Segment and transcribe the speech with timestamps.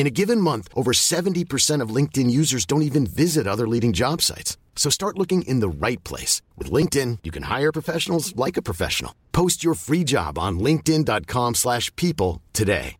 [0.00, 4.22] In a given month, over 70% of LinkedIn users don't even visit other leading job
[4.22, 4.56] sites.
[4.74, 6.40] So start looking in the right place.
[6.56, 9.12] With LinkedIn, you can hire professionals like a professional.
[9.32, 12.96] Post your free job on linkedin.com slash people today.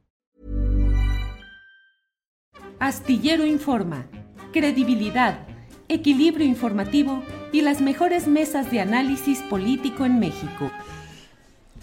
[2.81, 4.07] Astillero Informa,
[4.53, 5.47] credibilidad,
[5.89, 10.71] equilibrio informativo y las mejores mesas de análisis político en México.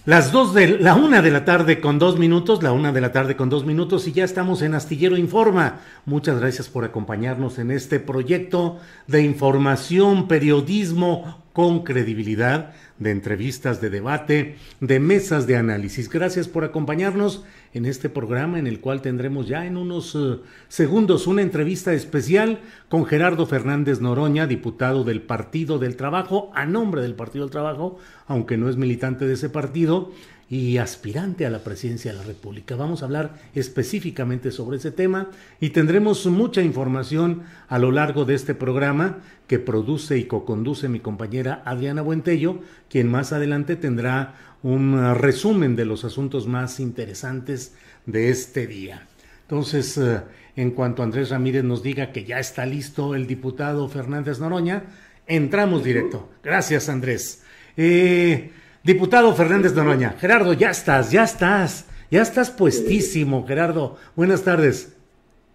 [0.07, 3.11] Las dos de la una de la tarde con dos minutos, la una de la
[3.11, 5.81] tarde con dos minutos y ya estamos en Astillero Informa.
[6.05, 13.89] Muchas gracias por acompañarnos en este proyecto de información, periodismo con credibilidad, de entrevistas, de
[13.89, 16.09] debate, de mesas de análisis.
[16.09, 21.27] Gracias por acompañarnos en este programa en el cual tendremos ya en unos uh, segundos
[21.27, 27.13] una entrevista especial con Gerardo Fernández Noroña, diputado del Partido del Trabajo, a nombre del
[27.15, 30.11] Partido del Trabajo, aunque no es militante de ese partido
[30.49, 32.75] y aspirante a la presidencia de la República.
[32.75, 38.35] Vamos a hablar específicamente sobre ese tema y tendremos mucha información a lo largo de
[38.35, 39.17] este programa
[39.47, 45.85] que produce y co-conduce mi compañera Adriana Buentello, quien más adelante tendrá un resumen de
[45.85, 47.73] los asuntos más interesantes
[48.05, 49.05] de este día.
[49.43, 50.21] Entonces, eh,
[50.55, 54.83] en cuanto Andrés Ramírez nos diga que ya está listo el diputado Fernández Noroña,
[55.25, 56.29] entramos directo.
[56.43, 57.43] Gracias, Andrés.
[57.77, 58.51] Eh,
[58.87, 63.97] Diputado Fernández Noroña, Gerardo, ya estás, ya estás, ya estás puestísimo, Gerardo.
[64.15, 64.95] Buenas tardes.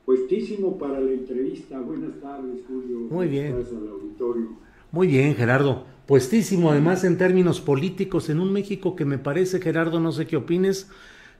[0.04, 1.80] Puestísimo para la entrevista.
[1.80, 3.08] Buenas tardes, Julio.
[3.10, 3.54] Muy bien.
[3.54, 4.48] Al auditorio.
[4.90, 5.86] Muy bien, Gerardo.
[6.04, 10.36] Puestísimo, además, en términos políticos, en un México que me parece, Gerardo, no sé qué
[10.36, 10.90] opines,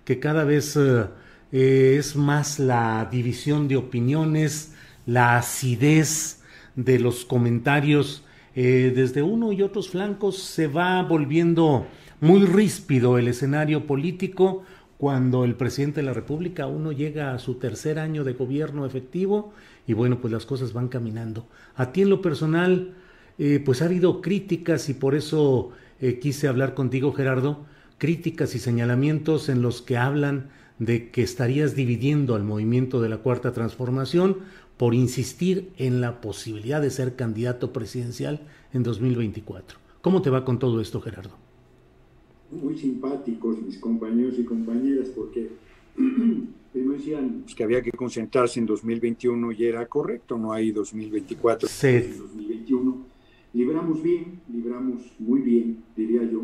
[0.06, 1.04] que cada vez eh,
[1.52, 4.72] eh, es más la división de opiniones,
[5.04, 6.40] la acidez
[6.74, 8.24] de los comentarios
[8.54, 11.86] eh, desde uno y otros flancos se va volviendo
[12.20, 14.62] muy ríspido el escenario político
[14.98, 19.52] cuando el presidente de la República uno llega a su tercer año de gobierno efectivo
[19.86, 21.46] y bueno, pues las cosas van caminando.
[21.74, 22.94] A ti en lo personal,
[23.38, 25.70] eh, pues ha habido críticas y por eso
[26.00, 27.64] eh, quise hablar contigo, Gerardo,
[27.98, 33.18] críticas y señalamientos en los que hablan de que estarías dividiendo al movimiento de la
[33.18, 34.38] Cuarta Transformación
[34.82, 38.40] por insistir en la posibilidad de ser candidato presidencial
[38.72, 39.78] en 2024.
[40.00, 41.30] ¿Cómo te va con todo esto, Gerardo?
[42.50, 45.50] Muy simpáticos mis compañeros y compañeras, porque
[46.72, 51.98] primero decían que había que concentrarse en 2021 y era correcto, no hay 2024, sí.
[52.18, 53.06] 2021.
[53.52, 56.42] Libramos bien, libramos muy bien, diría yo,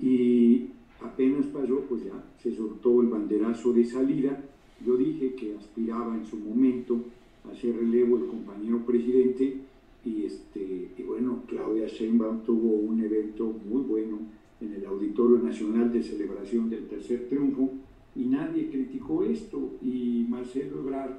[0.00, 4.42] y apenas pasó, pues ya se soltó el banderazo de salida.
[4.84, 7.04] Yo dije que aspiraba en su momento
[7.52, 9.56] hacer relevo el compañero presidente
[10.04, 14.18] y, este, y bueno, Claudia Sheinbaum tuvo un evento muy bueno
[14.60, 17.70] en el Auditorio Nacional de Celebración del Tercer Triunfo
[18.16, 21.12] y nadie criticó esto y Marcelo Ebrard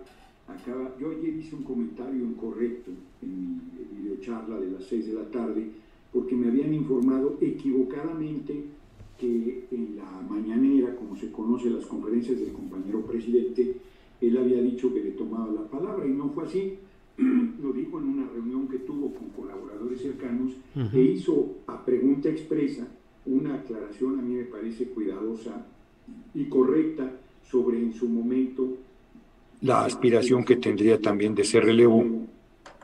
[0.47, 2.91] acaba, yo ayer hice un comentario incorrecto
[3.21, 5.69] en mi videocharla de las 6 de la tarde
[6.11, 8.63] porque me habían informado equivocadamente
[9.17, 13.75] que en la mañanera, como se conoce las conferencias del compañero presidente,
[14.21, 16.77] él había dicho que le tomaba la palabra y no fue así.
[17.17, 20.53] Lo dijo en una reunión que tuvo con colaboradores cercanos
[20.93, 22.87] e hizo a pregunta expresa
[23.25, 25.65] una aclaración, a mí me parece cuidadosa
[26.33, 27.11] y correcta,
[27.43, 28.77] sobre en su momento
[29.61, 32.05] la aspiración que tendría también de ser relevo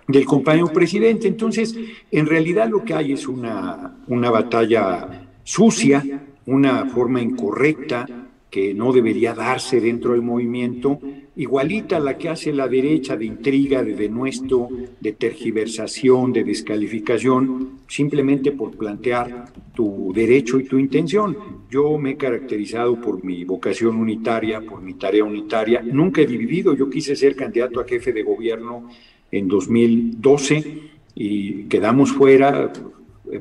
[0.08, 1.28] del compañero presidente.
[1.28, 1.78] Entonces,
[2.12, 6.04] en realidad lo que hay es una, una batalla sucia,
[6.46, 8.25] una forma incorrecta
[8.56, 11.02] que no debería darse dentro del movimiento
[11.36, 14.70] igualita a la que hace la derecha de intriga, de denuesto,
[15.02, 21.36] de tergiversación, de descalificación, simplemente por plantear tu derecho y tu intención.
[21.70, 25.82] Yo me he caracterizado por mi vocación unitaria, por mi tarea unitaria.
[25.82, 26.74] Nunca he dividido.
[26.74, 28.90] Yo quise ser candidato a jefe de gobierno
[29.34, 30.78] en 2012
[31.14, 32.72] y quedamos fuera.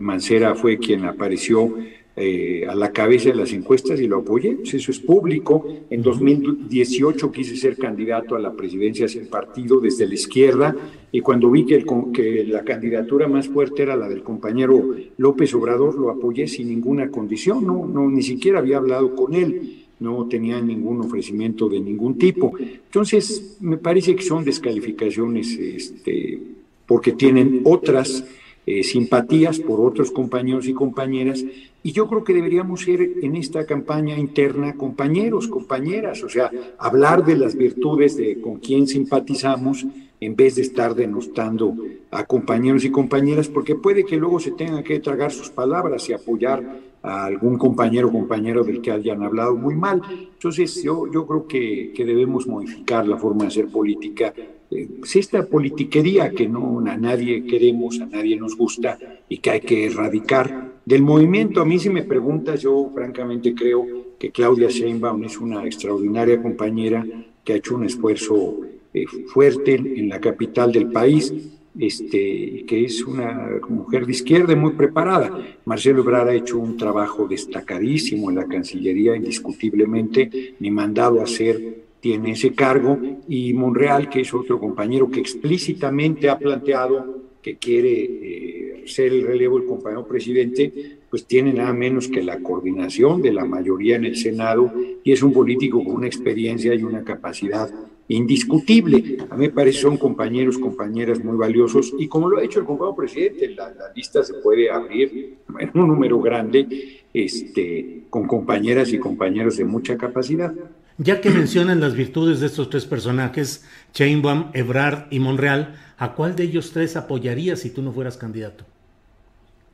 [0.01, 1.73] Mancera fue quien apareció
[2.17, 5.67] eh, a la cabeza de las encuestas y lo apoyé, pues eso es público.
[5.91, 10.77] En 2018 quise ser candidato a la presidencia sin partido desde la izquierda
[11.11, 15.99] y cuando vi que, que la candidatura más fuerte era la del compañero López Obrador,
[15.99, 20.61] lo apoyé sin ninguna condición, no, no ni siquiera había hablado con él no tenía
[20.61, 22.53] ningún ofrecimiento de ningún tipo.
[22.59, 26.41] Entonces, me parece que son descalificaciones este,
[26.87, 28.25] porque tienen otras
[28.67, 31.45] eh, simpatías por otros compañeros y compañeras,
[31.83, 37.25] y yo creo que deberíamos ser en esta campaña interna compañeros, compañeras, o sea, hablar
[37.27, 39.87] de las virtudes de con quién simpatizamos
[40.19, 41.77] en vez de estar denostando
[42.11, 46.15] a compañeros y compañeras, porque puede que luego se tengan que tragar sus palabras y
[46.15, 46.65] apoyar
[47.03, 50.01] a algún compañero o compañero del que hayan hablado muy mal.
[50.33, 54.33] Entonces, yo, yo creo que, que debemos modificar la forma de hacer política
[54.69, 59.61] pues esta politiquería que no a nadie queremos, a nadie nos gusta y que hay
[59.61, 61.61] que erradicar del movimiento.
[61.61, 63.87] A mí si me preguntas, yo francamente creo
[64.19, 67.07] que Claudia Sheinbaum es una extraordinaria compañera
[67.45, 68.61] que ha hecho un esfuerzo
[68.93, 71.33] eh, fuerte en la capital del país,
[71.79, 75.37] este, que es una mujer de izquierda muy preparada.
[75.65, 81.84] Marcelo Ebrard ha hecho un trabajo destacadísimo en la Cancillería, indiscutiblemente, ni mandado a hacer
[82.05, 87.95] tiene ese cargo, y Monreal, que es otro compañero que explícitamente ha planteado que quiere
[87.95, 93.33] eh, ser el relevo del compañero presidente, pues tiene nada menos que la coordinación de
[93.33, 94.71] la mayoría en el Senado
[95.03, 97.71] y es un político con una experiencia y una capacidad
[98.09, 99.17] indiscutible.
[99.31, 102.67] A mí me parece son compañeros, compañeras muy valiosos y como lo ha hecho el
[102.67, 106.67] compañero presidente, la, la lista se puede abrir en un número grande
[107.15, 110.53] este, con compañeras y compañeros de mucha capacidad.
[110.99, 116.37] Ya que mencionan las virtudes de estos tres personajes, Chainbaum, Ebrard y Monreal, ¿a cuál
[116.37, 118.65] de ellos tres apoyarías si tú no fueras candidato?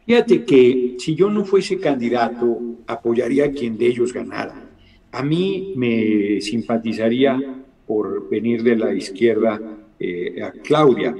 [0.07, 4.71] Fíjate que si yo no fuese candidato, apoyaría a quien de ellos ganara.
[5.13, 7.39] A mí me simpatizaría
[7.87, 9.61] por venir de la izquierda
[9.99, 11.15] eh, a Claudia.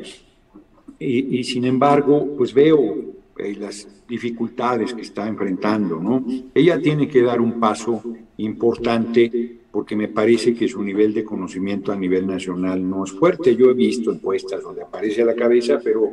[0.99, 6.25] Y, sin embargo, pues veo eh, las dificultades que está enfrentando, ¿no?
[6.55, 8.03] Ella tiene que dar un paso
[8.37, 13.55] importante porque me parece que su nivel de conocimiento a nivel nacional no es fuerte.
[13.55, 16.11] Yo he visto encuestas donde aparece a la cabeza, pero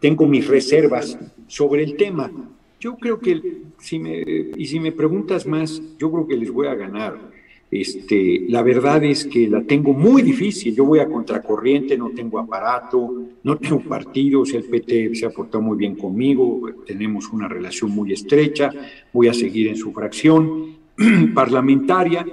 [0.00, 1.18] tengo mis reservas
[1.48, 2.30] sobre el tema.
[2.78, 4.22] Yo creo que, si me,
[4.56, 7.32] y si me preguntas más, yo creo que les voy a ganar.
[7.70, 10.74] Este, la verdad es que la tengo muy difícil.
[10.74, 14.52] Yo voy a contracorriente, no tengo aparato, no tengo partidos.
[14.52, 18.70] El PT se ha portado muy bien conmigo, tenemos una relación muy estrecha.
[19.12, 20.76] Voy a seguir en su fracción
[21.34, 22.26] parlamentaria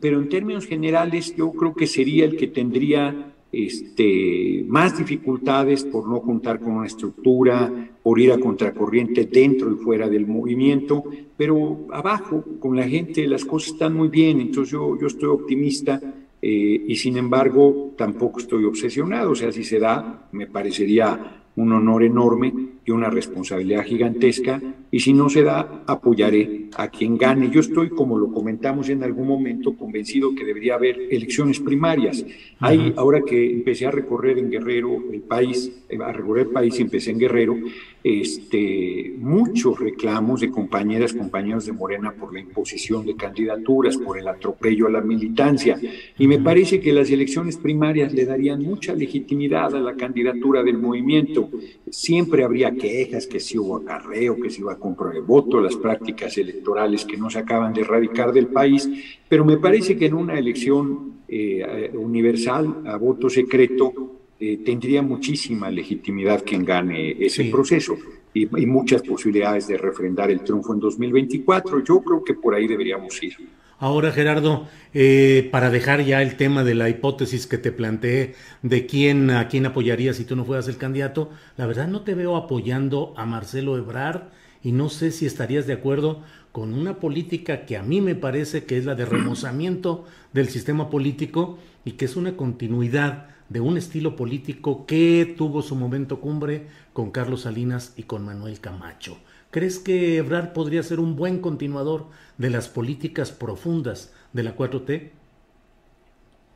[0.00, 6.08] pero en términos generales yo creo que sería el que tendría este, más dificultades por
[6.08, 11.04] no contar con una estructura, por ir a contracorriente dentro y fuera del movimiento,
[11.36, 16.00] pero abajo con la gente las cosas están muy bien, entonces yo, yo estoy optimista
[16.40, 21.72] eh, y sin embargo tampoco estoy obsesionado, o sea, si se da, me parecería un
[21.72, 22.52] honor enorme
[22.84, 27.50] y una responsabilidad gigantesca, y si no se da, apoyaré a quien gane.
[27.50, 32.24] Yo estoy, como lo comentamos en algún momento, convencido que debería haber elecciones primarias.
[32.60, 36.78] Hay, ahora que empecé a recorrer en Guerrero el país, eh, a recorrer el país
[36.78, 37.56] y empecé en Guerrero,
[38.04, 44.26] este, muchos reclamos de compañeras, compañeros de Morena por la imposición de candidaturas, por el
[44.26, 45.80] atropello a la militancia.
[46.18, 50.78] Y me parece que las elecciones primarias le darían mucha legitimidad a la candidatura del
[50.78, 51.48] movimiento.
[51.90, 55.76] Siempre habría quejas que si hubo acarreo, que si iba a comprar el voto, las
[55.76, 58.88] prácticas electorales que no se acaban de erradicar del país,
[59.28, 64.12] pero me parece que en una elección eh, universal a voto secreto,
[64.44, 67.96] eh, tendría muchísima legitimidad quien gane ese proceso
[68.34, 71.84] y, muchas posibilidades de refrendar el triunfo en 2024.
[71.84, 73.36] Yo creo que por ahí deberíamos ir.
[73.82, 78.86] Ahora, Gerardo, eh, para dejar ya el tema de la hipótesis que te planteé de
[78.86, 82.36] quién a quién apoyaría si tú no fueras el candidato, la verdad no te veo
[82.36, 84.28] apoyando a Marcelo Ebrard
[84.62, 86.22] y no sé si estarías de acuerdo
[86.52, 90.88] con una política que a mí me parece que es la de remozamiento del sistema
[90.88, 96.68] político y que es una continuidad de un estilo político que tuvo su momento cumbre
[96.92, 99.18] con Carlos Salinas y con Manuel Camacho.
[99.52, 102.06] ¿Crees que Ebrard podría ser un buen continuador
[102.38, 105.10] de las políticas profundas de la 4T?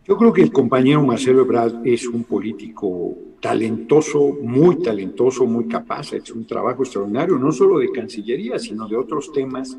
[0.09, 6.15] Yo creo que el compañero Marcelo Ebrard es un político talentoso, muy talentoso, muy capaz,
[6.15, 9.76] ha hecho un trabajo extraordinario, no solo de Cancillería, sino de otros temas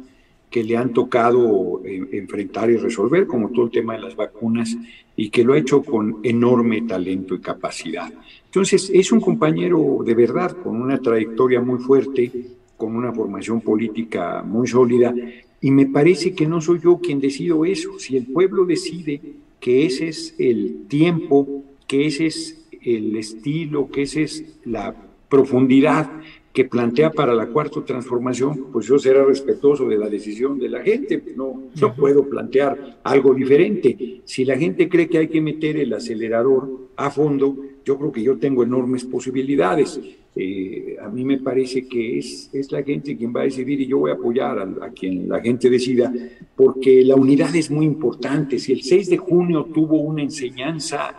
[0.52, 4.78] que le han tocado eh, enfrentar y resolver, como todo el tema de las vacunas,
[5.16, 8.14] y que lo ha hecho con enorme talento y capacidad.
[8.46, 14.44] Entonces, es un compañero de verdad, con una trayectoria muy fuerte, con una formación política
[14.44, 15.14] muy sólida,
[15.60, 17.98] y me parece que no soy yo quien decido eso.
[18.00, 19.20] Si el pueblo decide
[19.60, 24.96] que ese es el tiempo, que ese es el estilo, que esa es la
[25.28, 26.10] profundidad
[26.54, 30.82] que plantea para la cuarta transformación, pues yo seré respetuoso de la decisión de la
[30.82, 34.22] gente, no, no puedo plantear algo diferente.
[34.26, 38.24] Si la gente cree que hay que meter el acelerador a fondo, yo creo que
[38.24, 40.02] yo tengo enormes posibilidades.
[40.40, 43.88] Eh, a mí me parece que es, es la gente quien va a decidir y
[43.88, 46.14] yo voy a apoyar a, quien la gente decida,
[46.56, 48.60] porque la unidad es muy importante.
[48.60, 51.16] Si el 6 de junio tuvo una enseñanza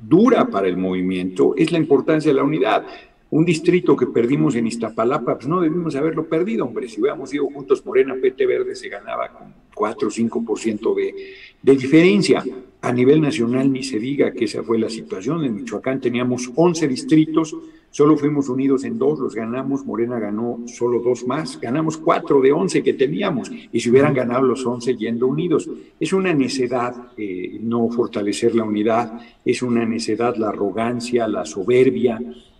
[0.00, 2.86] dura para el movimiento, es la importancia de la unidad
[3.32, 6.86] un distrito que perdimos en Iztapalapa, pues no debimos haberlo perdido, hombre.
[6.86, 11.14] Si hubiéramos ido juntos Morena, PT Verde, se ganaba con 4 o 5% de,
[11.62, 12.44] de diferencia.
[12.82, 15.44] A nivel nacional ni se diga que esa fue la situación.
[15.44, 17.56] En Michoacán teníamos 11 distritos,
[17.92, 22.50] solo fuimos unidos en dos, los ganamos, Morena ganó solo dos más, ganamos 4 de
[22.50, 25.70] 11 que teníamos, y si hubieran ganado los 11 yendo unidos.
[26.00, 32.18] Es una necedad eh, no fortalecer la unidad, es una necedad la arrogancia, la soberbia,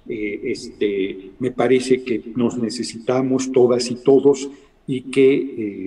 [0.09, 4.49] eh, este, me parece que nos necesitamos todas y todos
[4.87, 5.35] y que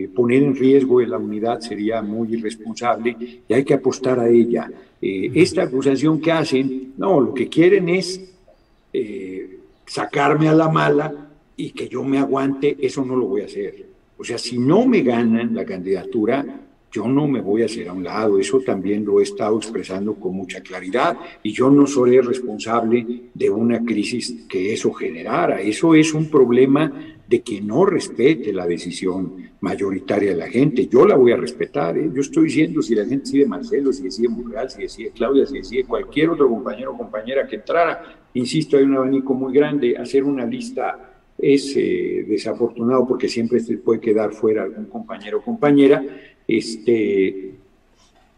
[0.04, 3.16] eh, poner en riesgo la unidad sería muy irresponsable
[3.48, 4.72] y hay que apostar a ella.
[5.02, 8.35] Eh, esta acusación que hacen, no, lo que quieren es
[9.86, 13.86] sacarme a la mala y que yo me aguante, eso no lo voy a hacer.
[14.18, 16.46] O sea, si no me ganan la candidatura,
[16.92, 20.16] yo no me voy a hacer a un lado, eso también lo he estado expresando
[20.16, 25.60] con mucha claridad y yo no soy responsable de una crisis que eso generara.
[25.60, 30.88] Eso es un problema de que no respete la decisión mayoritaria de la gente.
[30.88, 31.98] Yo la voy a respetar.
[31.98, 32.10] ¿eh?
[32.14, 35.58] Yo estoy diciendo si la gente decide Marcelo, si decide Murgal, si decide Claudia, si
[35.58, 38.20] decide cualquier otro compañero o compañera que entrara.
[38.34, 39.98] Insisto, hay un abanico muy grande.
[39.98, 45.42] Hacer una lista es eh, desafortunado porque siempre se puede quedar fuera algún compañero o
[45.42, 46.04] compañera
[46.48, 47.56] este,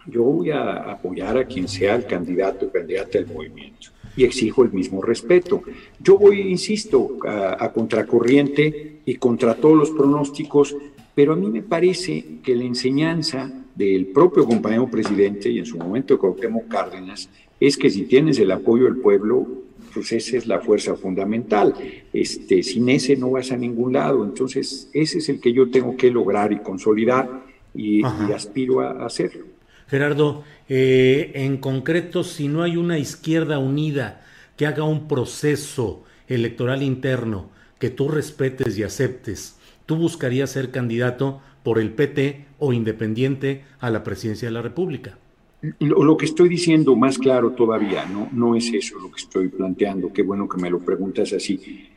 [0.08, 4.64] yo voy a apoyar a quien sea el candidato o candidata del movimiento y exijo
[4.64, 5.62] el mismo respeto.
[6.02, 10.76] Yo voy, insisto, a, a, contracorriente y contra todos los pronósticos,
[11.16, 15.78] pero a mí me parece que la enseñanza del propio compañero presidente y en su
[15.78, 19.48] momento Cuauhtémoc Cárdenas es que si tienes el apoyo del pueblo,
[19.94, 21.74] pues esa es la fuerza fundamental.
[22.14, 24.24] Este, sin ese no vas a ningún lado.
[24.24, 29.06] Entonces, ese es el que yo tengo que lograr y consolidar y, y aspiro a,
[29.06, 29.46] hacerlo.
[29.88, 34.26] Gerardo, eh, en concreto, si no hay una izquierda unida
[34.58, 41.42] que haga un proceso electoral interno que tú respetes y aceptes, ¿tú buscarías ser candidato
[41.64, 45.18] por el PT o independiente a la presidencia de la República?
[45.80, 48.30] Lo, lo, que estoy diciendo más claro todavía, ¿no?
[48.32, 51.90] no es eso lo que estoy planteando, qué bueno que me lo preguntas así.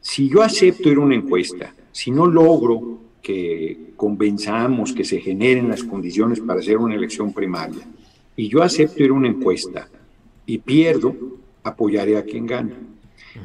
[0.00, 5.68] Si yo acepto ir a una encuesta, si no logro que convenzamos que se generen
[5.68, 7.86] las condiciones para hacer una elección primaria
[8.36, 9.88] y yo acepto ir a una encuesta
[10.46, 11.14] y pierdo,
[11.62, 12.72] apoyaré a quien gane.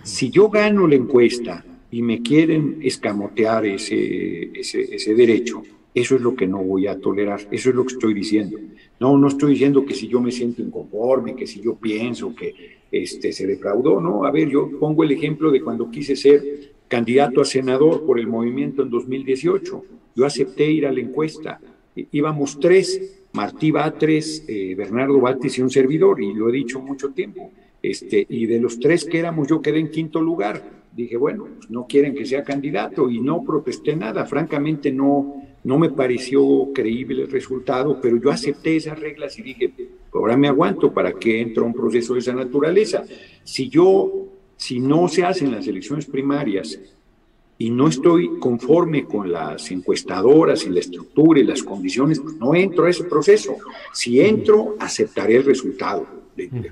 [0.04, 5.62] Si yo gano la encuesta y me quieren escamotear ese, ese, ese derecho,
[5.94, 8.58] eso es lo que no voy a tolerar, eso es lo que estoy diciendo.
[9.00, 12.78] No, no estoy diciendo que si yo me siento inconforme, que si yo pienso que
[12.92, 14.26] este, se defraudó, no.
[14.26, 18.28] A ver, yo pongo el ejemplo de cuando quise ser candidato a senador por el
[18.28, 19.84] movimiento en 2018.
[20.16, 21.60] Yo acepté ir a la encuesta.
[21.96, 27.10] Íbamos tres, Martí Batres, eh, Bernardo Bates y un servidor, y lo he dicho mucho
[27.12, 27.52] tiempo.
[27.82, 30.64] Este, y de los tres que éramos, yo quedé en quinto lugar.
[30.92, 34.26] Dije, bueno, pues no quieren que sea candidato y no protesté nada.
[34.26, 39.72] Francamente, no, no me pareció creíble el resultado, pero yo acepté esas reglas y dije,
[40.14, 43.04] ahora me aguanto para que entre un proceso de esa naturaleza.
[43.44, 44.27] Si yo
[44.58, 46.78] si no se hacen las elecciones primarias
[47.60, 52.54] y no estoy conforme con las encuestadoras y la estructura y las condiciones, pues no
[52.54, 53.56] entro a ese proceso.
[53.94, 56.06] Si entro, aceptaré el resultado,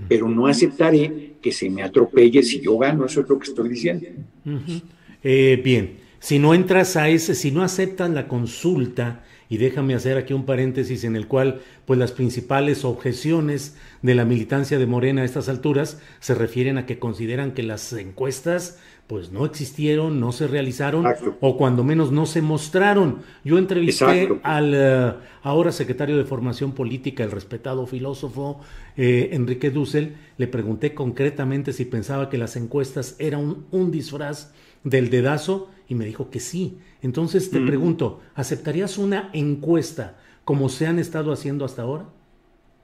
[0.07, 3.69] pero no aceptaré que se me atropelle si yo gano, eso es lo que estoy
[3.69, 4.07] diciendo.
[4.45, 4.81] Uh -huh.
[5.23, 10.17] eh, bien, si no entras a ese, si no aceptas la consulta, y déjame hacer
[10.17, 15.21] aquí un paréntesis en el cual pues las principales objeciones de la militancia de Morena
[15.21, 20.31] a estas alturas se refieren a que consideran que las encuestas pues no existieron, no
[20.31, 21.05] se realizaron
[21.39, 23.19] o cuando menos no se mostraron.
[23.43, 28.61] Yo entrevisté al eh, ahora secretario de Formación Política, el respetado filósofo
[28.97, 34.51] eh, Enrique Dussel, le pregunté concretamente si pensaba que las encuestas eran un, disfraz
[34.83, 36.79] del dedazo y me dijo que sí.
[37.05, 42.09] Entonces te pregunto, ¿aceptarías una encuesta como se han estado haciendo hasta ahora?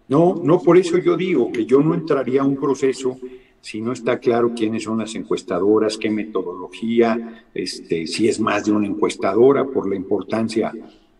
[0.10, 3.18] No, no, por eso yo digo que yo no entraría a un proceso
[3.62, 8.74] si no está claro quiénes son las encuestadoras, qué metodología, este, si es más de
[8.74, 10.72] una encuestadora por la importancia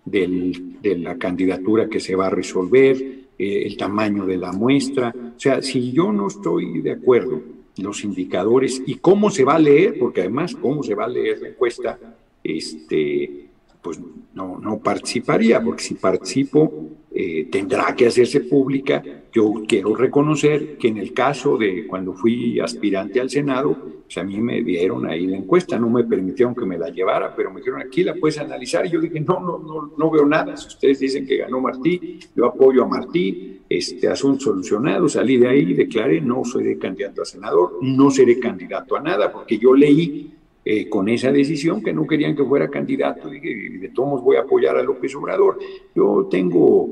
[0.06, 2.98] del, de la candidatura que se va a resolver,
[3.36, 5.12] eh, el tamaño de la muestra.
[5.36, 7.42] O sea, si yo no estoy de acuerdo
[7.78, 11.42] los indicadores y cómo se va a leer, porque además cómo se va a leer
[11.42, 11.98] la encuesta,
[12.44, 13.48] este,
[13.82, 14.00] pues
[14.34, 19.04] no, no participaría, porque si participo eh, tendrá que hacerse pública.
[19.34, 24.24] Yo quiero reconocer que en el caso de cuando fui aspirante al Senado, pues a
[24.24, 27.60] mí me dieron ahí la encuesta, no me permitieron que me la llevara, pero me
[27.60, 28.86] dijeron aquí la puedes analizar.
[28.86, 30.56] Y yo dije, no, no, no, no veo nada.
[30.56, 35.48] Si ustedes dicen que ganó Martí, yo apoyo a Martí, este asunto solucionado, salí de
[35.50, 40.34] ahí declaré, no soy candidato a senador, no seré candidato a nada, porque yo leí
[40.64, 44.42] eh, con esa decisión que no querían que fuera candidato y de todos voy a
[44.42, 45.60] apoyar a López Obrador.
[45.96, 46.88] Yo tengo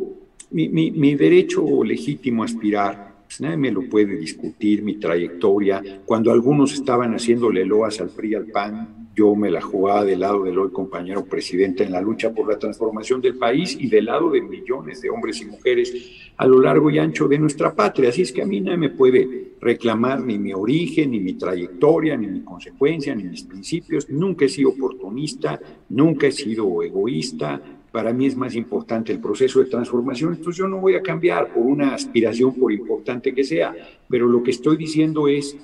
[0.51, 6.01] mi, mi, mi derecho legítimo a aspirar pues nadie me lo puede discutir, mi trayectoria.
[6.03, 10.45] Cuando algunos estaban haciéndole loas al PRI, al PAN, yo me la jugaba del lado
[10.45, 14.31] del hoy compañero presidente en la lucha por la transformación del país y del lado
[14.31, 15.93] de millones de hombres y mujeres
[16.37, 18.09] a lo largo y ancho de nuestra patria.
[18.09, 22.15] Así es que a mí nadie me puede reclamar ni mi origen, ni mi trayectoria,
[22.15, 24.09] ni mi consecuencia, ni mis principios.
[24.09, 27.61] Nunca he sido oportunista, nunca he sido egoísta,
[27.91, 31.51] para mí es más importante el proceso de transformación, entonces yo no voy a cambiar
[31.53, 33.73] por una aspiración, por importante que sea,
[34.07, 35.57] pero lo que estoy diciendo es,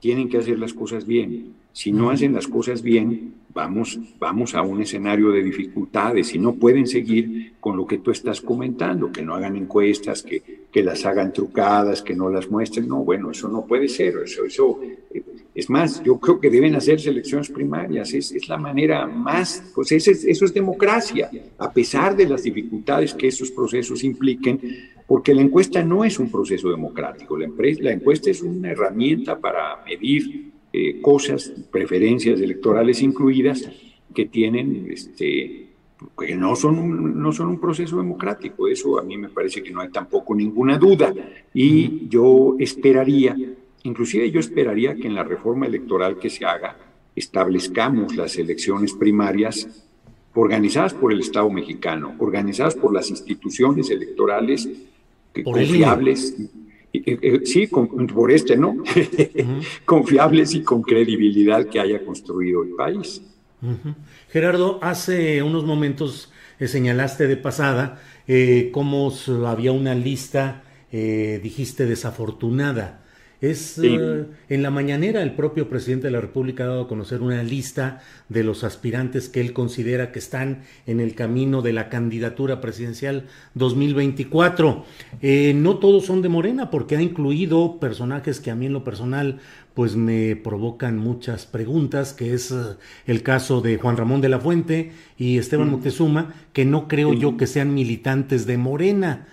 [0.00, 1.54] tienen que hacer las cosas bien.
[1.72, 6.54] Si no hacen las cosas bien, vamos, vamos a un escenario de dificultades y no
[6.54, 11.06] pueden seguir con lo que tú estás comentando, que no hagan encuestas, que, que las
[11.06, 12.88] hagan trucadas, que no las muestren.
[12.88, 14.16] No, bueno, eso no puede ser.
[14.24, 15.22] Eso, eso eh,
[15.54, 18.12] es más, yo creo que deben hacer elecciones primarias.
[18.12, 22.42] Es, es la manera más, pues eso es, eso es democracia, a pesar de las
[22.42, 24.60] dificultades que esos procesos impliquen,
[25.06, 27.38] porque la encuesta no es un proceso democrático.
[27.38, 27.46] La,
[27.78, 33.70] la encuesta es una herramienta para medir eh, cosas, preferencias electorales incluidas,
[34.12, 35.68] que tienen, este,
[36.18, 38.68] que no son, un, no son un proceso democrático.
[38.68, 41.12] Eso a mí me parece que no hay tampoco ninguna duda.
[41.52, 43.36] Y yo esperaría,
[43.82, 46.76] inclusive yo esperaría que en la reforma electoral que se haga,
[47.14, 49.84] establezcamos las elecciones primarias
[50.34, 54.68] organizadas por el Estado mexicano, organizadas por las instituciones electorales
[55.44, 56.36] confiables.
[57.44, 58.76] Sí, por este, ¿no?
[59.84, 63.20] Confiables y con credibilidad que haya construido el país.
[64.34, 69.12] Gerardo, hace unos momentos eh, señalaste de pasada eh, cómo
[69.46, 73.04] había una lista, eh, dijiste, desafortunada
[73.44, 77.42] es en la mañanera el propio presidente de la República ha dado a conocer una
[77.42, 82.60] lista de los aspirantes que él considera que están en el camino de la candidatura
[82.60, 84.84] presidencial 2024.
[85.20, 88.84] Eh, no todos son de Morena porque ha incluido personajes que a mí en lo
[88.84, 89.40] personal
[89.74, 94.38] pues me provocan muchas preguntas, que es eh, el caso de Juan Ramón de la
[94.38, 99.26] Fuente y Esteban Moctezuma, que no creo yo que sean militantes de Morena.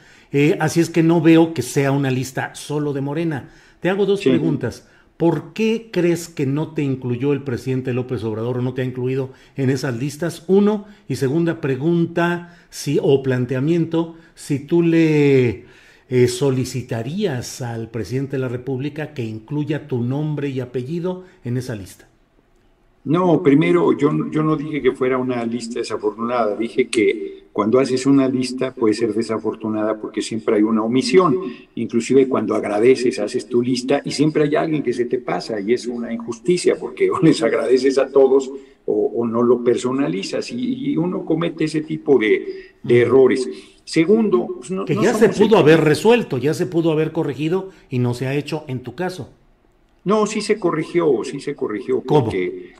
[0.59, 3.49] así es que no veo que sea una lista solo de Morena.
[3.79, 4.87] Te hago dos preguntas.
[5.21, 8.85] ¿Por qué crees que no te incluyó el presidente López Obrador o no te ha
[8.85, 10.45] incluido en esas listas?
[10.47, 10.85] Uno.
[11.07, 15.65] Y segunda pregunta, si, o planteamiento, si tú le
[16.11, 21.73] eh, solicitarías al presidente de la República que incluya tu nombre y apellido en esa
[21.73, 22.07] lista.
[23.05, 28.05] No, primero, yo, yo no dije que fuera una lista desafortunada, dije que cuando haces
[28.05, 31.37] una lista puede ser desafortunada porque siempre hay una omisión,
[31.75, 35.73] inclusive cuando agradeces, haces tu lista y siempre hay alguien que se te pasa y
[35.73, 38.51] es una injusticia porque o les agradeces a todos
[38.85, 43.47] o, no lo personalizas y, uno comete ese tipo de, errores.
[43.91, 48.13] Segundo, pues, que ya se pudo haber resuelto, ya se pudo haber corregido y no
[48.13, 49.31] se ha hecho en tu caso.
[50.05, 51.99] No, sí se corrigió, sí se corrigió.
[51.99, 52.71] Porque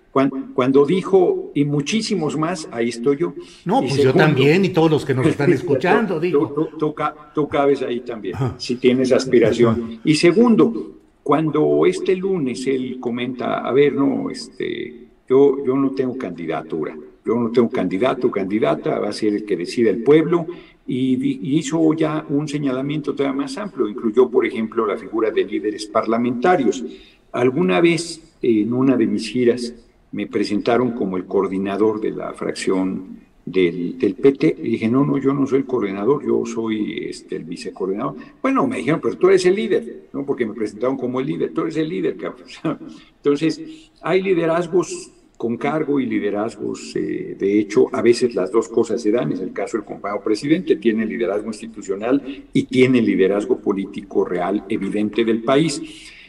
[0.54, 3.34] Cuando, dijo, y muchísimos más, ahí estoy yo.
[3.65, 6.69] No, pues yo también, y todos los que nos están escuchando, digo.
[6.80, 10.00] Tú, cabes ahí también, si tienes aspiración.
[10.06, 10.93] Y segundo,
[11.24, 16.95] cuando este lunes él comenta, a ver, no, este, yo, yo no tengo candidatura,
[17.26, 20.47] yo no tengo candidato, candidata, va a ser el que decida el pueblo,
[20.88, 25.86] y, hizo ya un señalamiento todavía más amplio, incluyó, por ejemplo, la figura de líderes
[25.86, 26.84] parlamentarios.
[27.32, 29.74] Alguna vez en una de mis giras
[30.12, 34.58] me presentaron como el coordinador de la fracción del, del, PT.
[34.60, 38.15] Y dije, no, no, yo no soy el coordinador, yo soy este, el vicecoordinador.
[38.41, 40.26] Bueno, me dijeron, pero tú eres el líder, ¿no?
[40.26, 42.17] Porque me presentaron como el líder, tú eres el líder.
[43.17, 49.01] Entonces, hay liderazgos con cargo y liderazgos, eh, de hecho, a veces las dos cosas
[49.01, 54.23] se dan, es el caso del compañero presidente, tiene liderazgo institucional y tiene liderazgo político
[54.23, 55.82] real evidente del país.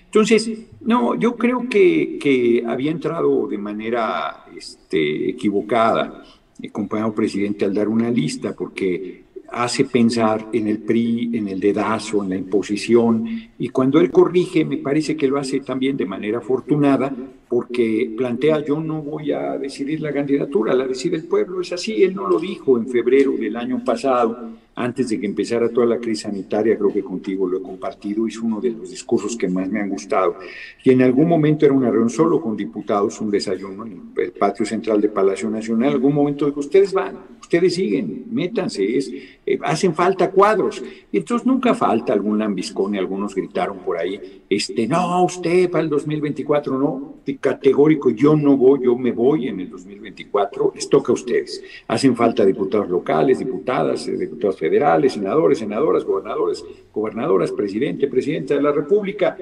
[0.06, 6.24] Entonces, no, yo creo que, que había entrado de manera este, equivocada
[6.62, 11.60] el compañero presidente al dar una lista, porque hace pensar en el PRI, en el
[11.60, 13.26] dedazo, en la imposición,
[13.58, 17.14] y cuando él corrige, me parece que lo hace también de manera afortunada,
[17.52, 22.02] porque plantea yo no voy a decidir la candidatura, la decide el pueblo, es así,
[22.02, 25.98] él no lo dijo en febrero del año pasado, antes de que empezara toda la
[25.98, 29.68] crisis sanitaria, creo que contigo lo he compartido, es uno de los discursos que más
[29.68, 30.36] me han gustado.
[30.82, 34.64] Y en algún momento era una reunión solo con diputados, un desayuno en el patio
[34.64, 39.12] central de Palacio Nacional, en algún momento dijo, ustedes van, ustedes siguen, métanse, es,
[39.44, 40.82] eh, hacen falta cuadros.
[41.12, 45.84] Y entonces nunca falta algún lambiscón y algunos gritaron por ahí, este, no, usted para
[45.84, 51.12] el 2024, no, categórico, yo no voy, yo me voy en el 2024, les toca
[51.12, 51.62] a ustedes.
[51.88, 58.62] Hacen falta diputados locales, diputadas, eh, diputados federales, senadores, senadoras, gobernadores, gobernadoras, presidente, presidenta de
[58.62, 59.36] la República.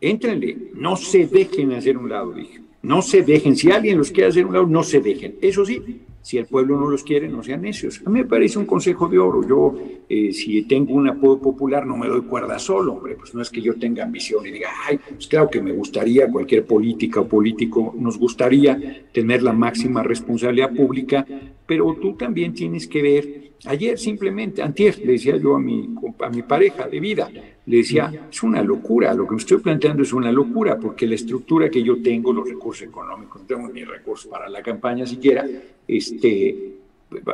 [0.00, 2.60] Éntrenle, no se dejen hacer un lado, dije.
[2.82, 3.56] No se dejen.
[3.56, 5.36] Si alguien los quiere hacer un lado, no se dejen.
[5.42, 8.02] Eso sí, si el pueblo no los quiere, no sean necios.
[8.04, 9.46] A mí me parece un consejo de oro.
[9.46, 9.74] Yo,
[10.08, 13.16] eh, si tengo un apodo popular, no me doy cuerda solo, hombre.
[13.16, 16.30] Pues no es que yo tenga ambición y diga, ay, pues claro que me gustaría,
[16.30, 21.26] cualquier política o político nos gustaría tener la máxima responsabilidad pública,
[21.66, 23.50] pero tú también tienes que ver.
[23.66, 27.30] Ayer simplemente, antier, le decía yo a mi, a mi pareja de vida,
[27.66, 31.14] le decía, es una locura, lo que me estoy planteando es una locura, porque la
[31.14, 35.46] estructura que yo tengo, los recursos económicos, no tengo ni recursos para la campaña siquiera,
[35.86, 36.74] este,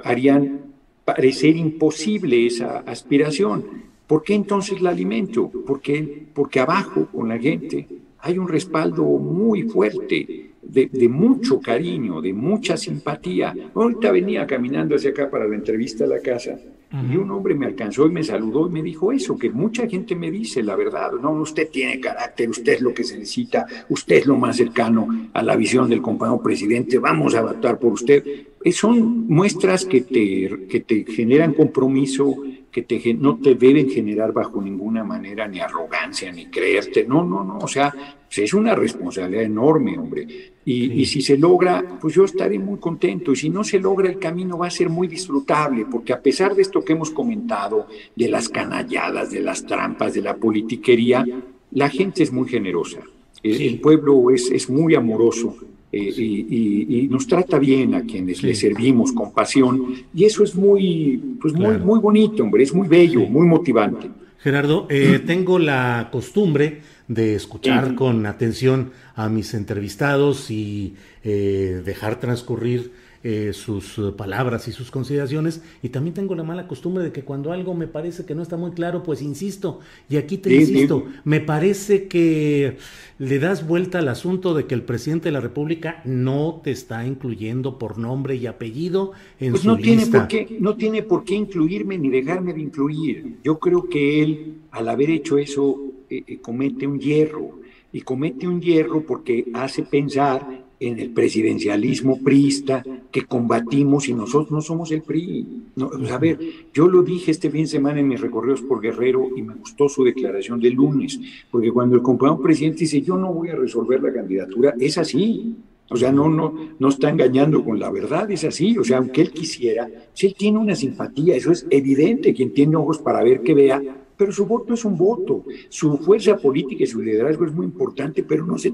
[0.05, 0.61] harían
[1.05, 3.65] parecer imposible esa aspiración.
[4.07, 5.51] ¿Por qué entonces la alimento?
[5.67, 7.87] Porque, porque abajo, con la gente,
[8.19, 13.55] hay un respaldo muy fuerte, de, de, mucho cariño, de mucha simpatía.
[13.73, 16.59] Ahorita venía caminando hacia acá para la entrevista a la casa
[16.93, 20.15] y un hombre me alcanzó y me saludó y me dijo eso, que mucha gente
[20.15, 24.17] me dice la verdad, no, usted tiene carácter, usted es lo que se necesita, usted
[24.17, 28.25] es lo más cercano a la visión del compañero presidente, vamos a votar por usted.
[28.63, 32.37] Eh, son muestras que te, que te generan compromiso,
[32.71, 37.43] que te, no te deben generar bajo ninguna manera ni arrogancia, ni creerte, no, no,
[37.43, 37.93] no, o sea,
[38.35, 40.27] es una responsabilidad enorme, hombre.
[40.65, 43.33] Y, y, si se logra, pues yo estaré muy contento.
[43.33, 46.55] Y si no se logra, el camino va a ser muy disfrutable, porque a pesar
[46.55, 51.25] de esto que hemos comentado, de las canalladas, de las trampas, de la politiquería,
[51.71, 53.01] la gente es muy generosa.
[53.43, 55.57] El, pueblo es, es, muy amoroso.
[55.93, 60.57] Eh, y, y, nos trata bien a quienes le servimos con pasión y eso es
[60.57, 64.11] muy, pues muy, muy bonito, hombre, es muy bello, muy motivante.
[64.39, 72.21] Gerardo, eh, tengo la costumbre de escuchar con atención a mis entrevistados y eh, dejar
[72.21, 72.93] transcurrir
[73.29, 75.61] eh, sus palabras y sus consideraciones.
[75.83, 78.57] Y también tengo la mala costumbre de que cuando algo me parece que no está
[78.57, 79.81] muy claro, pues insisto.
[80.09, 82.77] Y aquí te insisto, me parece que
[83.19, 87.05] le das vuelta al asunto de que el presidente de la República no te está
[87.05, 89.89] incluyendo por nombre y apellido en pues su no lista.
[89.89, 93.39] Tiene por qué, no tiene por qué incluirme ni dejarme de incluir.
[93.43, 97.61] Yo creo que él, al haber hecho eso, eh, eh, comete un hierro.
[97.93, 104.51] Y comete un hierro porque hace pensar en el presidencialismo priista que combatimos y nosotros
[104.51, 105.47] no somos el PRI.
[105.77, 106.39] No, a ver,
[106.73, 109.89] yo lo dije este fin de semana en mis recorridos por Guerrero y me gustó
[109.89, 111.19] su declaración del lunes,
[111.51, 115.57] porque cuando el compañero presidente dice yo no voy a resolver la candidatura, es así.
[115.89, 118.77] O sea, no, no, no está engañando con la verdad, es así.
[118.77, 122.75] O sea, aunque él quisiera, si él tiene una simpatía, eso es evidente, quien tiene
[122.75, 123.81] ojos para ver que vea,
[124.17, 125.45] pero su voto es un voto.
[125.69, 128.73] Su fuerza política y su liderazgo es muy importante, pero no se,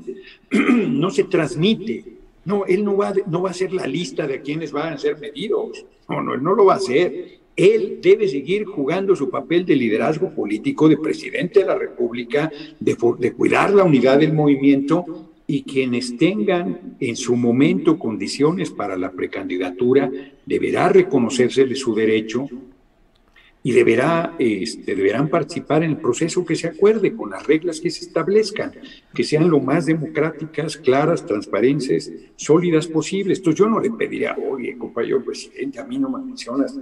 [0.50, 2.04] no se transmite.
[2.44, 5.18] No, él no va, no va a ser la lista de quienes van a ser
[5.18, 5.84] medidos.
[6.08, 7.40] No, no, él no lo va a hacer.
[7.54, 12.50] Él debe seguir jugando su papel de liderazgo político, de presidente de la República,
[12.80, 12.96] de,
[13.32, 20.10] cuidar la unidad del movimiento y quienes tengan en su momento condiciones para la precandidatura,
[20.46, 22.48] deberá reconocérsele su derecho
[23.64, 27.90] y deberá, este, deberán participar en el proceso que se acuerde con las reglas que
[27.90, 28.72] se establezcan,
[29.14, 33.38] que sean lo más democráticas, claras, transparentes, sólidas posibles.
[33.38, 36.76] Entonces yo no le pediría, oye, compañero presidente, a mí no me mencionas,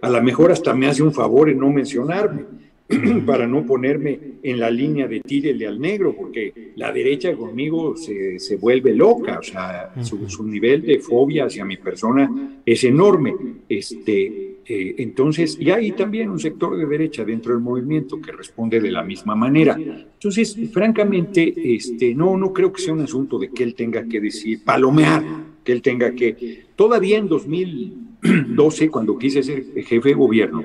[0.00, 2.44] a lo mejor hasta me hace un favor en no mencionarme,
[3.26, 8.38] para no ponerme en la línea de tírele al negro, porque la derecha conmigo se,
[8.38, 13.34] se vuelve loca, o sea, su, nivel de fobia hacia mi persona es enorme.
[13.68, 18.80] Este, eh, entonces, y hay también un sector de derecha dentro del movimiento que responde
[18.80, 19.76] de la misma manera.
[19.78, 24.20] Entonces, francamente, este, no, no creo que sea un asunto de que él tenga que
[24.20, 25.24] decir, palomear,
[25.64, 26.66] que él tenga que...
[26.76, 30.64] Todavía en 2012, cuando quise ser jefe de gobierno,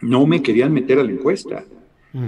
[0.00, 1.64] no me querían meter a la encuesta.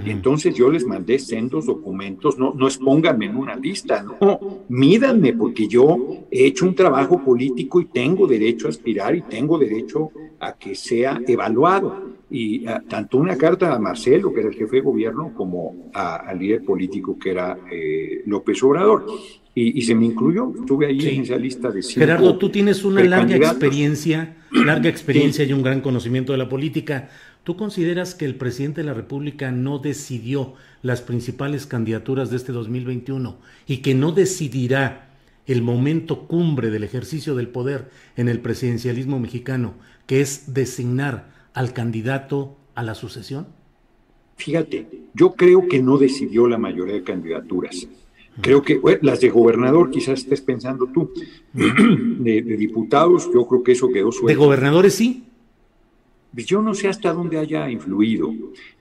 [0.05, 5.33] Y entonces yo les mandé sendos documentos, no, no expónganme en una lista, no, mídanme
[5.33, 10.11] porque yo he hecho un trabajo político y tengo derecho a aspirar y tengo derecho
[10.39, 12.19] a que sea evaluado.
[12.29, 16.37] Y ah, tanto una carta a Marcelo, que era el jefe de gobierno, como al
[16.37, 19.05] líder político que era eh, López Obrador.
[19.55, 23.03] Y, se me incluyó, estuve ahí en esa lista de cinco Gerardo, tú tienes una
[23.03, 27.09] larga experiencia, larga experiencia y un gran conocimiento de la política.
[27.49, 32.51] ¿Tú consideras que el presidente de la República no decidió las principales candidaturas de este
[32.51, 35.15] 2021 y que no decidirá
[35.47, 39.73] el momento cumbre del ejercicio del poder en el presidencialismo mexicano,
[40.05, 43.47] que es designar al candidato a la sucesión?
[44.37, 44.85] Fíjate,
[45.15, 47.87] yo creo que no decidió la mayoría de candidaturas.
[48.41, 51.11] Creo que las de gobernador quizás estés pensando tú.
[51.53, 54.27] De, de, diputados, yo creo que eso quedó suelto.
[54.27, 55.28] ¿De gobernadores sí?
[56.33, 58.33] Pues yo no sé hasta dónde haya influido.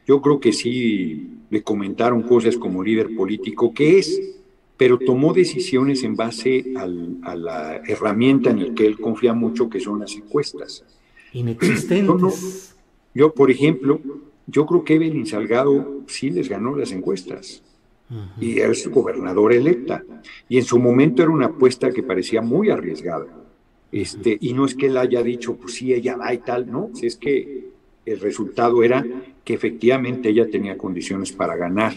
[0.06, 4.20] Yo creo que sí le comentaron cosas como líder político que es,
[4.76, 9.80] pero tomó decisiones en base a la herramienta en la que él confía mucho, que
[9.80, 10.84] son las encuestas.
[11.32, 12.76] Inexistentes.
[13.14, 14.00] Yo, por ejemplo,
[14.46, 17.62] yo creo que Evelyn Salgado sí les ganó las encuestas.
[18.40, 20.02] Y es gobernador electa.
[20.48, 23.26] Y en su momento era una apuesta que parecía muy arriesgada.
[23.90, 26.90] Este, y no es que él haya dicho, pues sí, ella va y tal, no,
[27.00, 27.68] es que
[28.04, 29.04] el resultado era
[29.44, 31.94] que efectivamente ella tenía condiciones para ganar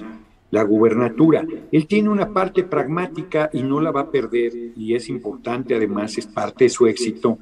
[0.51, 1.45] la gubernatura.
[1.71, 6.17] Él tiene una parte pragmática y no la va a perder, y es importante, además,
[6.17, 7.37] es parte de su éxito,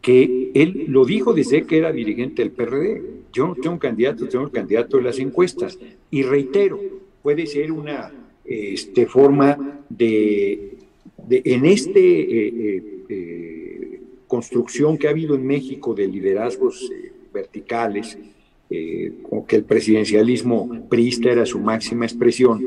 [0.00, 3.02] que él lo dijo desde que era dirigente del PRD.
[3.32, 5.78] Yo no tengo un candidato, tengo el candidato de las encuestas.
[6.10, 6.80] Y reitero,
[7.22, 8.10] puede ser una
[8.44, 10.78] este, forma de,
[11.28, 13.59] en este eh, eh, eh,
[14.30, 18.16] construcción que ha habido en México de liderazgos eh, verticales,
[18.70, 19.12] eh,
[19.48, 22.64] que el presidencialismo priista era su máxima expresión,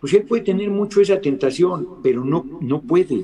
[0.00, 3.22] pues él puede tener mucho esa tentación, pero no, no puede,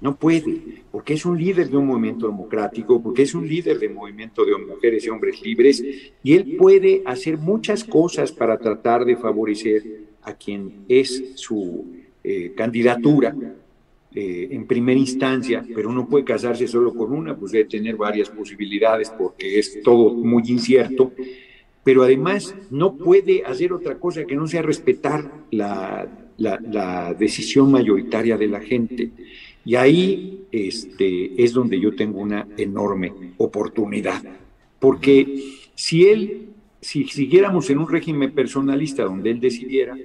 [0.00, 3.88] no puede, porque es un líder de un movimiento democrático, porque es un líder de
[3.88, 5.84] movimiento de mujeres y hombres libres,
[6.22, 11.84] y él puede hacer muchas cosas para tratar de favorecer a quien es su
[12.22, 13.34] eh, candidatura,
[14.14, 18.28] eh, en primera instancia, pero uno puede casarse solo con una, pues debe tener varias
[18.28, 21.12] posibilidades porque es todo muy incierto,
[21.82, 28.36] pero además no puede hacer otra cosa que no sea respetar la, la, decisión mayoritaria
[28.36, 29.10] de la gente.
[29.64, 34.22] Y ahí este, es donde yo tengo una enorme oportunidad,
[34.78, 35.42] porque
[35.74, 36.48] si él,
[36.80, 39.96] si siguiéramos en un régimen personalista donde él decidiera,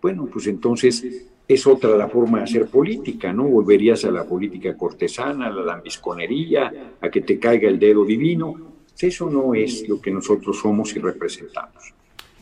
[0.00, 3.44] bueno, pues entonces es otra la forma de hacer política, ¿no?
[3.44, 8.54] Volverías a la política cortesana, a la lambisconería, a que te caiga el dedo divino.
[8.98, 11.94] Eso no es lo que nosotros somos y representamos.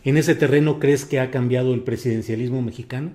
[0.04, 3.12] ¿En ese terreno crees que ha cambiado el presidencialismo mexicano?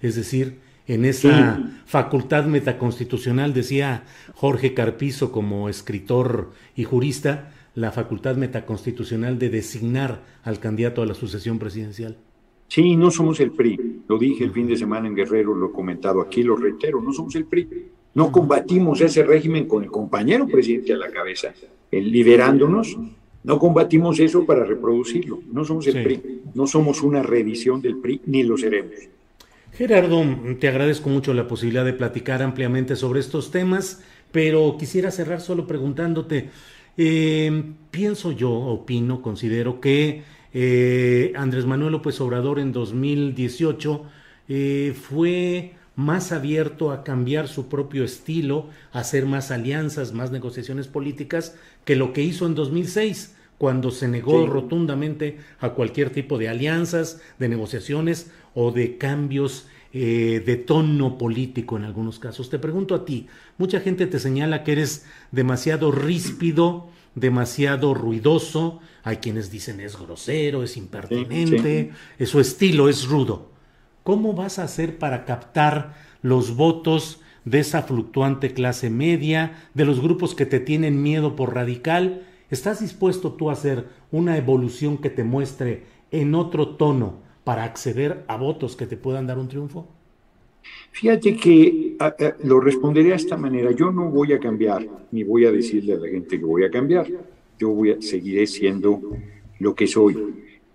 [0.00, 8.36] Es decir, en esa facultad metaconstitucional, decía Jorge Carpizo como escritor y jurista, la facultad
[8.36, 12.16] metaconstitucional de designar al candidato a la sucesión presidencial.
[12.68, 14.02] Sí, no somos el PRI.
[14.06, 17.12] Lo dije el fin de semana en Guerrero, lo he comentado aquí, lo reitero, no
[17.12, 17.68] somos el PRI.
[18.14, 21.54] No combatimos ese régimen con el compañero presidente a la cabeza,
[21.90, 22.96] liderándonos.
[23.44, 25.40] No combatimos eso para reproducirlo.
[25.50, 26.42] No somos el PRI.
[26.54, 28.94] No somos una reedición del PRI, ni lo seremos.
[29.72, 30.22] Gerardo,
[30.58, 34.02] te agradezco mucho la posibilidad de platicar ampliamente sobre estos temas,
[34.32, 36.50] pero quisiera cerrar solo preguntándote,
[36.96, 40.22] eh, pienso yo, opino, considero que
[40.60, 44.02] eh, Andrés Manuel López Obrador en 2018
[44.48, 50.88] eh, fue más abierto a cambiar su propio estilo, a hacer más alianzas, más negociaciones
[50.88, 56.48] políticas, que lo que hizo en 2006, cuando se negó rotundamente a cualquier tipo de
[56.48, 62.50] alianzas, de negociaciones o de cambios eh, de tono político en algunos casos.
[62.50, 69.16] Te pregunto a ti, mucha gente te señala que eres demasiado ríspido, demasiado ruidoso, hay
[69.18, 71.90] quienes dicen es grosero, es impertinente,
[72.24, 73.50] su estilo es rudo.
[74.02, 80.00] ¿Cómo vas a hacer para captar los votos de esa fluctuante clase media, de los
[80.00, 85.10] grupos que te tienen miedo por radical ¿Estás dispuesto tú a hacer una evolución que
[85.10, 89.86] te muestre en otro tono para acceder a votos que te puedan dar un triunfo?
[90.90, 91.96] Fíjate que
[92.44, 93.70] lo responderé de esta manera.
[93.72, 96.70] Yo no voy a cambiar, ni voy a decirle a la gente que voy a
[96.70, 97.06] cambiar.
[97.58, 99.00] Yo voy a, seguiré siendo
[99.58, 100.16] lo que soy.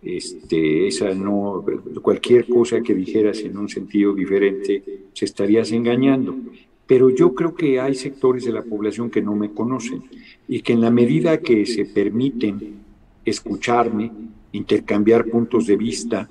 [0.02, 1.64] Este, esa no,
[2.02, 6.36] cualquier cosa que dijeras en un sentido diferente, se estarías engañando.
[6.86, 10.04] Pero yo creo que hay sectores de la población que no me conocen
[10.48, 12.82] y que en la medida que se permiten
[13.24, 14.12] escucharme,
[14.52, 16.28] intercambiar puntos de vista,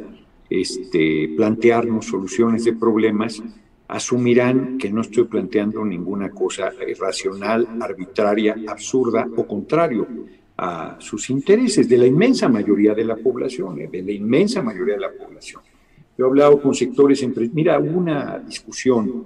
[0.51, 3.43] este, plantearnos soluciones de problemas,
[3.89, 10.07] asumirán que no estoy planteando ninguna cosa irracional, arbitraria, absurda o contrario
[10.65, 14.95] a sus intereses de la inmensa mayoría de la población, eh, de la inmensa mayoría
[14.95, 15.61] de la población.
[16.17, 19.25] Yo he hablado con sectores, mira, hubo una discusión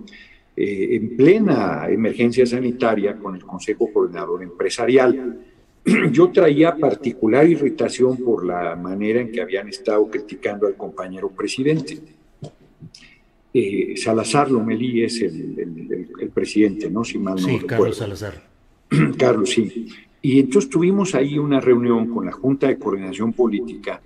[0.56, 5.38] eh, en plena emergencia sanitaria con el Consejo Coordinador Empresarial.
[6.10, 11.98] Yo traía particular irritación por la manera en que habían estado criticando al compañero presidente.
[13.52, 17.04] Eh, Salazar Lomelí es el, presidente, ¿no?
[17.04, 18.42] Si mal no sí, Carlos Salazar.
[19.18, 19.86] Carlos, sí.
[20.26, 24.02] Y entonces tuvimos ahí una reunión con la Junta de Coordinación Política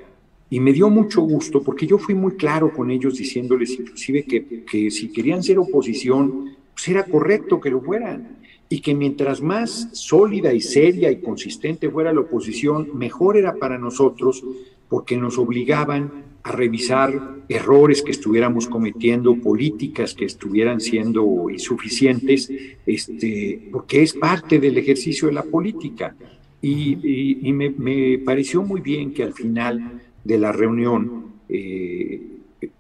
[0.51, 4.63] y me dio mucho gusto porque yo fui muy claro con ellos diciéndoles inclusive que,
[4.71, 8.37] que si querían ser oposición, pues era correcto que lo fueran
[8.69, 13.79] y que mientras más sólida y seria y consistente fuera la oposición, mejor era para
[13.79, 14.45] nosotros
[14.91, 22.51] porque nos obligaban a revisar errores que estuviéramos cometiendo, políticas que estuvieran siendo insuficientes,
[22.87, 26.15] este, porque es parte del ejercicio de la política.
[26.63, 32.21] Y, me, pareció muy bien que al final de la reunión eh,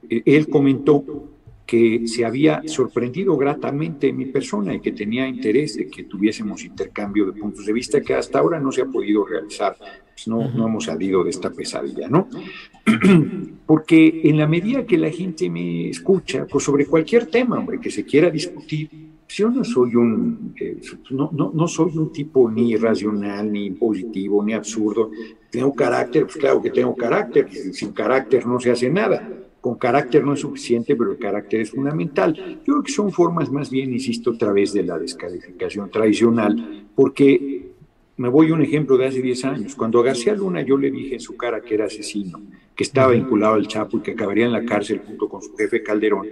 [0.09, 1.30] él comentó
[1.71, 7.27] que se había sorprendido gratamente mi persona y que tenía interés de que tuviésemos intercambio
[7.27, 9.77] de puntos de vista que hasta ahora no se ha podido realizar.
[9.79, 12.27] Pues no, no hemos salido de esta pesadilla, ¿no?
[13.67, 17.93] Porque en la medida que la gente me escucha, pues sobre cualquier tema, hombre, que
[17.93, 18.91] se quiera discutir,
[19.25, 20.81] pues yo no soy un, eh,
[21.11, 25.13] no, no, no, soy un tipo ni irracional, ni impositivo, ni absurdo.
[25.49, 30.25] Tengo carácter, pues claro que tengo carácter, sin carácter no se hace nada con carácter
[30.25, 32.35] no es suficiente, pero el carácter es fundamental.
[32.35, 37.71] Yo creo que son formas más bien, insisto, a través de la descalificación tradicional, porque
[38.17, 39.75] me voy a un ejemplo de hace 10 años.
[39.75, 42.41] Cuando a García Luna yo le dije en su cara que era asesino,
[42.75, 45.83] que estaba vinculado al Chapo y que acabaría en la cárcel junto con su jefe
[45.83, 46.27] Calderón,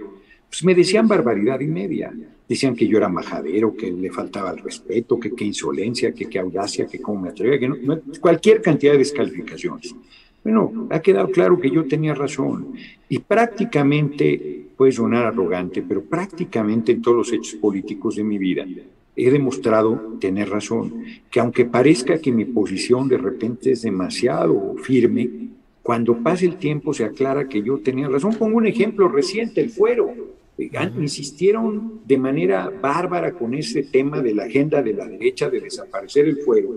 [0.49, 2.11] pues me decían barbaridad y media.
[2.47, 6.39] Decían que yo era majadero, que le faltaba el respeto, que qué insolencia, que qué
[6.39, 9.95] audacia, que cómo me atrevía, que no, cualquier cantidad de descalificaciones.
[10.43, 12.73] Bueno, ha quedado claro que yo tenía razón
[13.09, 18.65] y prácticamente, puede sonar arrogante, pero prácticamente en todos los hechos políticos de mi vida
[19.15, 25.49] he demostrado tener razón, que aunque parezca que mi posición de repente es demasiado firme,
[25.83, 28.35] cuando pase el tiempo se aclara que yo tenía razón.
[28.35, 30.13] Pongo un ejemplo reciente, el fuero.
[30.99, 36.27] Insistieron de manera bárbara con ese tema de la agenda de la derecha de desaparecer
[36.27, 36.69] el fuero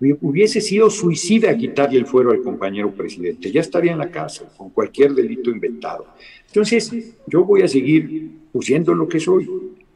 [0.00, 3.52] hubiese sido suicida quitarle el fuero al compañero presidente.
[3.52, 6.06] Ya estaría en la cárcel con cualquier delito inventado.
[6.46, 9.48] Entonces, yo voy a seguir siendo lo que soy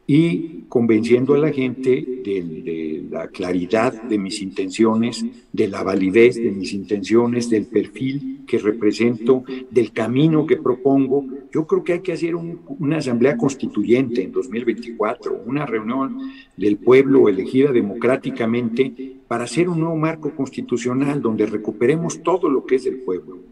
[0.07, 6.51] y convenciendo a la gente de, la claridad de mis intenciones, de la validez de
[6.51, 11.25] mis intenciones, del perfil que represento, del camino que propongo.
[11.51, 16.19] Yo creo que hay que hacer una asamblea constituyente en 2024, una reunión
[16.57, 22.75] del pueblo elegida democráticamente para hacer un nuevo marco constitucional donde recuperemos todo lo que
[22.75, 23.44] es del pueblo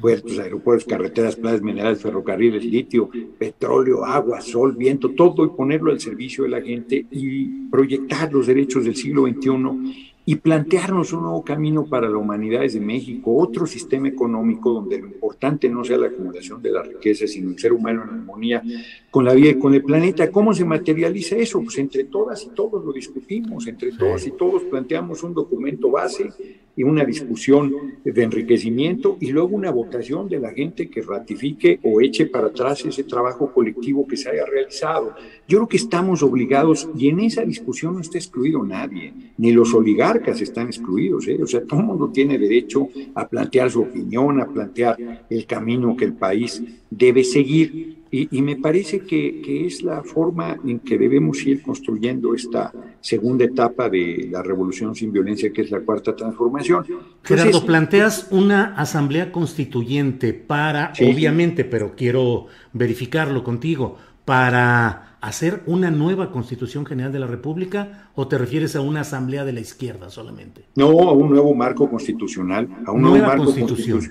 [0.00, 6.00] puertos, aeropuertos, carreteras, playas minerales, ferrocarriles, litio, petróleo, agua, sol, viento, todo y ponerlo al
[6.00, 11.44] servicio de la gente y proyectar los derechos del siglo XXI y plantearnos un nuevo
[11.44, 16.08] camino para la humanidad desde México, otro sistema económico donde lo importante no sea la
[16.08, 18.60] acumulación de la riqueza, sino el ser humano en armonía
[19.08, 20.28] con la vida y con el planeta.
[20.32, 21.62] ¿Cómo se materializa eso?
[21.62, 26.32] Pues entre todas y todos lo discutimos, entre todas y todos planteamos un documento base
[26.76, 27.72] y una discusión
[28.04, 32.84] de enriquecimiento y luego una votación de la gente que ratifique o eche para atrás
[32.84, 35.14] ese trabajo colectivo que se haya realizado.
[35.48, 39.72] Yo creo que estamos obligados, y en esa discusión no está excluido nadie, ni los
[39.72, 41.38] oligarcas están excluidos, ¿eh?
[41.42, 45.96] o sea, todo el mundo tiene derecho a plantear su opinión, a plantear el camino
[45.96, 51.44] que el país debe seguir y, me parece que, es la forma en que debemos
[51.44, 56.84] ir construyendo esta segunda etapa de la revolución sin violencia, que es la cuarta transformación.
[57.22, 66.30] Gerardo, planteas una asamblea constituyente para, obviamente, pero quiero verificarlo contigo, para hacer una nueva
[66.30, 70.64] Constitución General de la República o te refieres a una asamblea de la izquierda solamente?
[70.74, 74.10] No, a un nuevo marco constitucional, a un nuevo marco constitucional.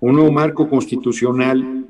[0.00, 1.87] Un nuevo marco constitucional.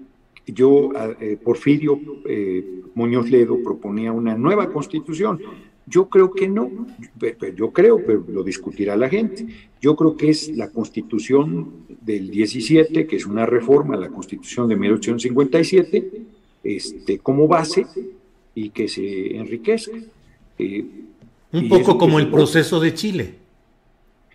[0.53, 0.91] Yo,
[1.21, 5.41] eh, Porfirio eh, Muñoz Ledo proponía una nueva constitución.
[5.87, 6.71] Yo creo que no,
[7.57, 9.47] yo creo, pero lo discutirá la gente.
[9.81, 14.69] Yo creo que es la constitución del 17, que es una reforma a la constitución
[14.69, 16.23] de 1857,
[16.65, 17.87] este, como base
[18.55, 19.97] y que se enriquezca.
[20.59, 20.85] Eh,
[21.53, 23.35] Un poco como el proceso de Chile.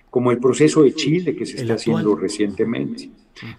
[0.09, 3.09] Como el proceso de Chile que se está haciendo recientemente.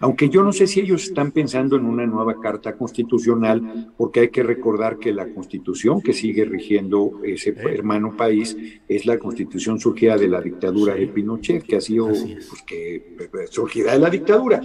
[0.00, 4.28] Aunque yo no sé si ellos están pensando en una nueva carta constitucional, porque hay
[4.28, 8.56] que recordar que la constitución que sigue rigiendo ese hermano país
[8.88, 13.16] es la constitución surgida de la dictadura de Pinochet, que ha sido pues, que,
[13.50, 14.60] surgida de la dictadura.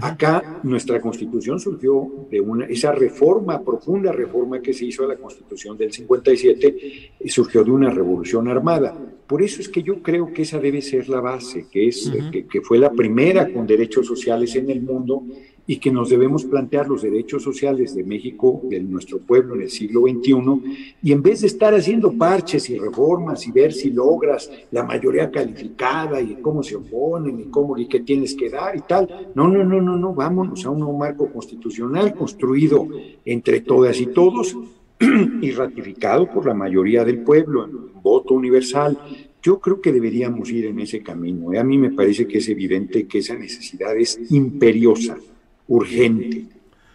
[0.00, 5.16] Acá nuestra constitución surgió de una, esa reforma, profunda reforma que se hizo a la
[5.16, 8.96] constitución del 57, surgió de una revolución armada.
[9.26, 12.60] Por eso es que yo creo que esa debe ser la base, que, es, que
[12.60, 15.22] fue la primera con derechos sociales en el mundo
[15.66, 19.70] y que nos debemos plantear los derechos sociales de México, de nuestro pueblo en el
[19.70, 24.50] siglo XXI, y en vez de estar haciendo parches y reformas y ver si logras
[24.70, 28.80] la mayoría calificada y cómo se oponen y cómo y qué tienes que dar y
[28.82, 32.86] tal, no, no, no, no, no, vámonos a un nuevo marco constitucional construido
[33.24, 34.56] entre todas y todos
[35.40, 38.98] y ratificado por la mayoría del pueblo en voto universal
[39.44, 41.52] yo creo que deberíamos ir en ese camino.
[41.52, 41.58] ¿eh?
[41.58, 45.18] A mí me parece que es evidente que esa necesidad es imperiosa,
[45.68, 46.46] urgente.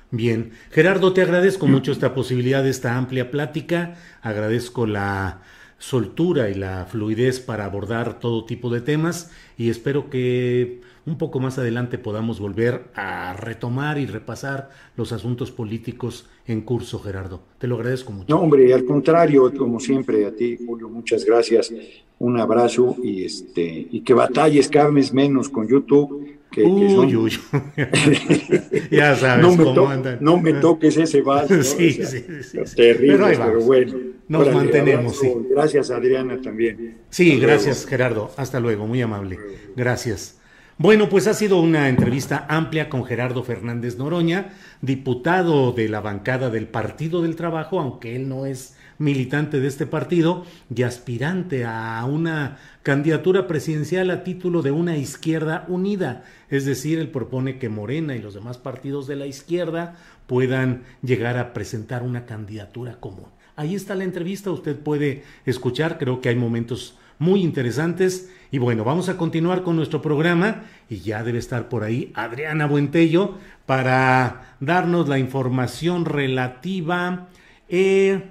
[0.09, 5.43] Bien, Gerardo, te agradezco mucho esta posibilidad esta amplia plática, agradezco la
[5.77, 11.39] soltura y la fluidez para abordar todo tipo de temas y espero que un poco
[11.39, 17.41] más adelante podamos volver a retomar y repasar los asuntos políticos en curso, Gerardo.
[17.57, 18.34] Te lo agradezco mucho.
[18.34, 21.74] No, hombre, al contrario, como siempre, a ti, Julio, muchas gracias.
[22.20, 26.38] Un abrazo y este y que batalles cada vez menos con YouTube.
[26.51, 27.32] Que, uy, uy.
[28.91, 30.18] ya sabes no me cómo andan.
[30.20, 31.62] No me toques ese vaso.
[31.64, 33.93] sí, sí, sí, Terrible, pero, bueno.
[34.28, 35.32] Nos mantenemos, sí.
[35.51, 36.97] Gracias, Adriana, también.
[37.10, 38.32] Sí, gracias, Gerardo.
[38.36, 39.38] Hasta luego, muy amable.
[39.76, 40.38] Gracias.
[40.82, 46.49] Bueno, pues ha sido una entrevista amplia con Gerardo Fernández Noroña, diputado de la bancada
[46.49, 52.01] del Partido del Trabajo, aunque él no es militante de este partido y aspirante a
[52.05, 56.23] una candidatura presidencial a título de una izquierda unida.
[56.49, 61.38] Es decir, él propone que Morena y los demás partidos de la izquierda puedan llegar
[61.38, 63.27] a presentar una candidatura común.
[63.57, 68.30] Ahí está la entrevista, usted puede escuchar, creo que hay momentos muy interesantes.
[68.51, 72.65] Y bueno, vamos a continuar con nuestro programa y ya debe estar por ahí Adriana
[72.65, 73.36] Buentello
[73.67, 77.28] para darnos la información relativa,
[77.67, 78.24] eh,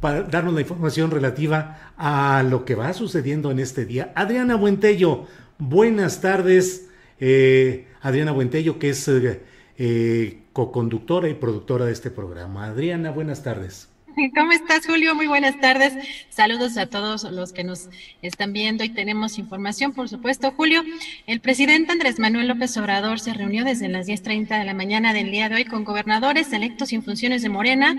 [0.00, 4.12] para darnos la información relativa a lo que va sucediendo en este día.
[4.14, 5.26] Adriana Buentello,
[5.58, 6.88] buenas tardes.
[7.20, 12.64] Eh, Adriana Buentello, que es eh, co-conductora y productora de este programa.
[12.64, 13.91] Adriana, buenas tardes.
[14.34, 15.14] ¿Cómo estás, Julio?
[15.14, 15.94] Muy buenas tardes.
[16.28, 17.88] Saludos a todos los que nos
[18.20, 20.52] están viendo y tenemos información, por supuesto.
[20.52, 20.82] Julio,
[21.26, 25.30] el presidente Andrés Manuel López Obrador se reunió desde las 10.30 de la mañana del
[25.30, 27.96] día de hoy con gobernadores electos y en funciones de Morena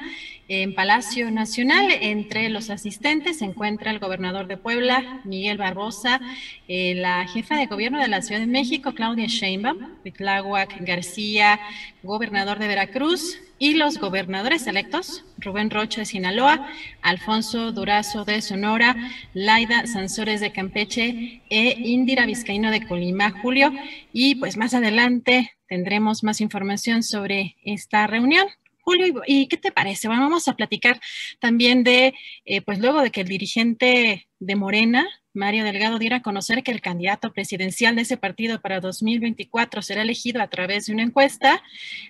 [0.47, 1.87] en Palacio Nacional.
[2.01, 6.21] Entre los asistentes se encuentra el gobernador de Puebla, Miguel Barbosa,
[6.67, 11.59] eh, la jefa de gobierno de la Ciudad de México, Claudia Sheinbaum, Pitláhuac García,
[12.03, 16.67] gobernador de Veracruz, y los gobernadores electos, Rubén Rocha de Sinaloa,
[17.01, 18.95] Alfonso Durazo de Sonora,
[19.33, 23.71] Laida Sansores de Campeche e Indira Vizcaíno de Colima, Julio.
[24.11, 28.47] Y pues más adelante tendremos más información sobre esta reunión.
[28.81, 30.07] Julio, ¿y qué te parece?
[30.07, 30.99] Bueno, vamos a platicar
[31.39, 36.21] también de, eh, pues luego de que el dirigente de Morena, Mario Delgado, diera a
[36.21, 40.93] conocer que el candidato presidencial de ese partido para 2024 será elegido a través de
[40.93, 41.63] una encuesta.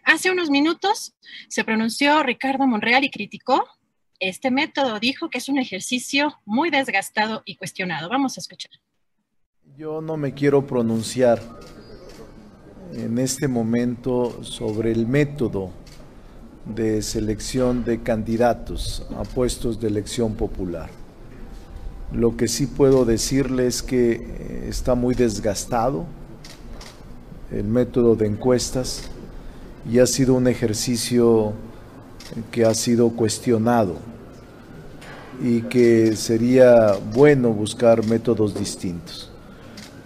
[0.04, 1.16] Hace unos minutos
[1.48, 3.64] se pronunció Ricardo Monreal y criticó
[4.20, 5.00] este método.
[5.00, 8.10] Dijo que es un ejercicio muy desgastado y cuestionado.
[8.10, 8.72] Vamos a escuchar.
[9.78, 11.42] Yo no me quiero pronunciar
[12.92, 15.72] en este momento sobre el método
[16.66, 21.03] de selección de candidatos a puestos de elección popular.
[22.14, 26.06] Lo que sí puedo decirle es que eh, está muy desgastado
[27.52, 29.10] el método de encuestas
[29.90, 31.54] y ha sido un ejercicio
[32.52, 33.96] que ha sido cuestionado
[35.42, 39.32] y que sería bueno buscar métodos distintos.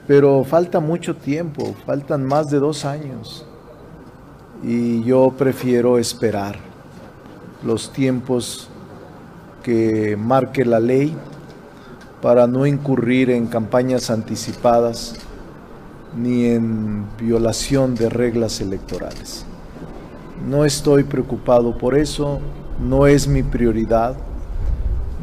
[0.08, 3.46] Pero falta mucho tiempo, faltan más de dos años
[4.64, 6.58] y yo prefiero esperar
[7.66, 8.70] los tiempos
[9.62, 11.14] que marque la ley
[12.22, 15.16] para no incurrir en campañas anticipadas
[16.16, 19.46] ni en violación de reglas electorales.
[20.48, 22.40] No estoy preocupado por eso,
[22.80, 24.16] no es mi prioridad.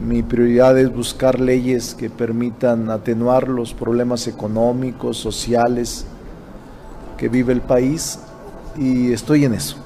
[0.04, 6.04] Mi prioridad es buscar leyes que permitan atenuar los problemas económicos, sociales
[7.16, 8.18] que vive el país
[8.76, 9.83] y estoy en eso.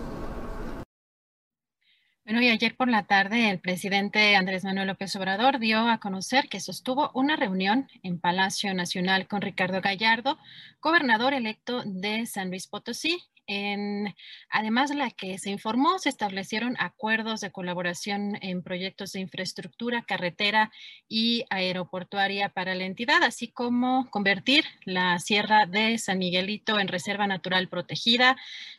[2.28, 6.50] Bueno, y ayer por la tarde el presidente Andrés Manuel López Obrador dio a conocer
[6.50, 10.36] que sostuvo una reunión en Palacio Nacional con Ricardo Gallardo,
[10.82, 13.18] gobernador electo de San Luis Potosí,
[13.48, 14.14] en,
[14.50, 20.70] además, la que se informó, se establecieron acuerdos de colaboración en proyectos de infraestructura, carretera
[21.08, 27.26] y aeroportuaria para la entidad, así como convertir la Sierra de San Miguelito en reserva
[27.26, 28.36] natural protegida,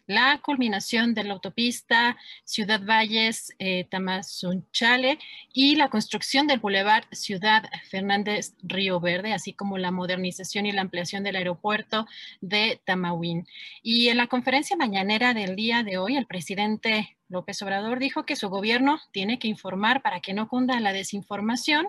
[0.09, 5.19] la culminación de la autopista Ciudad Valles eh, Tamazunchale
[5.53, 10.81] y la construcción del Boulevard Ciudad Fernández Río Verde, así como la modernización y la
[10.81, 12.07] ampliación del aeropuerto
[12.41, 13.45] de Tamahuín.
[13.83, 18.35] Y en la conferencia mañanera del día de hoy, el presidente López Obrador dijo que
[18.35, 21.87] su gobierno tiene que informar para que no cunda la desinformación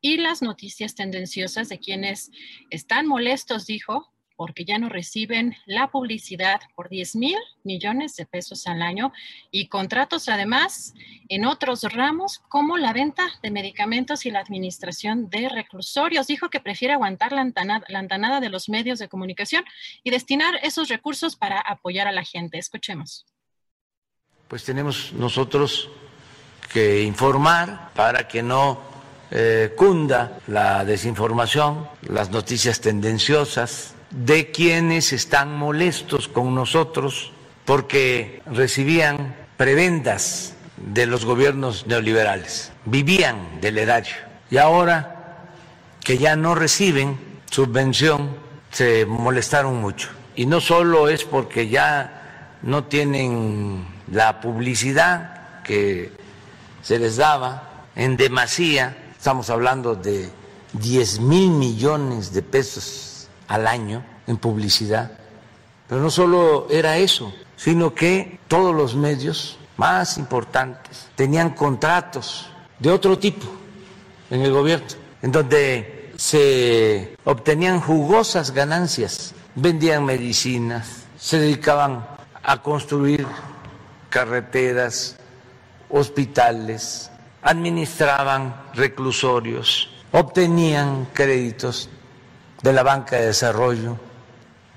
[0.00, 2.32] y las noticias tendenciosas de quienes
[2.70, 8.66] están molestos, dijo, porque ya no reciben la publicidad por 10 mil millones de pesos
[8.66, 9.12] al año
[9.50, 10.94] y contratos además
[11.28, 16.26] en otros ramos como la venta de medicamentos y la administración de reclusorios.
[16.26, 19.62] Dijo que prefiere aguantar la andanada, la andanada de los medios de comunicación
[20.02, 22.56] y destinar esos recursos para apoyar a la gente.
[22.56, 23.26] Escuchemos.
[24.48, 25.90] Pues tenemos nosotros
[26.72, 28.80] que informar para que no
[29.30, 37.32] eh, cunda la desinformación, las noticias tendenciosas de quienes están molestos con nosotros
[37.64, 44.14] porque recibían prebendas de los gobiernos neoliberales, vivían del erario
[44.50, 45.46] y ahora
[46.02, 47.18] que ya no reciben
[47.50, 48.36] subvención
[48.70, 50.08] se molestaron mucho.
[50.34, 56.12] Y no solo es porque ya no tienen la publicidad que
[56.82, 60.30] se les daba en demasía, estamos hablando de
[60.72, 63.09] 10 mil millones de pesos
[63.50, 65.10] al año en publicidad.
[65.88, 72.48] Pero no solo era eso, sino que todos los medios más importantes tenían contratos
[72.78, 73.46] de otro tipo
[74.30, 74.86] en el gobierno,
[75.20, 82.06] en donde se obtenían jugosas ganancias, vendían medicinas, se dedicaban
[82.44, 83.26] a construir
[84.10, 85.16] carreteras,
[85.88, 87.10] hospitales,
[87.42, 91.90] administraban reclusorios, obtenían créditos
[92.62, 93.98] de la banca de desarrollo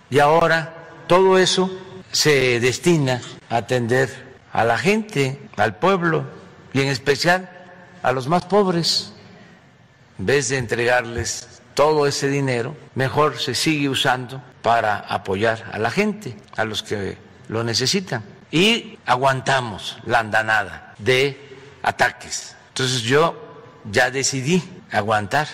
[0.09, 0.73] y ahora
[1.07, 1.69] todo eso
[2.11, 6.25] se destina a atender a la gente, al pueblo
[6.73, 7.49] y en especial
[8.03, 9.13] a los más pobres.
[10.19, 15.89] En vez de entregarles todo ese dinero, mejor se sigue usando para apoyar a la
[15.89, 17.17] gente, a los que
[17.47, 18.23] lo necesitan.
[18.51, 22.55] Y aguantamos la andanada de ataques.
[22.69, 23.35] Entonces yo
[23.91, 25.47] ya decidí aguantar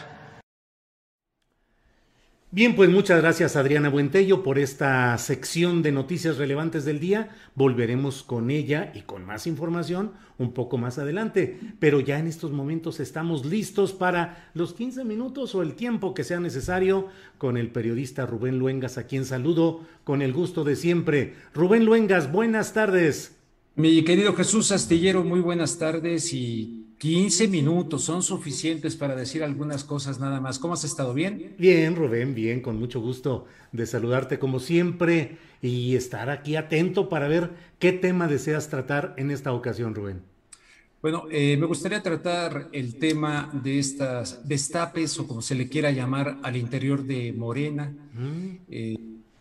[2.52, 7.30] Bien, pues muchas gracias Adriana Buentello por esta sección de noticias relevantes del día.
[7.54, 12.52] Volveremos con ella y con más información un poco más adelante, pero ya en estos
[12.52, 17.70] momentos estamos listos para los 15 minutos o el tiempo que sea necesario con el
[17.70, 21.36] periodista Rubén Luengas, a quien saludo con el gusto de siempre.
[21.54, 23.36] Rubén Luengas, buenas tardes.
[23.76, 29.86] Mi querido Jesús Astillero, muy buenas tardes y 15 minutos son suficientes para decir algunas
[29.86, 30.60] cosas nada más.
[30.60, 31.14] ¿Cómo has estado?
[31.14, 31.56] ¿Bien?
[31.58, 37.30] Bien, Rubén, bien, con mucho gusto de saludarte como siempre y estar aquí atento para
[37.30, 40.22] ver qué tema deseas tratar en esta ocasión, Rubén.
[41.02, 45.91] Bueno, eh, me gustaría tratar el tema de estas destapes o como se le quiera
[45.91, 47.95] llamar al interior de Morena.
[48.14, 48.58] Mm.
[48.70, 48.97] Eh,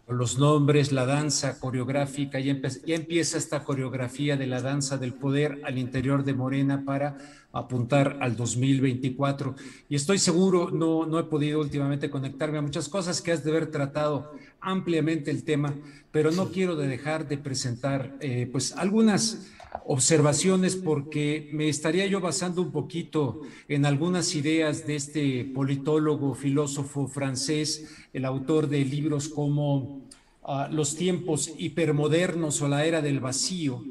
[0.08, 2.56] los nombres, la danza coreográfica, ya,
[2.86, 7.18] ya, empieza esta coreografía de la danza del poder al interior de Morena para
[7.52, 9.54] apuntar al 2024.
[9.88, 13.50] Y estoy seguro, no, no he podido últimamente conectarme a muchas cosas que has de
[13.50, 15.74] haber tratado ampliamente el tema,
[16.10, 19.46] pero no quiero dejar de presentar eh, pues algunas
[19.86, 27.06] observaciones porque me estaría yo basando un poquito en algunas ideas de este politólogo, filósofo
[27.06, 30.02] francés, el autor de libros como
[30.44, 33.84] ah, Los tiempos hipermodernos o la era del vacío,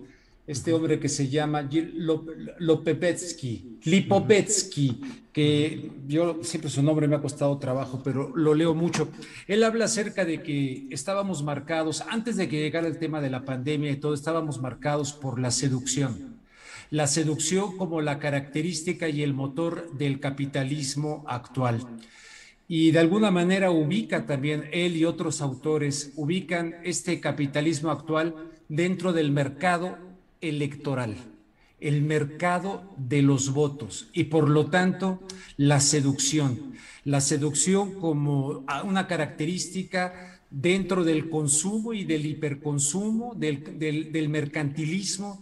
[0.48, 1.70] este hombre que se llama
[2.60, 5.02] Lopepetsky, Lipopetsky,
[5.34, 9.10] que yo siempre su nombre me ha costado trabajo, pero lo leo mucho.
[9.46, 13.44] Él habla acerca de que estábamos marcados, antes de que llegara el tema de la
[13.44, 16.38] pandemia y todo, estábamos marcados por la seducción.
[16.90, 21.86] la seducción como la característica y el motor del capitalismo actual.
[22.70, 28.36] Y de alguna manera ubica también, él y otros autores, ubican este capitalismo actual
[28.70, 29.98] dentro del mercado
[30.42, 31.16] electoral,
[31.80, 35.20] el mercado de los votos y por lo tanto
[35.58, 36.74] la seducción.
[37.04, 45.42] La seducción como una característica dentro del consumo y del hiperconsumo, del, del, mercantilismo,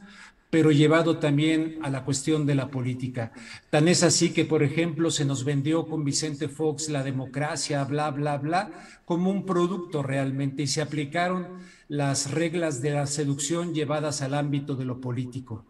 [0.49, 3.31] pero llevado también a la cuestión de la política.
[3.69, 8.11] Tan es así que, por ejemplo, se nos vendió con Vicente Fox la democracia, bla,
[8.11, 8.71] bla, bla,
[9.05, 11.47] como un producto realmente, y se aplicaron
[11.88, 15.65] las reglas de la seducción llevadas al ámbito de lo político.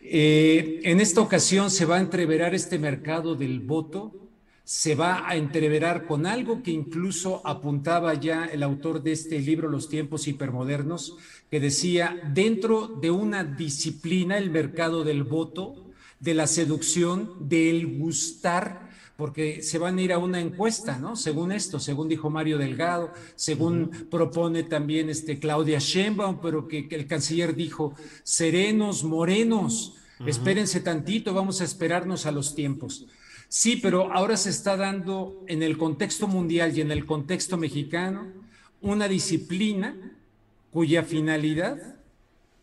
[0.00, 4.28] Eh, en esta ocasión se va a entreverar este mercado del voto
[4.68, 9.70] se va a entreverar con algo que incluso apuntaba ya el autor de este libro,
[9.70, 11.16] Los tiempos hipermodernos,
[11.50, 15.86] que decía, dentro de una disciplina, el mercado del voto,
[16.20, 18.87] de la seducción, del gustar,
[19.18, 21.16] porque se van a ir a una encuesta, ¿no?
[21.16, 27.08] Según esto, según dijo Mario Delgado, según propone también este Claudia Sheinbaum, pero que, el
[27.08, 33.06] canciller dijo, serenos, morenos, espérense tantito, vamos a esperarnos a los tiempos.
[33.48, 38.28] Sí, pero ahora se está dando en el contexto mundial y en el contexto mexicano
[38.80, 39.96] una disciplina
[40.70, 41.96] cuya finalidad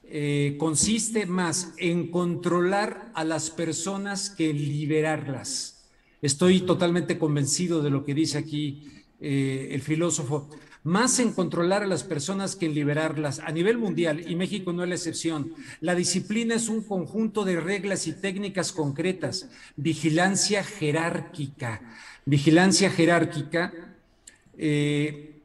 [0.05, 5.74] eh, consiste más en controlar a las personas que liberarlas.
[6.25, 8.89] Estoy totalmente convencido de lo que dice aquí
[9.21, 10.49] eh, el filósofo.
[10.81, 13.37] Más en controlar a las personas que en liberarlas.
[13.41, 15.53] A nivel mundial, y México no es la excepción.
[15.81, 21.83] La disciplina es un conjunto de reglas y técnicas concretas, vigilancia jerárquica,
[22.25, 23.71] vigilancia jerárquica,
[24.57, 25.35] eh,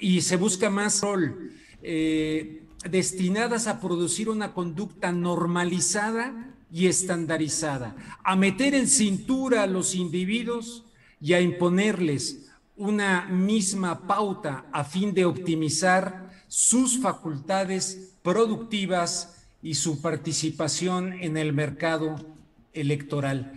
[0.00, 7.94] y se busca más rol, eh, destinadas a producir una conducta normalizada y estandarizada,
[8.24, 10.84] a meter en cintura a los individuos
[11.20, 12.46] y a imponerles
[12.76, 21.52] una misma pauta a fin de optimizar sus facultades productivas y su participación en el
[21.52, 22.16] mercado
[22.72, 23.52] electoral.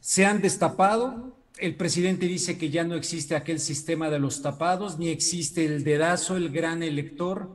[0.00, 4.98] Se han destapado, el presidente dice que ya no existe aquel sistema de los tapados,
[4.98, 7.50] ni existe el dedazo, el gran elector.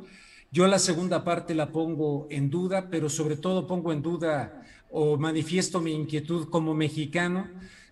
[0.51, 4.58] Yo la segunda parte la pongo en duda, pero sobre todo pongo en duda
[4.89, 7.47] o manifiesto mi inquietud como mexicano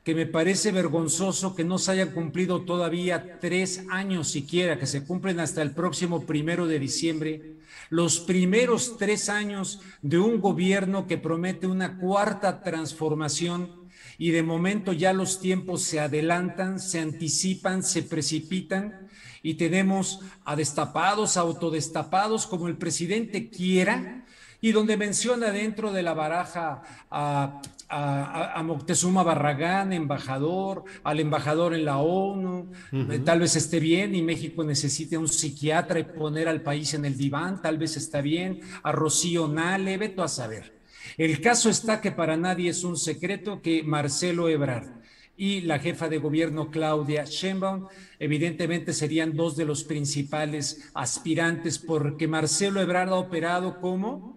[0.08, 5.04] que me parece vergonzoso que no se hayan cumplido todavía tres años siquiera, que se
[5.04, 7.58] cumplen hasta el próximo primero de diciembre,
[7.89, 13.70] los primeros tres años de un gobierno que promete una cuarta transformación
[14.18, 19.10] y de momento ya los tiempos se adelantan, se anticipan, se precipitan
[19.43, 24.26] y tenemos a destapados, autodestapados, como el presidente quiera,
[24.68, 31.86] y donde menciona dentro de la baraja a a, Moctezuma Barragán, embajador, al embajador en
[31.86, 36.61] la ONU, eh, tal vez esté bien y México necesite un psiquiatra y poner al
[36.61, 40.78] país en el diván, tal vez está bien, a Rocío Nale, veto a saber.
[41.18, 44.89] El caso está que para nadie es un secreto que Marcelo Ebrard
[45.38, 47.88] y la jefa de gobierno Claudia Sheinbaum
[48.20, 54.37] evidentemente serían dos de los principales aspirantes porque Marcelo Ebrard ha operado como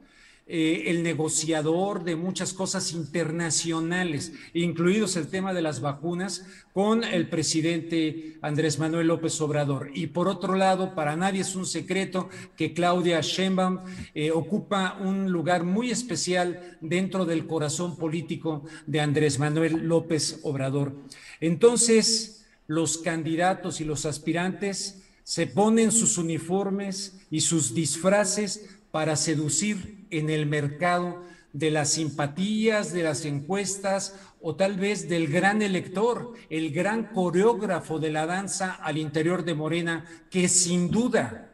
[0.53, 7.28] eh, el negociador de muchas cosas internacionales, incluidos el tema de las vacunas, con el
[7.28, 9.92] presidente Andrés Manuel López Obrador.
[9.94, 13.78] Y por otro lado, para nadie es un secreto que Claudia Sheinbaum
[14.12, 20.96] eh, ocupa un lugar muy especial dentro del corazón político de Andrés Manuel López Obrador.
[21.40, 29.99] Entonces, los candidatos y los aspirantes se ponen sus uniformes y sus disfraces para seducir
[30.11, 36.32] en el mercado de las simpatías, de las encuestas o tal vez del gran elector,
[36.48, 41.52] el gran coreógrafo de la danza al interior de Morena, que sin duda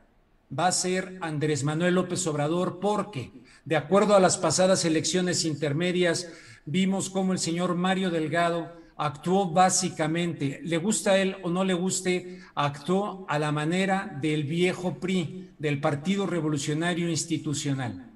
[0.57, 3.33] va a ser Andrés Manuel López Obrador, porque
[3.65, 6.31] de acuerdo a las pasadas elecciones intermedias,
[6.67, 11.75] vimos cómo el señor Mario Delgado actuó básicamente, le gusta a él o no le
[11.75, 18.16] guste, actuó a la manera del viejo PRI, del Partido Revolucionario Institucional.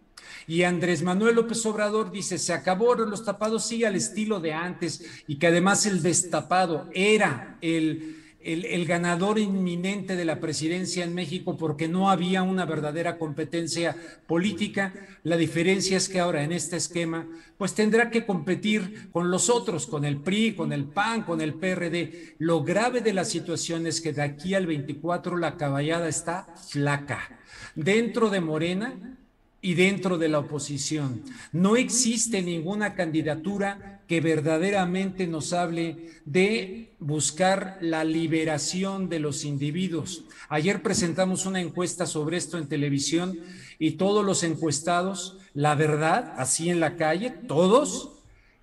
[0.51, 5.05] Y Andrés Manuel López Obrador dice, se acabaron los tapados, sí, al estilo de antes,
[5.28, 11.57] y que además el destapado era el el, ganador inminente de la presidencia en México
[11.57, 13.96] porque no había una verdadera competencia
[14.26, 14.94] política.
[15.22, 17.28] La diferencia es que ahora en este esquema,
[17.59, 21.55] pues tendrá que competir con los otros, con el PRI, con el PAN, con el
[21.55, 22.36] PRD.
[22.38, 27.38] Lo grave de la situación es que de aquí al 24 la caballada está flaca.
[27.74, 29.18] Dentro de Morena,
[29.62, 31.22] y dentro de la oposición.
[31.52, 40.24] No existe ninguna candidatura que verdaderamente nos hable de buscar la liberación de los individuos.
[40.48, 43.38] Ayer presentamos una encuesta sobre esto en televisión
[43.78, 48.20] y todos los encuestados, la verdad, así en la calle, todos,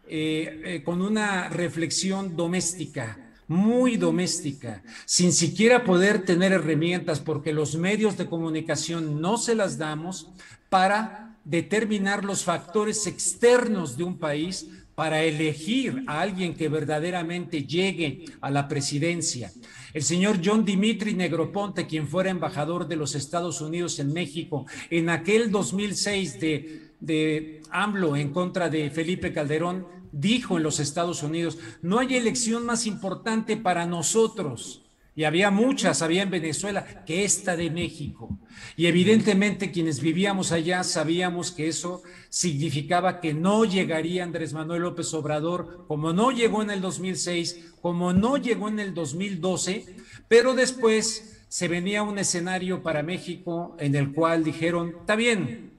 [0.08, 7.76] eh, eh, con una reflexión doméstica, muy doméstica, sin siquiera poder tener herramientas, porque los
[7.76, 10.30] medios de comunicación no se las damos
[10.70, 18.26] para determinar los factores externos de un país para elegir a alguien que verdaderamente llegue
[18.42, 19.52] a la presidencia.
[19.94, 25.10] El señor John Dimitri Negroponte, quien fuera embajador de los Estados Unidos en México, en
[25.10, 31.58] aquel 2006 de, de AMLO en contra de Felipe Calderón, dijo en los Estados Unidos,
[31.82, 34.84] no hay elección más importante para nosotros.
[35.18, 38.38] Y había muchas, había en Venezuela, que esta de México.
[38.76, 45.12] Y evidentemente quienes vivíamos allá sabíamos que eso significaba que no llegaría Andrés Manuel López
[45.16, 49.86] Obrador, como no llegó en el 2006, como no llegó en el 2012,
[50.28, 55.77] pero después se venía un escenario para México en el cual dijeron, está bien,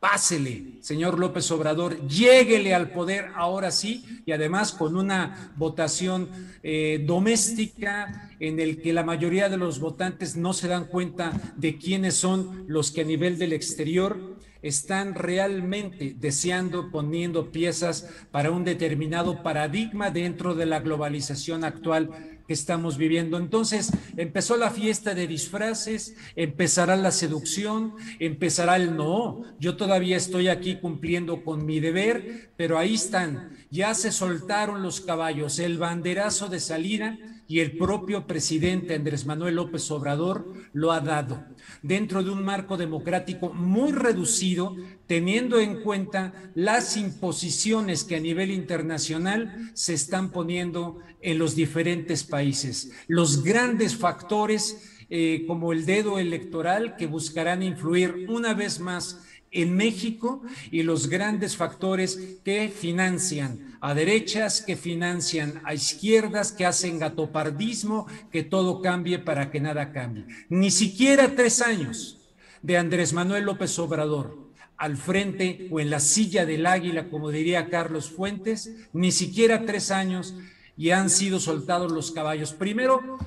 [0.00, 6.28] Pásele, señor López Obrador, lléguele al poder ahora sí y además con una votación
[6.62, 11.78] eh, doméstica en el que la mayoría de los votantes no se dan cuenta de
[11.78, 18.62] quiénes son los que a nivel del exterior están realmente deseando, poniendo piezas para un
[18.64, 23.36] determinado paradigma dentro de la globalización actual que estamos viviendo.
[23.36, 29.42] Entonces empezó la fiesta de disfraces, empezará la seducción, empezará el no.
[29.60, 33.50] Yo todavía estoy aquí cumpliendo con mi deber, pero ahí están.
[33.70, 37.18] Ya se soltaron los caballos, el banderazo de salida
[37.48, 41.44] y el propio presidente Andrés Manuel López Obrador lo ha dado
[41.82, 44.76] dentro de un marco democrático muy reducido,
[45.06, 52.22] teniendo en cuenta las imposiciones que a nivel internacional se están poniendo en los diferentes
[52.22, 52.92] países.
[53.08, 59.76] Los grandes factores eh, como el dedo electoral que buscarán influir una vez más en
[59.76, 66.98] México y los grandes factores que financian a derechas, que financian a izquierdas, que hacen
[66.98, 70.26] gatopardismo, que todo cambie para que nada cambie.
[70.48, 72.18] Ni siquiera tres años
[72.62, 77.68] de Andrés Manuel López Obrador al frente o en la silla del águila, como diría
[77.68, 80.34] Carlos Fuentes, ni siquiera tres años
[80.76, 82.52] y han sido soltados los caballos.
[82.52, 83.18] Primero,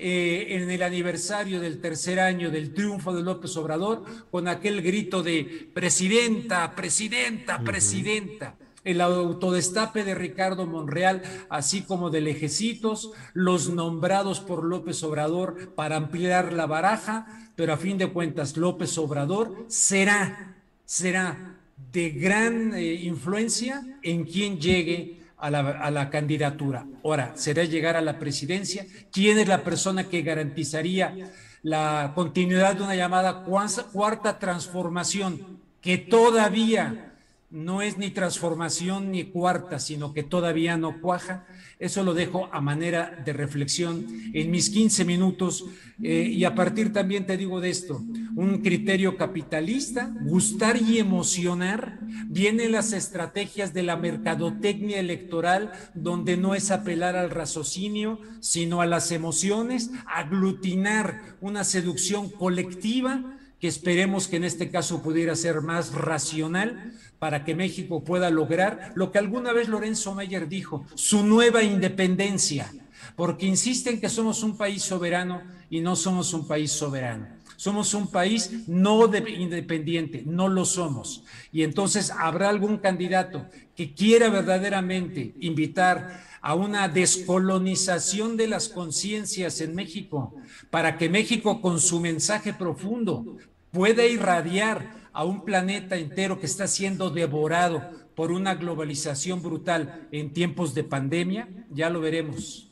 [0.00, 5.24] eh, en el aniversario del tercer año del triunfo de López Obrador con aquel grito
[5.24, 8.54] de presidenta, presidenta, presidenta.
[8.84, 15.96] El autodestape de Ricardo Monreal, así como de Lejecitos, los nombrados por López Obrador para
[15.96, 17.26] ampliar la baraja,
[17.56, 21.56] pero a fin de cuentas López Obrador será, será
[21.92, 25.50] de gran eh, influencia en quien llegue a
[25.90, 26.86] la, candidatura.
[27.04, 28.86] Ahora, será llegar a la presidencia.
[29.12, 31.14] ¿Quién es la persona que garantizaría
[31.62, 33.44] la continuidad de una llamada
[33.92, 37.07] cuarta transformación que todavía
[37.50, 41.46] no es ni transformación ni cuarta, sino que todavía no cuaja.
[41.78, 45.64] Eso lo dejo a manera de reflexión en mis 15 minutos
[46.02, 48.02] eh, y a partir también te digo de esto,
[48.36, 56.54] un criterio capitalista, gustar y emocionar, vienen las estrategias de la mercadotecnia electoral donde no
[56.54, 64.36] es apelar al raciocinio, sino a las emociones, aglutinar una seducción colectiva que esperemos que
[64.36, 69.52] en este caso pudiera ser más racional para que México pueda lograr lo que alguna
[69.52, 72.72] vez Lorenzo Meyer dijo, su nueva independencia,
[73.16, 77.38] porque insisten que somos un país soberano y no somos un país soberano.
[77.56, 81.24] Somos un país no independiente, no lo somos.
[81.52, 89.60] Y entonces habrá algún candidato que quiera verdaderamente invitar a una descolonización de las conciencias
[89.60, 90.34] en México,
[90.70, 93.36] para que México con su mensaje profundo
[93.70, 97.82] pueda irradiar a un planeta entero que está siendo devorado
[98.14, 102.68] por una globalización brutal en tiempos de pandemia, ya lo veremos.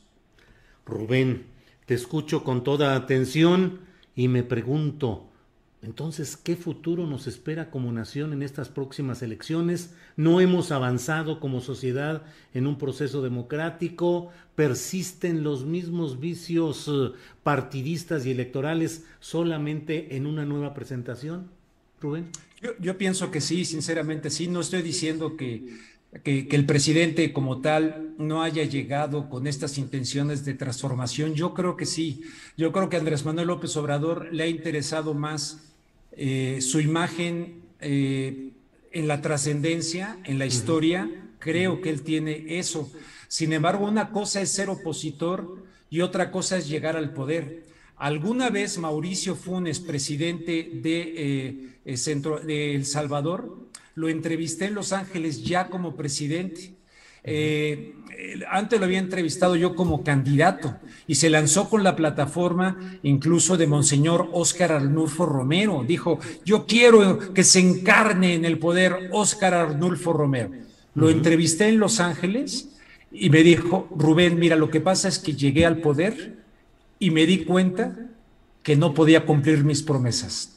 [0.85, 1.47] Rubén,
[1.85, 3.81] te escucho con toda atención
[4.15, 5.26] y me pregunto,
[5.83, 9.93] entonces, ¿qué futuro nos espera como nación en estas próximas elecciones?
[10.15, 12.23] No hemos avanzado como sociedad
[12.53, 17.11] en un proceso democrático, persisten los mismos vicios eh,
[17.43, 21.49] partidistas y electorales solamente en una nueva presentación.
[22.01, 22.29] Rubén.
[22.79, 24.47] Yo, pienso que sí, sinceramente sí.
[24.47, 25.77] No estoy diciendo que,
[26.23, 31.33] que, el presidente como tal no haya llegado con estas intenciones de transformación.
[31.33, 32.21] Yo creo que sí.
[32.55, 35.73] Yo creo que Andrés Manuel López Obrador le ha interesado más
[36.11, 38.51] eh, su imagen eh,
[38.91, 42.91] en la trascendencia, en la historia, creo que él tiene eso.
[43.27, 47.65] Sin embargo, una cosa es ser opositor y otra cosa es llegar al poder.
[47.97, 53.67] Alguna vez Mauricio Funes, presidente de, eh, Centro, de El Salvador,
[53.97, 56.75] lo entrevisté en Los Ángeles ya como presidente.
[57.23, 57.95] Eh,
[58.47, 60.77] antes lo había entrevistado yo como candidato
[61.07, 65.83] y se lanzó con la plataforma incluso de Monseñor Óscar Arnulfo Romero.
[65.85, 70.51] Dijo, yo quiero que se encarne en el poder Óscar Arnulfo Romero.
[70.93, 72.69] Lo entrevisté en Los Ángeles
[73.11, 76.37] y me dijo, Rubén, mira, lo que pasa es que llegué al poder
[76.99, 77.97] y me di cuenta
[78.61, 80.56] que no podía cumplir mis promesas.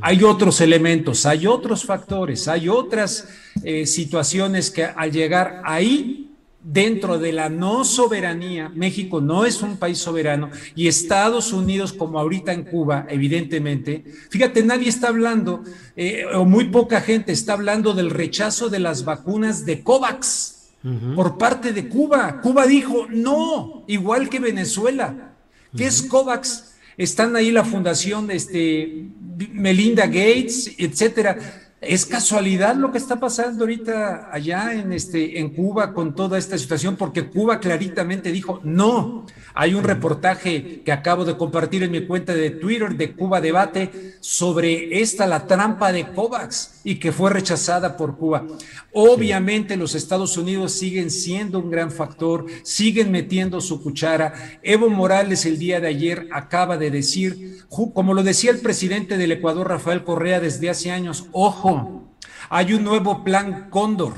[0.00, 3.28] Hay otros elementos, hay otros factores, hay otras
[3.62, 6.22] eh, situaciones que al llegar ahí,
[6.62, 12.18] dentro de la no soberanía, México no es un país soberano y Estados Unidos, como
[12.18, 15.62] ahorita en Cuba, evidentemente, fíjate, nadie está hablando,
[15.94, 20.54] eh, o muy poca gente está hablando del rechazo de las vacunas de COVAX
[21.14, 22.40] por parte de Cuba.
[22.40, 25.32] Cuba dijo no, igual que Venezuela.
[25.76, 26.75] ¿Qué es COVAX?
[26.96, 29.08] Están ahí la fundación de este,
[29.52, 31.65] Melinda Gates, etcétera.
[31.82, 36.56] ¿Es casualidad lo que está pasando ahorita allá en, este, en Cuba con toda esta
[36.56, 36.96] situación?
[36.96, 39.26] Porque Cuba claritamente dijo no.
[39.52, 44.16] Hay un reportaje que acabo de compartir en mi cuenta de Twitter de Cuba Debate
[44.20, 48.46] sobre esta, la trampa de COVAX, y que fue rechazada por Cuba.
[48.92, 54.58] Obviamente los Estados Unidos siguen siendo un gran factor, siguen metiendo su cuchara.
[54.62, 59.32] Evo Morales el día de ayer acaba de decir, como lo decía el presidente del
[59.32, 61.65] Ecuador, Rafael Correa, desde hace años, ojo,
[62.50, 64.14] hay un nuevo plan Cóndor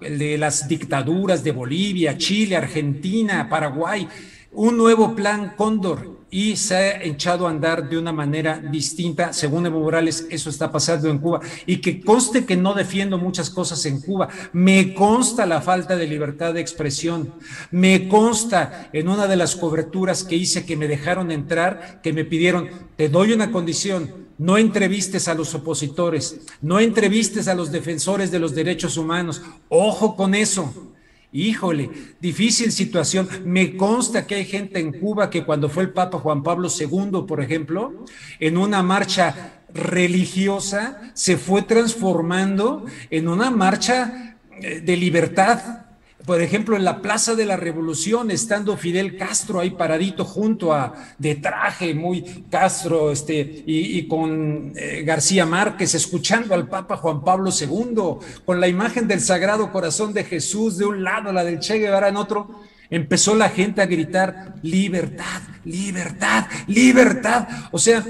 [0.00, 4.08] el de las dictaduras de Bolivia, Chile, Argentina, Paraguay.
[4.52, 9.34] Un nuevo plan Cóndor y se ha echado a andar de una manera distinta.
[9.34, 11.40] Según Evo Morales, eso está pasando en Cuba.
[11.66, 14.30] Y que conste que no defiendo muchas cosas en Cuba.
[14.54, 17.34] Me consta la falta de libertad de expresión.
[17.70, 22.24] Me consta en una de las coberturas que hice que me dejaron entrar, que me
[22.24, 28.30] pidieron, te doy una condición, no entrevistes a los opositores, no entrevistes a los defensores
[28.30, 29.42] de los derechos humanos.
[29.68, 30.91] Ojo con eso.
[31.32, 33.26] Híjole, difícil situación.
[33.46, 37.24] Me consta que hay gente en Cuba que cuando fue el Papa Juan Pablo II,
[37.26, 38.04] por ejemplo,
[38.38, 45.81] en una marcha religiosa, se fue transformando en una marcha eh, de libertad,
[46.26, 50.94] por ejemplo, en la Plaza de la Revolución, estando Fidel Castro ahí paradito junto a,
[51.18, 57.50] de traje, muy Castro, este, y, con eh, García Márquez, escuchando al Papa Juan Pablo
[57.50, 61.78] II, con la imagen del Sagrado Corazón de Jesús de un lado, la del Che
[61.78, 67.48] Guevara en otro, empezó la gente a gritar, libertad, libertad, libertad.
[67.72, 68.04] O sea,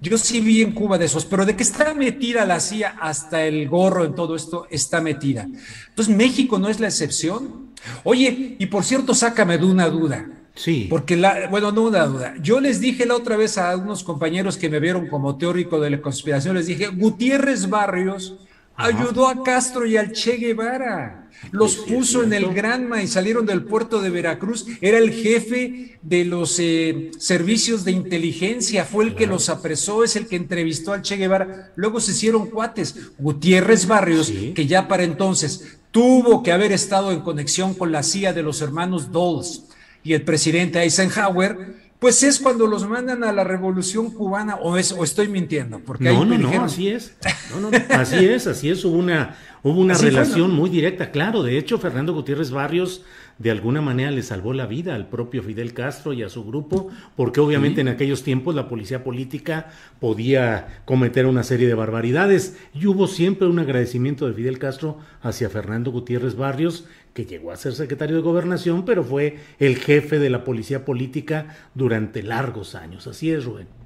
[0.00, 3.44] yo sí vi en Cuba de esos, pero de que está metida la CIA hasta
[3.44, 5.46] el gorro en todo esto, está metida.
[5.88, 7.68] Entonces, México no es la excepción.
[8.04, 10.26] Oye, y por cierto, sácame de una duda.
[10.54, 10.86] Sí.
[10.90, 12.34] Porque, la, bueno, no una duda.
[12.40, 15.90] Yo les dije la otra vez a unos compañeros que me vieron como teórico de
[15.90, 18.47] la conspiración, les dije, Gutiérrez Barrios
[18.78, 21.28] ayudó a Castro y al Che Guevara.
[21.50, 24.66] Los puso en el Granma y salieron del puerto de Veracruz.
[24.80, 30.16] Era el jefe de los eh, servicios de inteligencia, fue el que los apresó, es
[30.16, 31.72] el que entrevistó al Che Guevara.
[31.76, 33.12] Luego se hicieron cuates.
[33.18, 38.32] Gutiérrez Barrios, que ya para entonces tuvo que haber estado en conexión con la CIA
[38.32, 39.64] de los hermanos Dulles
[40.02, 44.92] y el presidente Eisenhower, pues es cuando los mandan a la revolución cubana, o, es,
[44.92, 45.80] o estoy mintiendo.
[45.80, 47.14] Porque no, no, no, así es.
[47.90, 48.84] así es, así es.
[48.84, 51.42] Hubo una, hubo una relación muy directa, claro.
[51.42, 53.02] De hecho, Fernando Gutiérrez Barrios
[53.38, 56.88] de alguna manera le salvó la vida al propio Fidel Castro y a su grupo,
[57.16, 59.68] porque obviamente en aquellos tiempos la policía política
[60.00, 62.58] podía cometer una serie de barbaridades.
[62.74, 67.56] Y hubo siempre un agradecimiento de Fidel Castro hacia Fernando Gutiérrez Barrios, que llegó a
[67.56, 73.06] ser secretario de gobernación, pero fue el jefe de la policía política durante largos años.
[73.06, 73.77] Así es, Rubén.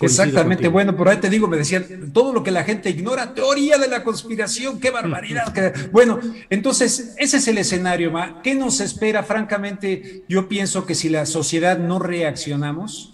[0.00, 3.78] Exactamente, bueno, por ahí te digo, me decían, todo lo que la gente ignora, teoría
[3.78, 5.52] de la conspiración, qué barbaridad.
[5.90, 6.20] bueno,
[6.50, 8.40] entonces, ese es el escenario, Ma.
[8.42, 9.22] ¿Qué nos espera?
[9.24, 13.12] Francamente, yo pienso que si la sociedad no reaccionamos,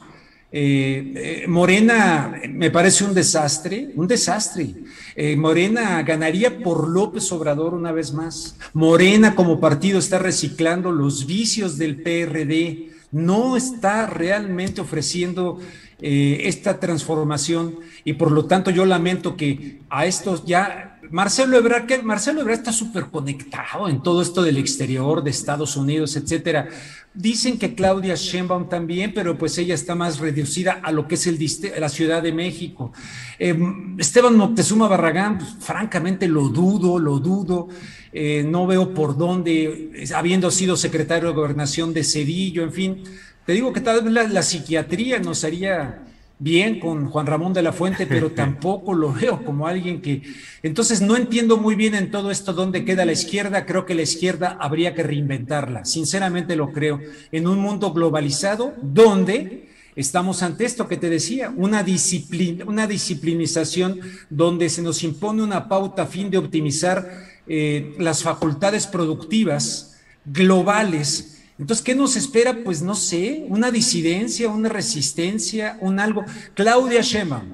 [0.56, 4.72] eh, eh, Morena me parece un desastre, un desastre.
[5.16, 8.56] Eh, Morena ganaría por López Obrador una vez más.
[8.72, 15.58] Morena como partido está reciclando los vicios del PRD, no está realmente ofreciendo
[16.06, 21.86] eh, esta transformación y por lo tanto yo lamento que a estos ya Marcelo Ebrard,
[21.86, 26.68] que Marcelo Ebrard está súper conectado en todo esto del exterior, de Estados Unidos, etcétera.
[27.14, 31.26] Dicen que Claudia Sheinbaum también, pero pues ella está más reducida a lo que es
[31.26, 31.38] el,
[31.78, 32.92] la Ciudad de México.
[33.38, 37.68] Em, Esteban Moctezuma Barragán, pues, francamente lo dudo, lo dudo.
[38.12, 43.02] Eh, no veo por dónde, habiendo sido secretario de Gobernación de Cedillo, en fin.
[43.46, 46.04] Te digo que tal vez la, la psiquiatría nos haría
[46.38, 50.22] bien con Juan Ramón de la Fuente, pero tampoco lo veo como alguien que...
[50.62, 53.66] Entonces no entiendo muy bien en todo esto dónde queda la izquierda.
[53.66, 55.84] Creo que la izquierda habría que reinventarla.
[55.84, 57.00] Sinceramente lo creo.
[57.32, 64.00] En un mundo globalizado donde estamos ante esto que te decía, una, disciplina, una disciplinización
[64.28, 67.08] donde se nos impone una pauta a fin de optimizar
[67.46, 72.58] eh, las facultades productivas globales entonces, ¿qué nos espera?
[72.64, 76.24] Pues no sé, una disidencia, una resistencia, un algo.
[76.54, 77.44] Claudia Shema,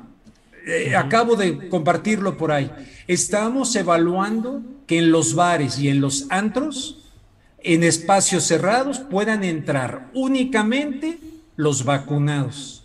[0.66, 2.70] eh, acabo de compartirlo por ahí.
[3.06, 7.10] Estamos evaluando que en los bares y en los antros,
[7.58, 11.18] en espacios cerrados, puedan entrar únicamente
[11.56, 12.79] los vacunados.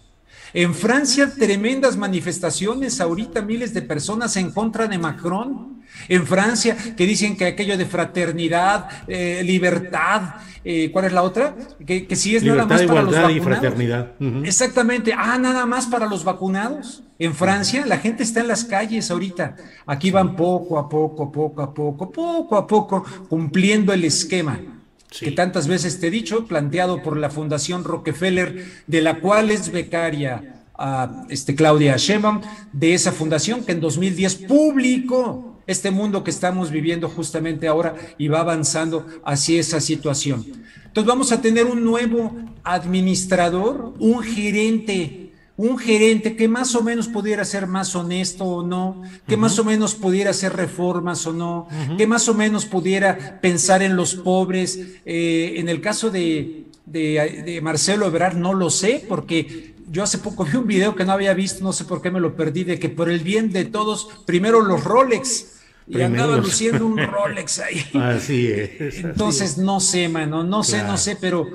[0.55, 5.83] En Francia, tremendas manifestaciones, ahorita miles de personas en contra de Macron.
[6.07, 11.57] En Francia, que dicen que aquello de fraternidad, eh, libertad, eh, ¿cuál es la otra?
[11.85, 13.35] Que, si es nada más para los vacunados.
[13.35, 14.11] y fraternidad.
[14.45, 15.13] Exactamente.
[15.13, 17.03] Ah, nada más para los vacunados.
[17.19, 19.57] En Francia la gente está en las calles ahorita.
[19.85, 24.74] Aquí van poco a poco, poco a poco, poco a poco, cumpliendo el esquema.
[25.19, 29.71] Que tantas veces te he dicho, planteado por la Fundación Rockefeller, de la cual es
[29.71, 32.41] becaria a este, Claudia Sheinbaum,
[32.73, 38.27] de esa fundación que en 2010 publicó este mundo que estamos viviendo justamente ahora y
[38.27, 40.45] va avanzando hacia esa situación.
[40.85, 45.24] Entonces vamos a tener un nuevo administrador, un gerente,
[45.57, 49.63] un gerente que más o menos pudiera ser más honesto o no, que más o
[49.63, 54.79] menos pudiera hacer reformas o no, que más o menos pudiera pensar en los pobres.
[55.05, 60.45] Eh, en el caso de, de Marcelo Ebrard no lo sé porque yo hace poco
[60.45, 62.79] vi un video que no había visto, no sé por qué me lo perdí, de
[62.79, 65.53] que por el bien de todos, primero los Rolex,
[65.87, 67.85] y andaba luciendo un Rolex ahí.
[67.93, 68.97] Así es.
[68.97, 71.47] Entonces, no sé, mano, no sé, no sé, pero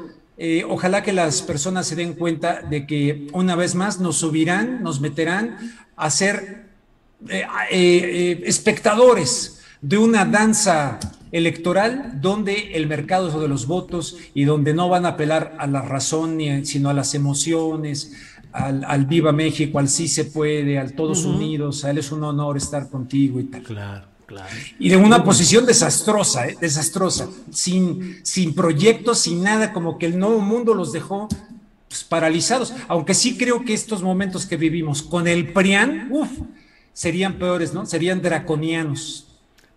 [0.43, 4.83] eh, ojalá que las personas se den cuenta de que una vez más nos subirán,
[4.83, 5.59] nos meterán
[5.97, 6.65] a ser
[7.29, 10.99] eh, eh, espectadores de una danza
[11.31, 15.67] electoral donde el mercado es de los votos y donde no van a apelar a
[15.67, 18.15] la razón sino a las emociones,
[18.51, 22.57] al, Viva México, al sí se puede, al todos unidos, a él es un honor
[22.57, 23.63] estar contigo y tal.
[23.63, 24.10] Claro.
[24.79, 26.57] Y de una posición desastrosa, ¿eh?
[26.61, 31.29] desastrosa, sin, sin proyectos, sin nada, como que el nuevo mundo los dejó
[31.89, 32.73] pues, paralizados.
[32.89, 36.31] Aunque sí creo que estos momentos que vivimos con el PRIAN, uff,
[36.93, 37.87] serían peores, ¿no?
[37.87, 39.27] Serían draconianos.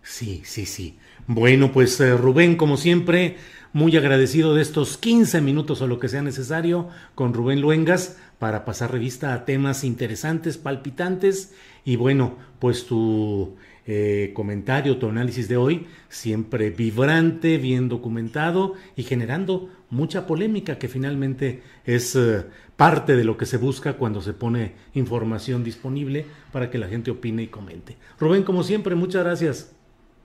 [0.02, 0.98] Sí, sí, sí.
[1.26, 3.38] Bueno, pues eh, Rubén, como siempre,
[3.72, 8.64] muy agradecido de estos 15 minutos o lo que sea necesario con Rubén Luengas para
[8.64, 11.52] pasar revista a temas interesantes, palpitantes
[11.84, 13.56] y bueno, pues tu
[13.86, 20.88] eh, comentario, tu análisis de hoy, siempre vibrante, bien documentado y generando mucha polémica que
[20.88, 22.44] finalmente es eh,
[22.76, 27.10] parte de lo que se busca cuando se pone información disponible para que la gente
[27.10, 27.96] opine y comente.
[28.18, 29.72] Rubén, como siempre, muchas gracias.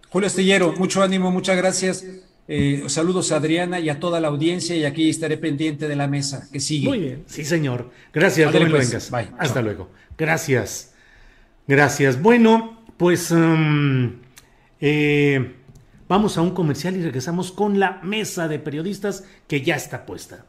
[0.10, 2.06] Julio Estillero, mucho ánimo, muchas gracias.
[2.48, 6.08] Eh, saludos a Adriana y a toda la audiencia y aquí estaré pendiente de la
[6.08, 6.88] mesa que sigue.
[6.88, 7.92] Muy bien, sí señor.
[8.12, 9.12] Gracias, pues.
[9.38, 9.90] Hasta luego.
[10.18, 10.94] Gracias.
[11.68, 12.20] Gracias.
[12.20, 14.18] Bueno, pues um,
[14.82, 15.56] eh,
[16.10, 20.46] vamos a un comercial y regresamos con la mesa de periodistas que ya está puesta.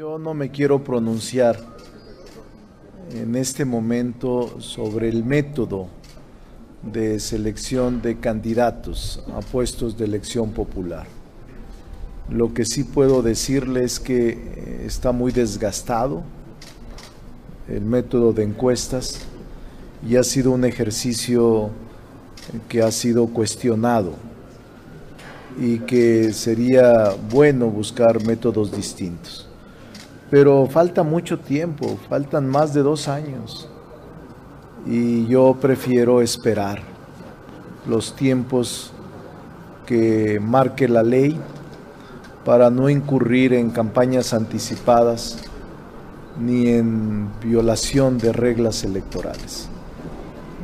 [0.00, 1.60] Yo no me quiero pronunciar
[3.12, 5.88] en este momento sobre el método
[6.82, 11.06] de selección de candidatos a puestos de elección popular.
[12.30, 16.22] Lo que sí puedo decirles es que eh, está muy desgastado
[17.68, 19.20] el método de encuestas
[20.08, 21.68] y ha sido un ejercicio
[22.70, 24.14] que ha sido cuestionado
[25.60, 29.49] y que sería bueno buscar métodos distintos.
[30.30, 33.68] Pero falta mucho tiempo, faltan más de dos años
[34.86, 36.80] y yo prefiero esperar
[37.88, 38.92] los tiempos
[39.86, 41.38] que marque la ley
[42.44, 45.38] para no incurrir en campañas anticipadas
[46.38, 49.68] ni en violación de reglas electorales.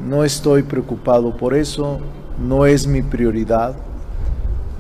[0.09, 1.99] No estoy preocupado por eso,
[2.39, 3.75] no es mi prioridad.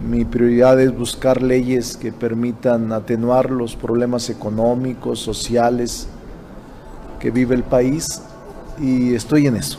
[0.04, 6.08] Mi prioridad es buscar leyes que permitan atenuar los problemas económicos, sociales
[7.18, 8.20] que vive el país
[8.78, 9.78] y estoy en eso.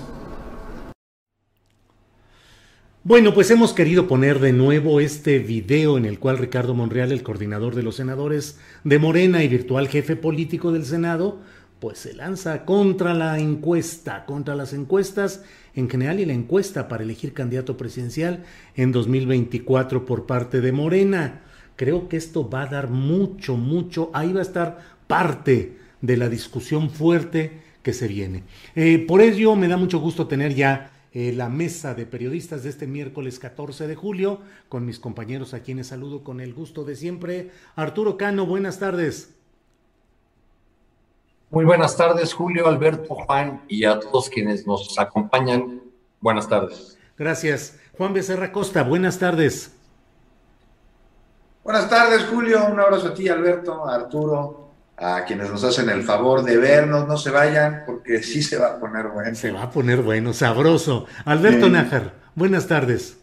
[3.03, 7.24] Bueno, pues hemos querido poner de nuevo este video en el cual Ricardo Monreal, el
[7.24, 11.38] coordinador de los senadores de Morena y virtual jefe político del Senado,
[11.80, 15.43] pues se lanza contra la encuesta, contra las encuestas
[15.75, 18.43] en general y la encuesta para elegir candidato presidencial
[18.75, 21.41] en 2024 por parte de Morena.
[21.75, 26.30] Creo que esto va a dar mucho, mucho, ahí va a estar parte de la
[26.30, 28.43] discusión fuerte que se viene.
[28.75, 32.69] Eh, por ello me da mucho gusto tener ya eh, la mesa de periodistas de
[32.69, 36.95] este miércoles 14 de julio, con mis compañeros a quienes saludo con el gusto de
[36.95, 37.51] siempre.
[37.75, 39.37] Arturo Cano, buenas tardes.
[41.50, 45.82] Muy buenas tardes, Julio, Alberto, Juan y a todos quienes nos acompañan.
[46.20, 46.98] Buenas tardes.
[47.18, 47.80] Gracias.
[47.98, 49.72] Juan Becerra Costa, buenas tardes.
[51.64, 52.66] Buenas tardes, Julio.
[52.70, 57.08] Un abrazo a ti, Alberto, a Arturo, a quienes nos hacen el favor de vernos,
[57.08, 59.34] no se vayan, porque sí se va a poner bueno.
[59.34, 61.06] Se va a poner bueno, sabroso.
[61.24, 63.18] Alberto Nájar, buenas tardes.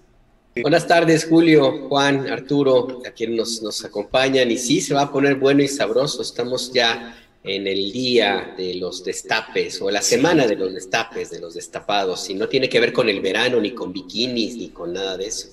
[0.62, 4.50] Buenas tardes, Julio, Juan, Arturo, a quienes nos, nos acompañan.
[4.50, 6.22] Y sí, se va a poner bueno y sabroso.
[6.22, 7.14] Estamos ya
[7.44, 12.28] en el día de los destapes o la semana de los destapes, de los destapados.
[12.30, 15.26] Y no tiene que ver con el verano, ni con bikinis, ni con nada de
[15.26, 15.48] eso.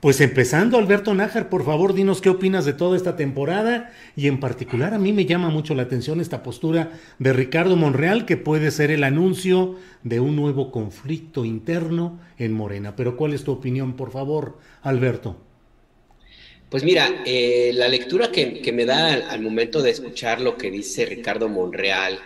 [0.00, 4.40] Pues empezando, Alberto Nájar, por favor, dinos qué opinas de toda esta temporada y en
[4.40, 8.70] particular a mí me llama mucho la atención esta postura de Ricardo Monreal que puede
[8.72, 12.94] ser el anuncio de un nuevo conflicto interno en Morena.
[12.94, 15.45] Pero ¿cuál es tu opinión, por favor, Alberto?
[16.68, 21.06] Pues mira, eh, la lectura que, me da al, momento de escuchar lo que dice
[21.06, 22.18] Ricardo Monreal,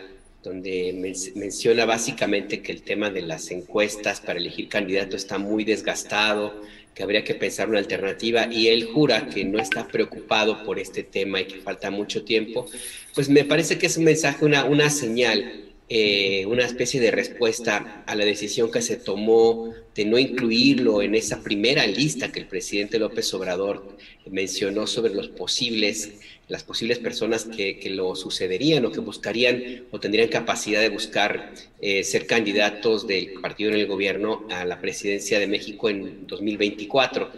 [0.42, 0.94] donde
[1.34, 6.54] menciona básicamente que el tema de las encuestas para elegir candidato está muy desgastado,
[6.94, 11.02] que habría que pensar una alternativa y él jura que no está preocupado por este
[11.02, 12.66] tema y que falta mucho tiempo,
[13.14, 18.04] pues me parece que es un mensaje, una, una señal, eh, una especie de respuesta
[18.06, 22.46] a la decisión que se tomó de no incluirlo en esa primera lista que el
[22.46, 23.96] presidente López Obrador
[24.30, 26.12] mencionó sobre los posibles
[26.46, 32.04] las posibles personas que, lo sucederían o que buscarían o tendrían capacidad de buscar eh,
[32.04, 37.30] ser candidatos del partido en el gobierno a la presidencia de México en 2024.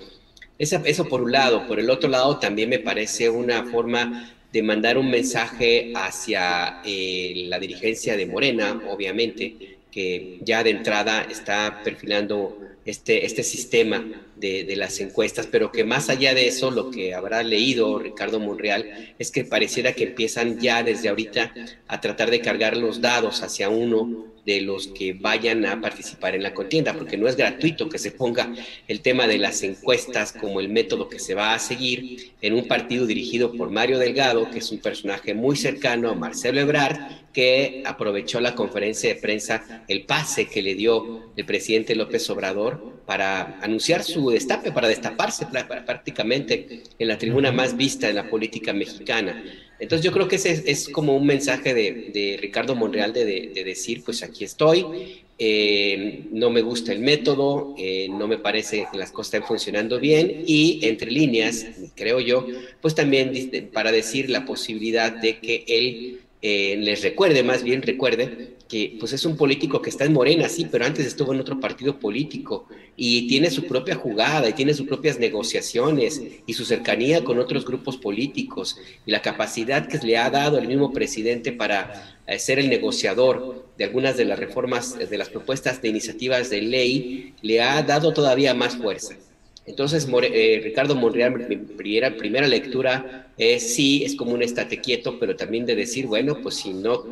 [0.58, 1.66] eso por un lado.
[1.66, 7.44] Por el otro lado, también me parece una forma de mandar un mensaje hacia eh,
[7.48, 14.04] la dirigencia de Morena, obviamente, que ya de entrada está perfilando este, este sistema
[14.36, 18.40] de, de, las encuestas, pero que más allá de eso, lo que habrá leído Ricardo
[18.40, 21.54] Monreal es que pareciera que empiezan ya desde ahorita
[21.86, 26.42] a tratar de cargar los dados hacia uno de los que vayan a participar en
[26.42, 28.52] la contienda, porque no es gratuito que se ponga
[28.88, 32.66] el tema de las encuestas como el método que se va a seguir en un
[32.66, 36.98] partido dirigido por Mario Delgado, que es un personaje muy cercano a Marcelo Ebrard,
[37.32, 43.00] que aprovechó la conferencia de prensa, el pase que le dio el presidente López Obrador
[43.06, 45.46] para anunciar su destape, para destaparse
[45.86, 49.42] prácticamente en la tribuna más vista de la política mexicana.
[49.82, 54.22] Entonces yo creo que ese es, como un mensaje de, Ricardo Monreal de, decir, pues
[54.22, 59.34] aquí estoy, eh, no me gusta el método, eh, no me parece que las cosas
[59.34, 61.66] estén funcionando bien y entre líneas,
[61.96, 62.46] creo yo,
[62.80, 63.32] pues también
[63.72, 69.12] para decir la posibilidad de que él eh, les recuerde, más bien recuerde, que pues
[69.12, 72.66] es un político que está en Morena, sí, pero antes estuvo en otro partido político
[72.96, 77.64] y tiene su propia jugada y tiene sus propias negociaciones y su cercanía con otros
[77.64, 78.76] grupos políticos
[79.06, 83.68] y la capacidad que le ha dado el mismo presidente para eh, ser el negociador
[83.78, 88.12] de algunas de las reformas, de las propuestas de iniciativas de ley, le ha dado
[88.12, 89.14] todavía más fuerza.
[89.64, 95.18] Entonces, eh, Ricardo Monreal, mi primera, primera lectura es sí, es como un estate quieto,
[95.18, 97.04] pero también de decir, bueno, pues si no,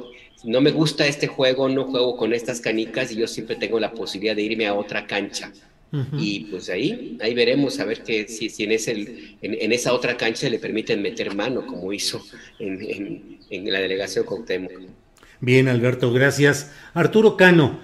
[0.44, 3.92] no me gusta este juego, no juego con estas canicas y yo siempre tengo la
[3.92, 5.52] posibilidad de irme a otra cancha.
[6.16, 8.92] Y pues ahí, ahí veremos a ver que, si, si en, ese,
[9.42, 12.24] en, esa otra cancha le permiten meter mano, como hizo
[12.60, 14.70] en, en, la delegación Cuauhtémoc.
[15.40, 16.72] Bien, Alberto, gracias.
[16.94, 17.80] Arturo Cano,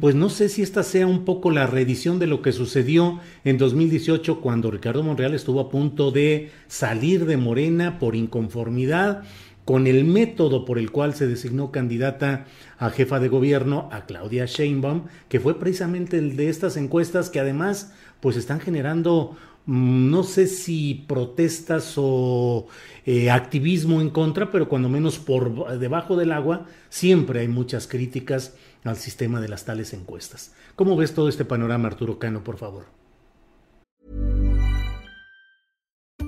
[0.00, 3.58] pues no sé si esta sea un poco la reedición de lo que sucedió en
[3.58, 9.22] 2018 cuando Ricardo Monreal estuvo a punto de salir de Morena por inconformidad
[9.64, 12.46] con el método por el cual se designó candidata
[12.78, 17.38] a jefa de gobierno a Claudia Sheinbaum, que fue precisamente el de estas encuestas que
[17.38, 19.36] además pues están generando
[19.66, 22.66] mm, no sé si protestas o
[23.06, 28.56] eh, activismo en contra, pero cuando menos por debajo del agua siempre hay muchas críticas
[28.84, 30.52] al sistema de las tales encuestas.
[30.76, 33.01] ¿Cómo ves todo este panorama, Arturo Cano, por favor?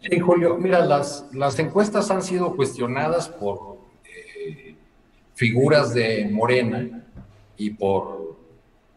[0.00, 4.74] Sí, Julio, mira, las, las encuestas han sido cuestionadas por eh,
[5.34, 7.04] figuras de Morena
[7.56, 8.36] y por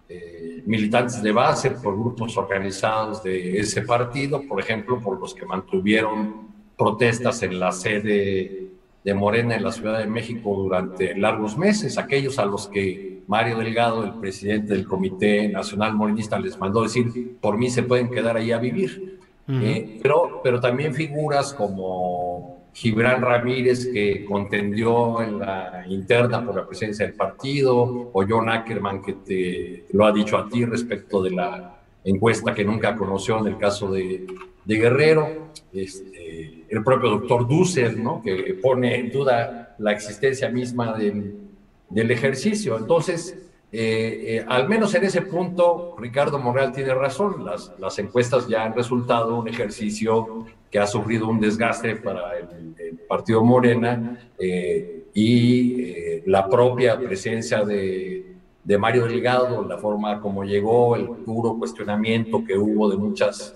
[0.08, 5.46] eh, militantes de base, por grupos organizados de ese partido, por ejemplo, por los que
[5.46, 6.48] mantuvieron
[6.78, 8.70] protestas en la sede
[9.04, 13.58] de Morena en la Ciudad de México durante largos meses, aquellos a los que Mario
[13.58, 18.38] Delgado, el presidente del Comité Nacional Morenista, les mandó decir, por mí se pueden quedar
[18.38, 19.20] ahí a vivir.
[19.48, 26.66] Eh, pero, pero también figuras como Gibran Ramírez, que contendió en la interna por la
[26.66, 31.32] presidencia del partido, o John Ackerman, que te lo ha dicho a ti respecto de
[31.32, 34.26] la encuesta que nunca conoció en el caso de,
[34.66, 38.22] de Guerrero, este, el propio doctor Dussel, ¿no?
[38.22, 41.36] que pone en duda la existencia misma del,
[41.90, 42.78] del ejercicio.
[42.78, 47.44] Entonces, eh, eh, al menos en ese punto, Ricardo Monreal tiene razón.
[47.44, 53.44] Las, encuestas ya han resultado un ejercicio que ha sufrido un desgaste para el, partido
[53.44, 58.38] Morena eh, y la propia presencia de,
[58.78, 63.56] Mario Delgado, la forma como llegó, el puro cuestionamiento que hubo de muchas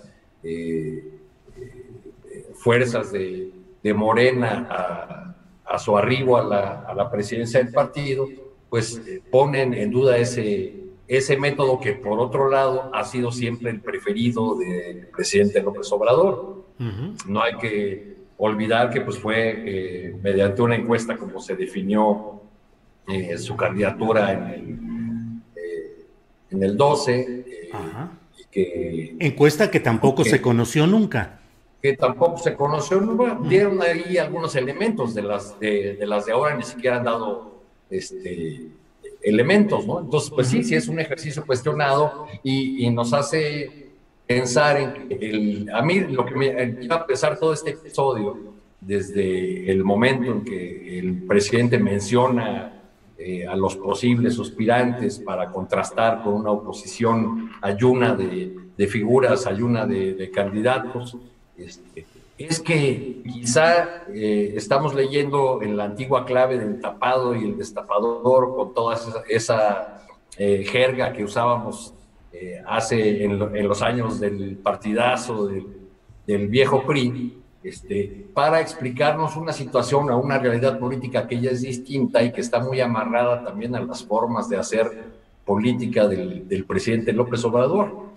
[2.55, 3.53] fuerzas de,
[3.93, 8.27] Morena a, su arribo a la presidencia del partido
[8.69, 10.73] pues ponen en duda ese,
[11.07, 16.65] ese método que por otro lado ha sido siempre el preferido del presidente López Obrador.
[16.79, 17.25] Uh -huh.
[17.27, 22.41] No hay que olvidar que pues fue eh, mediante una encuesta como se definió
[23.07, 24.79] eh, su candidatura en el,
[25.55, 26.05] eh,
[26.51, 27.45] en el 12.
[28.37, 31.39] Y que, encuesta que tampoco que, se conoció nunca.
[31.81, 33.39] Que tampoco se conoció nunca.
[33.47, 37.56] Dieron ahí algunos elementos de las de, de las de ahora, ni siquiera han dado
[37.89, 38.67] este,
[39.21, 39.99] elementos, ¿no?
[39.99, 43.87] Entonces, pues sí, sí es un ejercicio cuestionado y, nos hace
[44.25, 46.49] pensar en el, a mí lo que me
[46.79, 48.37] lleva a pensar todo este episodio
[48.79, 52.73] desde el momento en que el presidente menciona
[53.17, 59.85] eh, a los posibles aspirantes para contrastar con una oposición ayuna de, de figuras, ayuna
[59.85, 61.17] de, de candidatos,
[61.57, 62.05] este,
[62.37, 68.55] es que quizá eh, estamos leyendo en la antigua clave del tapado y el destapador
[68.55, 68.97] con toda
[69.27, 70.05] esa,
[70.37, 71.93] eh, jerga que usábamos
[72.31, 79.35] eh, hace en, lo, en, los años del partidazo del, viejo PRI, este, para explicarnos
[79.35, 83.43] una situación, a una realidad política que ya es distinta y que está muy amarrada
[83.45, 85.05] también a las formas de hacer
[85.45, 88.07] política del, presidente López Obrador.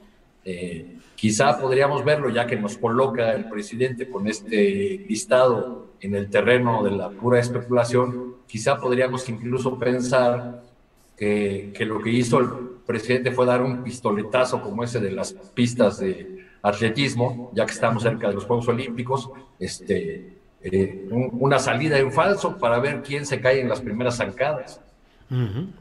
[1.21, 6.83] Quizá podríamos verlo ya que nos coloca el presidente con este listado en el terreno
[6.83, 10.63] de la pura especulación, quizá podríamos incluso pensar
[11.19, 12.49] que, que, lo que hizo el
[12.87, 18.03] presidente fue dar un pistoletazo como ese de las pistas de atletismo, ya que estamos
[18.03, 19.29] cerca de los Juegos Olímpicos,
[19.59, 24.17] este, eh, un, una salida en falso para ver quién se cae en las primeras
[24.17, 24.81] zancadas.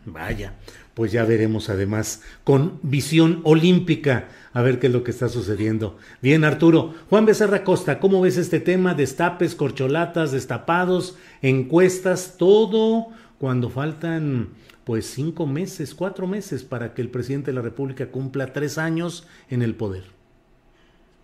[0.06, 0.54] Vaya,
[1.00, 5.98] pues ya veremos además con visión olímpica a ver qué es lo que está sucediendo.
[6.22, 6.94] Bien, Arturo.
[7.10, 8.96] Juan Becerra Costa, ¿cómo ves este tema?
[8.96, 13.08] Destapes, corcholatas, destapados, encuestas, todo
[13.38, 14.50] cuando faltan
[14.84, 19.26] pues cinco meses, cuatro meses para que el presidente de la República cumpla tres años
[19.50, 20.04] en el poder.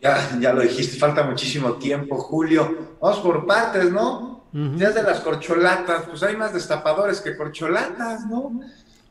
[0.01, 2.95] Ya, ya lo dijiste, falta muchísimo tiempo, Julio.
[3.01, 4.45] Vamos por partes, ¿no?
[4.77, 8.53] Ya de las corcholatas, pues hay más destapadores que corcholatas, ¿no?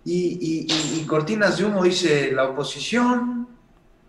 [0.05, 3.49] Y, cortinas de humo, dice la oposición.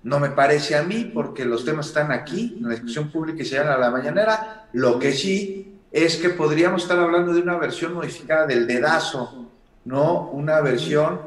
[0.04, 3.46] No me parece a mí, porque los temas están aquí, en la discusión pública y
[3.46, 4.68] se llama a la mañanera.
[4.74, 9.50] Lo que sí es que podríamos estar hablando de una versión modificada del dedazo,
[9.86, 10.30] ¿no?
[10.30, 11.22] Una versión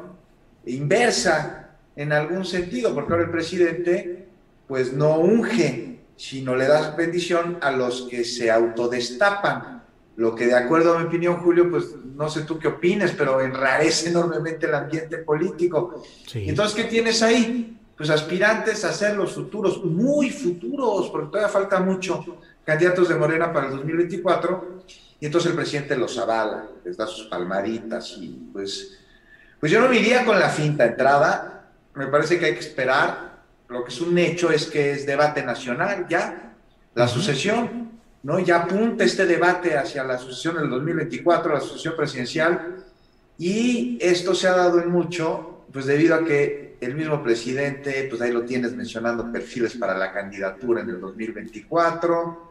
[0.65, 4.27] inversa en algún sentido, porque ahora el presidente
[4.67, 9.78] pues no unge, sino le da bendición a los que se autodestapan.
[10.19, 13.39] Lo que de acuerdo a mi opinión, Julio, pues no sé tú qué opines, pero
[13.39, 16.03] enrarece enormemente el ambiente político.
[16.33, 17.79] Entonces, ¿qué tienes ahí?
[17.95, 23.53] Pues aspirantes a ser los futuros, muy futuros, porque todavía falta mucho, candidatos de Morena
[23.53, 24.83] para el 2024,
[25.21, 28.99] y entonces el presidente los avala, les da sus palmaditas, y pues,
[29.57, 33.39] pues yo no me iría con la finta entrada, me parece que hay que esperar,
[33.69, 36.57] lo que es un hecho es que es debate nacional ya,
[36.93, 38.39] la sucesión, ¿no?
[38.39, 42.85] Ya apunta este debate hacia la sucesión del 2024, la sucesión presidencial,
[43.37, 48.21] y esto se ha dado en mucho, pues debido a que el mismo presidente, pues
[48.21, 52.49] ahí lo tienes mencionando perfiles para la candidatura en el 2024,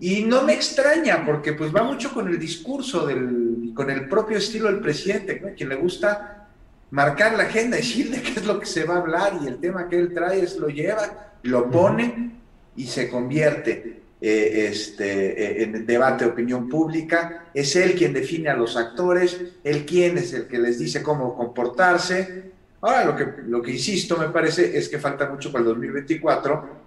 [0.00, 4.38] y no me extraña, porque pues va mucho con el discurso, del, con el propio
[4.38, 5.54] estilo del presidente, ¿no?
[5.54, 6.48] quien le gusta
[6.90, 9.88] marcar la agenda, decirle qué es lo que se va a hablar y el tema
[9.88, 12.32] que él trae es lo lleva, lo pone
[12.76, 17.46] y se convierte eh, este, eh, en debate de opinión pública.
[17.52, 21.36] Es él quien define a los actores, él quien es el que les dice cómo
[21.36, 22.52] comportarse.
[22.80, 26.84] Ahora, lo que, lo que insisto, me parece, es que falta mucho para el 2024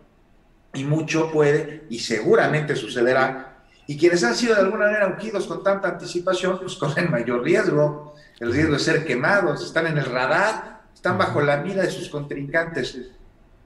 [0.74, 3.64] y mucho puede y seguramente sucederá.
[3.86, 8.16] Y quienes han sido de alguna manera ungidos con tanta anticipación, pues corren mayor riesgo
[8.40, 12.10] el riesgo de ser quemados, están en el radar, están bajo la mira de sus
[12.10, 13.00] contrincantes.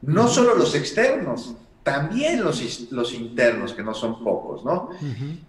[0.01, 4.89] No solo los externos, también los, los internos, que no son pocos, ¿no?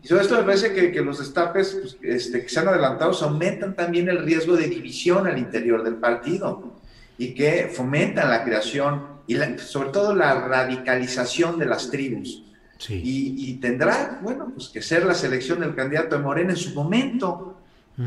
[0.03, 3.75] Y sobre esto me parece que, los destapes pues, este, que se han adelantado aumentan
[3.75, 6.73] también el riesgo de división al interior del partido
[7.19, 12.45] y que fomentan la creación y sobre todo la radicalización de las tribus.
[12.89, 16.75] Y, y, tendrá, bueno, pues que ser la selección del candidato de Morena en su
[16.75, 17.59] momento,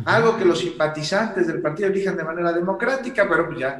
[0.04, 3.80] algo que los simpatizantes del partido elijan de manera democrática, pero pues ya,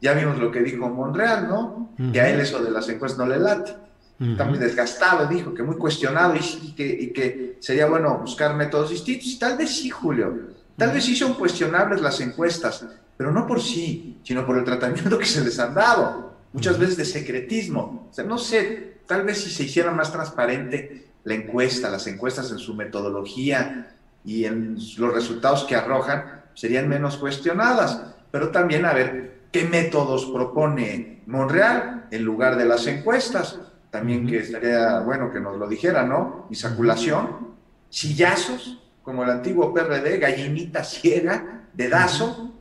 [0.00, 1.90] ya vimos lo que dijo Monreal, ¿no?
[2.12, 3.74] Que a él eso de las encuestas no le late.
[4.18, 9.38] Está muy desgastado, dijo, que muy cuestionado y, que, que, sería bueno buscar métodos distintos.
[9.38, 10.54] tal vez sí, Julio.
[10.76, 12.86] Tal vez sí son cuestionables las encuestas,
[13.16, 16.36] pero no por sí, sino por el tratamiento que se les han dado.
[16.52, 18.08] Muchas veces de secretismo.
[18.10, 22.50] O sea, no sé, tal vez si se hiciera más transparente la encuesta, las encuestas
[22.50, 23.96] en su metodología,
[24.26, 30.26] y en los resultados que arrojan serían menos cuestionadas, pero también a ver qué métodos
[30.26, 33.58] propone Monreal en lugar de las encuestas.
[33.90, 36.46] También que estaría bueno que nos lo dijera, ¿no?
[36.50, 37.54] Misaculación,
[37.88, 42.52] sillazos, como el antiguo PRD, gallinita ciega, dedazo,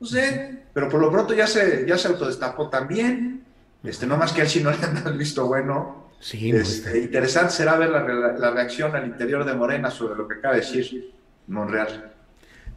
[0.00, 3.44] no sé, pero por lo pronto ya se, ya se autodestapó también,
[3.84, 7.52] este, no más que él si no le han dado visto bueno, Sí, este, interesante
[7.52, 11.12] será ver la, reacción al interior de Morena sobre lo que acaba de decir
[11.48, 12.12] Monreal.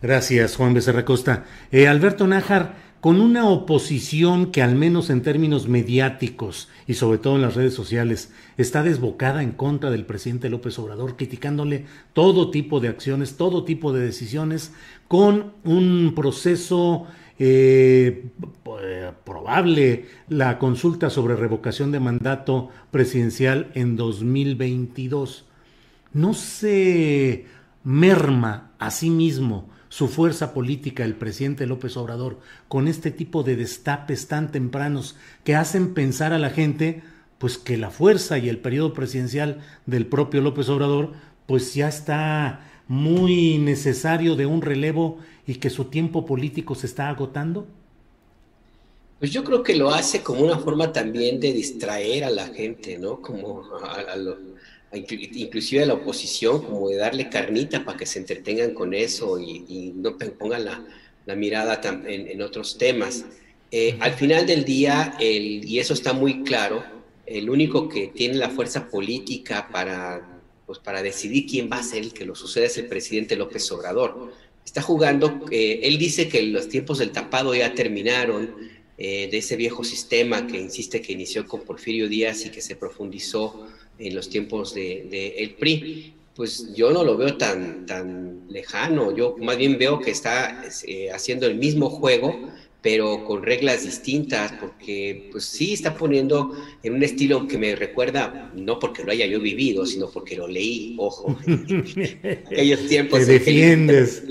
[0.01, 1.43] Gracias, Juan Becerra Costa.
[1.71, 2.73] Eh, Alberto Nájar,
[3.06, 7.76] con una oposición que al menos en términos mediáticos y sobre todo en las redes
[7.76, 13.64] sociales está desbocada en contra del presidente López Obrador, criticándole todo tipo de acciones, todo
[13.64, 14.73] tipo de decisiones,
[15.07, 17.06] con un proceso
[17.38, 18.26] eh,
[19.23, 25.45] probable la consulta sobre revocación de mandato presidencial en 2022.
[26.11, 27.45] No se
[27.84, 33.55] merma a sí mismo su fuerza política el presidente López Obrador con este tipo de
[33.55, 35.15] destapes tan tempranos
[35.45, 37.01] que hacen pensar a la gente
[37.38, 41.13] pues que la fuerza y el periodo presidencial del propio López Obrador
[41.45, 42.59] pues ya está
[42.89, 47.65] muy necesario de un relevo y que su tiempo político se está agotando?
[49.19, 52.97] Pues yo creo que lo hace como una forma también de distraer a la gente,
[52.97, 53.22] ¿no?
[53.22, 54.17] Como a,
[54.93, 59.93] inclusive a la oposición, como de darle carnita para que se entretengan con eso y,
[59.95, 63.25] no pongan la, mirada en, otros temas.
[63.71, 66.83] Eh, al final del día, y eso está muy claro,
[67.25, 70.35] el único que tiene la fuerza política para
[70.65, 73.71] pues para decidir quién va a ser el que lo suceda es el presidente López
[73.71, 74.33] Obrador.
[74.65, 78.55] Está jugando, eh, él dice que los tiempos del tapado ya terminaron,
[78.97, 82.77] eh, de ese viejo sistema que insiste que inició con Porfirio Díaz y que se
[82.77, 83.67] profundizó
[83.99, 86.13] en los tiempos del de, el PRI.
[86.35, 89.15] pues yo no lo veo tan, tan lejano.
[89.15, 92.49] Yo más bien veo que está eh, haciendo el mismo juego,
[92.85, 98.51] pero con reglas distintas, porque pues sí está poniendo en un estilo que me recuerda,
[98.55, 101.35] no porque lo haya yo vivido, sino porque lo leí, ojo,
[102.51, 103.26] aquellos tiempos.
[103.26, 104.23] Te defiendes.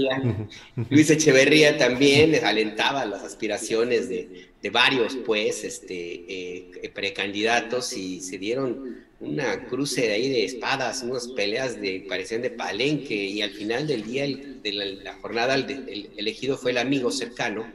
[0.89, 8.39] Luis Echeverría también alentaba las aspiraciones de, de varios, pues, este, eh, precandidatos y se
[8.39, 13.51] dieron una cruce de ahí de espadas, unas peleas de parecían de palenque y al
[13.51, 17.67] final del día de la, jornada el, elegido fue el amigo cercano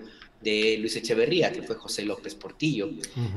[0.42, 2.90] de Luis Echeverría, que fue José López Portillo.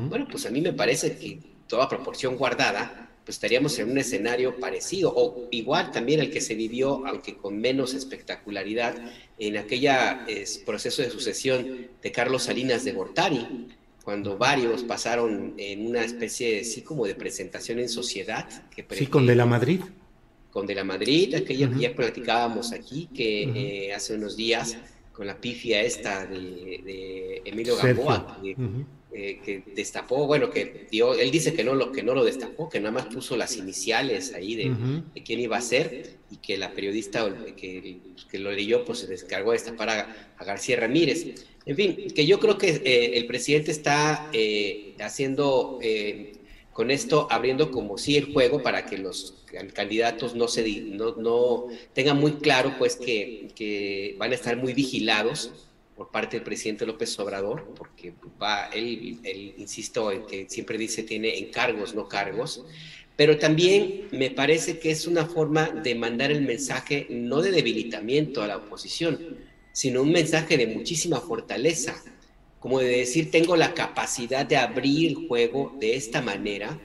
[0.08, 4.58] Bueno, pues a mí me parece que toda proporción guardada, pues estaríamos en un escenario
[4.58, 8.94] parecido o igual también el que se vivió, aunque con menos espectacularidad,
[9.38, 10.26] en aquella
[10.64, 13.68] proceso de sucesión de Carlos Salinas de Gortari,
[14.04, 18.48] cuando varios pasaron en una especie, sí, como de presentación en sociedad.
[18.74, 19.80] Que sí, con De la Madrid.
[20.50, 23.42] Con De la Madrid, aquella que ya platicábamos aquí, que
[23.86, 24.76] eh, hace unos días,
[25.12, 28.38] con la pifia esta de, Emilio Gamboa,
[29.14, 32.68] eh, que, destapó, bueno, que dio, él dice que no, lo, que no lo destapó,
[32.68, 36.72] que nada más puso las iniciales ahí de, quién iba a ser, y que la
[36.72, 37.98] periodista que,
[38.30, 41.34] que lo leyó, pues se descargó de destapar a, a García Ramírez.
[41.64, 46.32] En fin, que yo creo que eh, el presidente está eh, haciendo eh,
[46.72, 49.44] con esto, abriendo como sí el juego para que los
[49.74, 55.52] candidatos no, se, no, tengan muy claro pues que, van a estar muy vigilados
[55.96, 59.18] por parte del presidente López Obrador, porque va, él,
[59.58, 62.64] insisto, en que siempre dice tiene encargos, no cargos,
[63.16, 68.42] pero también me parece que es una forma de mandar el mensaje no de debilitamiento
[68.42, 69.36] a la oposición,
[69.72, 72.02] sino un mensaje de muchísima fortaleza,
[72.58, 76.78] como de decir, tengo la capacidad de abrir el juego de esta manera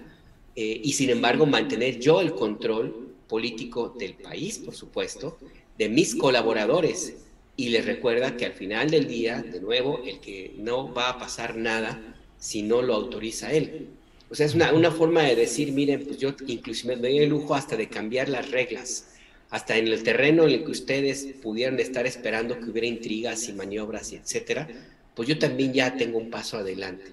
[0.56, 5.38] eh, y sin embargo mantener yo el control político del país, por supuesto,
[5.78, 7.16] de mis colaboradores.
[7.58, 11.20] Y les recuerda que al final del día, de nuevo, el que no va a
[11.20, 13.90] pasar nada si no lo autoriza él.
[14.30, 17.30] O sea, es una, una forma de decir, miren, pues yo inclusive me doy el
[17.30, 19.08] lujo hasta de cambiar las reglas
[19.50, 23.54] hasta en el terreno en el que ustedes pudieran estar esperando que hubiera intrigas y
[23.54, 24.68] maniobras, y etcétera,
[25.16, 27.12] pues yo también ya tengo un paso adelante.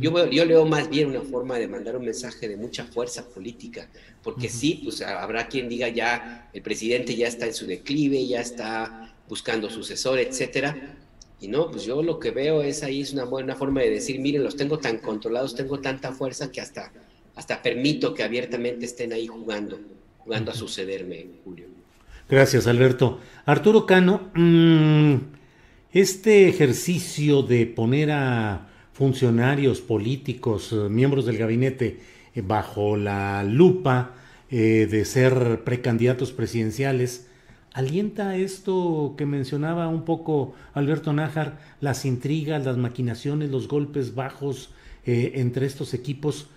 [0.00, 3.88] Yo, yo, leo más bien una forma de mandar un mensaje de mucha fuerza política,
[4.24, 8.40] porque sí, pues habrá quien diga ya el presidente ya está en su declive, ya
[8.40, 10.96] está buscando sucesor, etcétera.
[11.40, 14.18] Y no, pues yo lo que veo es ahí es una buena forma de decir,
[14.20, 16.92] miren, los tengo tan controlados, tengo tanta fuerza que hasta,
[17.36, 19.78] hasta permito que abiertamente estén ahahí jugando
[20.28, 21.64] jugando a sucederme, Julio.
[22.28, 23.18] Gracias, Alberto.
[23.46, 25.14] Arturo Cano, mm,
[25.90, 32.00] este ejercicio de poner a funcionarios políticos, eh, miembros del gabinete,
[32.34, 34.16] eh, bajo la lupa
[34.50, 37.27] eh, de ser precandidatos presidenciales,
[37.72, 44.70] ¿alienta esto que mencionaba un poco Alberto Nájar, las intrigas, las maquinaciones, los golpes bajos
[45.04, 46.48] entre estos equipos?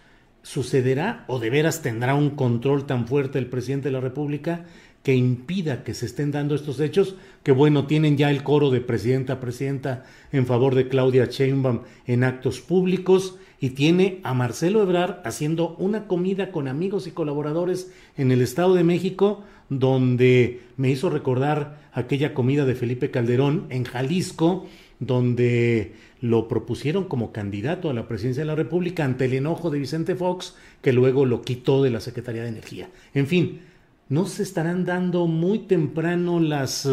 [0.43, 4.65] ¿Sucederá o de veras tendrá un control tan fuerte el presidente de la República
[5.03, 7.15] que impida que se estén dando estos hechos?
[7.43, 12.23] Que bueno, tienen ya el coro de presidenta presidenta en favor de Claudia Sheinbaum en
[12.23, 18.31] actos públicos y tiene a Marcelo Ebrard haciendo una comida con amigos y colaboradores en
[18.31, 24.65] el Estado de México, donde me hizo recordar aquella comida de Felipe Calderón en Jalisco,
[24.99, 29.77] donde lo propusieron como candidato a la presidencia de la República ante el enojo de
[29.77, 32.89] Vicente Fox, que luego lo quitó de la Secretaría de Energía.
[33.13, 33.61] En fin,
[34.09, 36.89] ¿no se estarán dando muy temprano las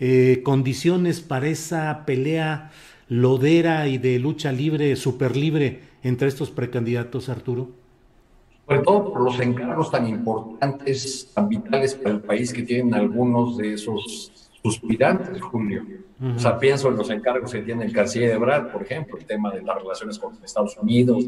[0.00, 2.70] eh, condiciones para esa pelea
[3.10, 7.68] lodera y de lucha libre, super libre entre estos precandidatos, Arturo?
[8.66, 13.56] Sobre todo por los encargos tan importantes, tan vitales para el país que tienen algunos
[13.56, 15.84] de esos suspirantes, Julio.
[16.36, 19.50] O sea, pienso en los encargos que tiene el canciller Ebrard, por ejemplo, el tema
[19.52, 21.24] de las relaciones con Estados Unidos,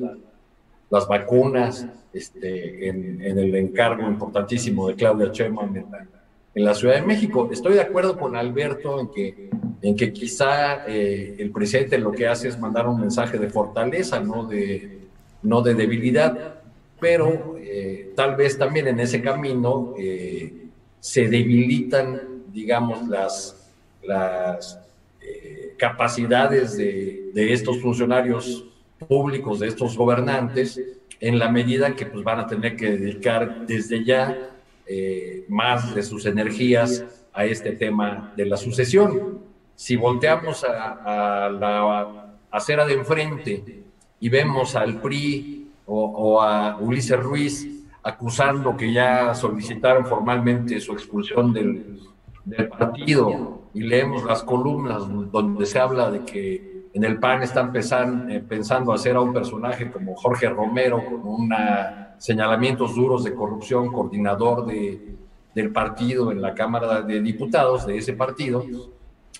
[0.90, 7.48] las vacunas, este, en, el encargo importantísimo de Claudia Sheinbaum en, la Ciudad de México.
[7.52, 9.51] Estoy de acuerdo con Alberto en que,
[9.82, 14.20] en que quizá eh, el presidente lo que hace es mandar un mensaje de fortaleza,
[14.20, 14.98] no de,
[15.43, 16.61] no de debilidad,
[17.01, 20.66] pero eh, tal vez también en ese camino eh,
[21.01, 22.20] se debilitan
[22.52, 23.70] digamos, las,
[24.02, 24.78] las
[25.77, 28.65] capacidades de, de, estos funcionarios
[29.07, 30.81] públicos, de estos gobernantes,
[31.20, 34.51] en la medida que pues, van a tener que dedicar desde ya
[35.48, 39.49] más de sus energías a este tema de la sucesión.
[39.81, 43.82] Si volteamos a, a la acera de enfrente
[44.20, 47.66] y vemos al PRI o, a Ulises Ruiz
[48.02, 51.98] acusando que ya solicitaron formalmente su expulsión del,
[52.44, 55.02] del partido y leemos las columnas
[55.32, 59.32] donde se habla de que en el PAN están pensando, eh, pensando hacer a un
[59.32, 65.16] personaje como Jorge Romero con una señalamientos duros de corrupción, coordinador de,
[65.55, 68.62] del partido en la Cámara de Diputados de ese partido,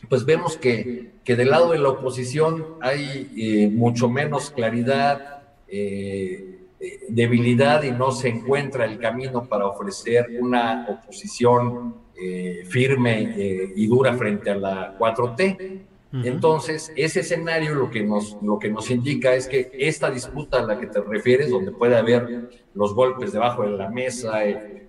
[0.09, 6.61] pues vemos que, que del lado de la oposición hay eh, mucho menos claridad, eh,
[7.09, 13.87] debilidad y no se encuentra el camino para ofrecer una oposición eh, firme eh, y
[13.87, 15.81] dura frente a la 4T.
[16.13, 20.63] Entonces, ese escenario lo que, nos, lo que nos indica es que esta disputa a
[20.63, 24.89] la que te refieres, donde puede haber los golpes debajo de la mesa eh,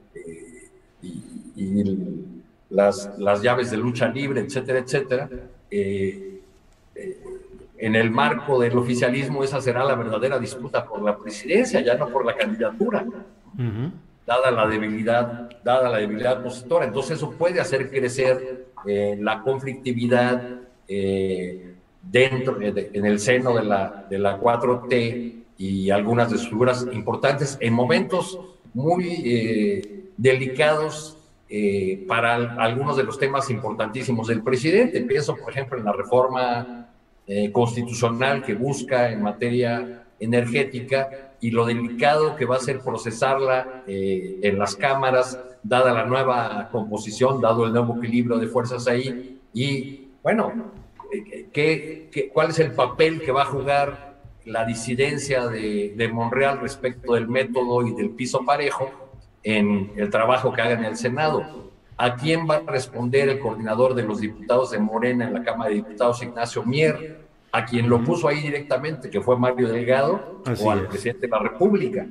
[1.01, 1.81] y,
[2.72, 5.30] las, las, llaves de lucha libre, etcétera, etcétera,
[5.69, 6.41] en
[7.95, 12.26] el marco del oficialismo esa será la verdadera disputa por la presidencia, ya no por
[12.26, 13.06] la candidatura
[14.26, 16.85] dada la debilidad, dada la debilidad opositora.
[16.85, 24.06] Entonces eso puede hacer crecer eh, la conflictividad eh, dentro, en el seno de la,
[24.10, 28.39] de la 4T y algunas de sus figuras importantes en momentos
[28.73, 31.18] muy eh, delicados
[32.07, 35.02] para algunos de los temas importantísimos del presidente.
[35.02, 36.88] Pienso, por ejemplo, en la reforma
[37.52, 44.40] constitucional que busca en materia energética y lo delicado que va a ser procesarla eh,
[44.44, 49.40] en las cámaras, dada la nueva composición, dado el nuevo equilibrio de fuerzas ahí.
[49.52, 50.72] Y bueno,
[51.11, 54.11] eh, ¿qué, qué, cuál es el papel que va a jugar
[54.45, 58.90] la disidencia de, de, Monreal respecto del método y del piso parejo
[59.43, 61.72] en el trabajo que haga en el Senado?
[61.97, 65.69] ¿A quién va a responder el coordinador de los diputados de Morena en la Cámara
[65.69, 67.22] de Diputados, Ignacio Mier?
[67.51, 71.39] a quien lo puso ahí directamente, que fue Mario Delgado, o al presidente de la
[71.39, 72.07] República.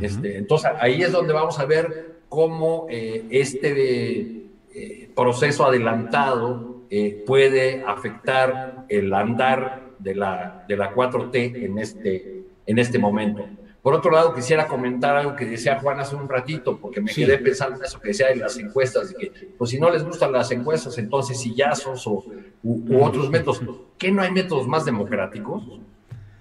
[0.00, 7.24] este, entonces, ahí es donde vamos a ver cómo eh, este eh, proceso adelantado eh,
[7.26, 13.44] puede afectar el andar de la, de la 4T en este, en este momento.
[13.86, 17.38] Por otro lado, quisiera comentar algo que decía Juan hace un ratito, porque me quedé
[17.38, 20.32] pensando en eso que decía en las encuestas, de que pues si no les gustan
[20.32, 22.24] las encuestas, entonces sillazos o,
[22.64, 23.62] u, otros métodos.
[23.96, 25.62] ¿Qué no hay métodos más democráticos?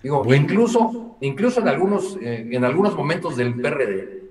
[0.01, 4.23] Digo, incluso, incluso en algunos, eh, en algunos momentos del PRD,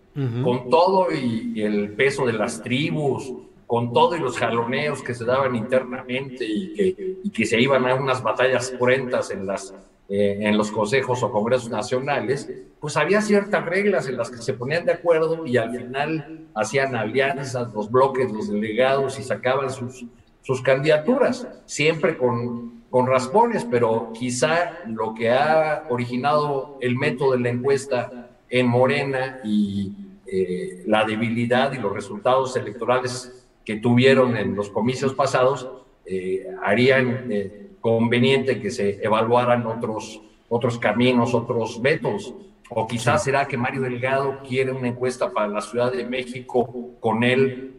[0.43, 3.33] con todo y, el peso de las tribus,
[3.69, 7.87] con todo y los jaloneos que se daban internamente y que, y que se iban
[7.87, 9.73] a unas batallas cruentas en las
[10.07, 14.53] eh, en los consejos o congresos nacionales, pues había ciertas reglas en las que se
[14.53, 20.05] ponían de acuerdo y al final hacían alianzas, los bloques, los delegados y sacaban sus,
[20.43, 27.41] sus candidaturas, siempre con, con raspones, pero quizá lo que ha originado el método de
[27.41, 29.95] la encuesta en Morena y
[30.27, 35.67] eh, la debilidad y los resultados electorales que tuvieron en los comicios pasados
[36.05, 37.31] eh, harían
[37.85, 42.33] conveniente que se evaluaran otros, otros caminos, otros métodos.
[42.71, 47.23] O quizás será que Mario Delgado quiere una encuesta para la Ciudad de México con
[47.23, 47.75] él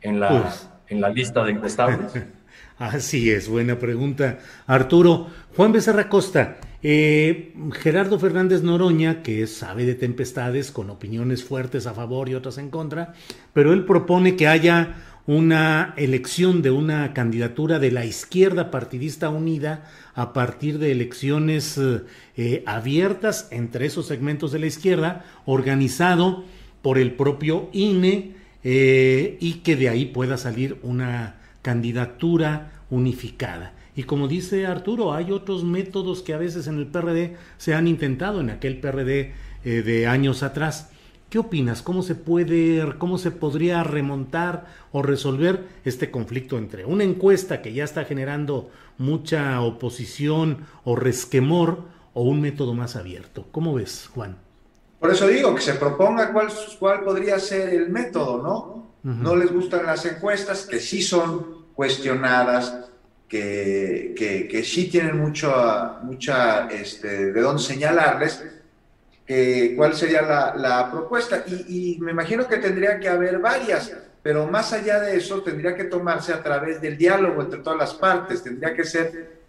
[0.00, 0.66] en la, pues.
[0.88, 2.10] en la lista de encuestados.
[2.78, 4.38] Así es, buena pregunta.
[4.66, 11.86] Arturo, Juan Becerra Costa, eh, Gerardo Fernández Noroña, que sabe de tempestades, con opiniones fuertes
[11.86, 13.12] a favor y otras en contra,
[13.52, 14.94] pero él propone que haya
[15.26, 19.84] una elección de una candidatura de la izquierda partidista unida
[20.14, 22.02] a partir de elecciones eh,
[22.36, 26.44] eh, abiertas entre esos segmentos de la izquierda, organizado
[26.82, 28.32] por el propio INE
[28.64, 33.74] eh, y que de ahí pueda salir una candidatura unificada.
[33.94, 37.86] Y como dice Arturo, hay otros métodos que a veces en el PRD se han
[37.86, 39.32] intentado, en aquel PRD
[39.62, 40.90] de años atrás.
[41.30, 41.80] ¿Qué opinas?
[41.80, 47.72] ¿Cómo se puede, cómo se podría remontar o resolver este conflicto entre una encuesta que
[47.72, 51.84] ya está generando mucha oposición o resquemor
[52.14, 53.46] o un método más abierto?
[53.52, 54.38] ¿Cómo ves, Juan?
[54.98, 56.48] Por eso digo que se proponga cuál,
[56.80, 58.90] cuál podría ser el método, ¿no?
[59.02, 62.90] No les gustan las encuestas, que sí son cuestionadas,
[63.28, 64.14] que,
[64.50, 65.50] que, sí tienen mucho,
[66.02, 68.44] mucha, este, de dónde señalarles,
[69.76, 71.44] cuál sería la, propuesta.
[71.46, 73.92] Y, me imagino que tendría que haber varias,
[74.22, 77.94] pero más allá de eso tendría que tomarse a través del diálogo entre todas las
[77.94, 79.40] partes, tendría que ser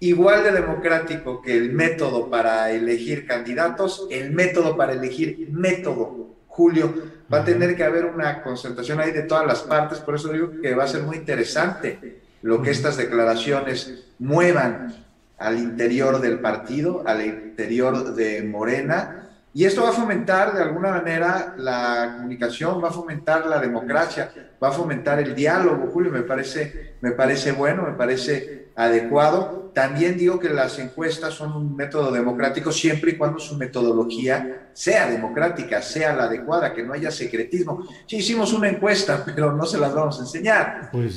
[0.00, 6.28] igual de democrático que el método para elegir candidatos, el método para elegir método.
[6.48, 6.92] Julio,
[7.32, 10.50] va a tener que haber una concentración ahí de todas las partes, por eso digo
[10.60, 15.01] que va a ser muy interesante lo que estas declaraciones muevan
[15.42, 19.18] al interior del partido, al interior de Morena,
[19.54, 24.32] Y esto va a fomentar de alguna manera la comunicación, va a fomentar la democracia,
[24.62, 29.70] va a fomentar el diálogo, Julio, me parece, me parece bueno, me parece adecuado.
[29.74, 35.10] También digo que las encuestas son un método democrático siempre y cuando su metodología sea
[35.10, 37.86] democrática, sea la adecuada, que no haya secretismo.
[38.06, 40.88] Sí, hicimos una encuesta, pero no se las vamos a enseñar.
[40.92, 41.16] Pues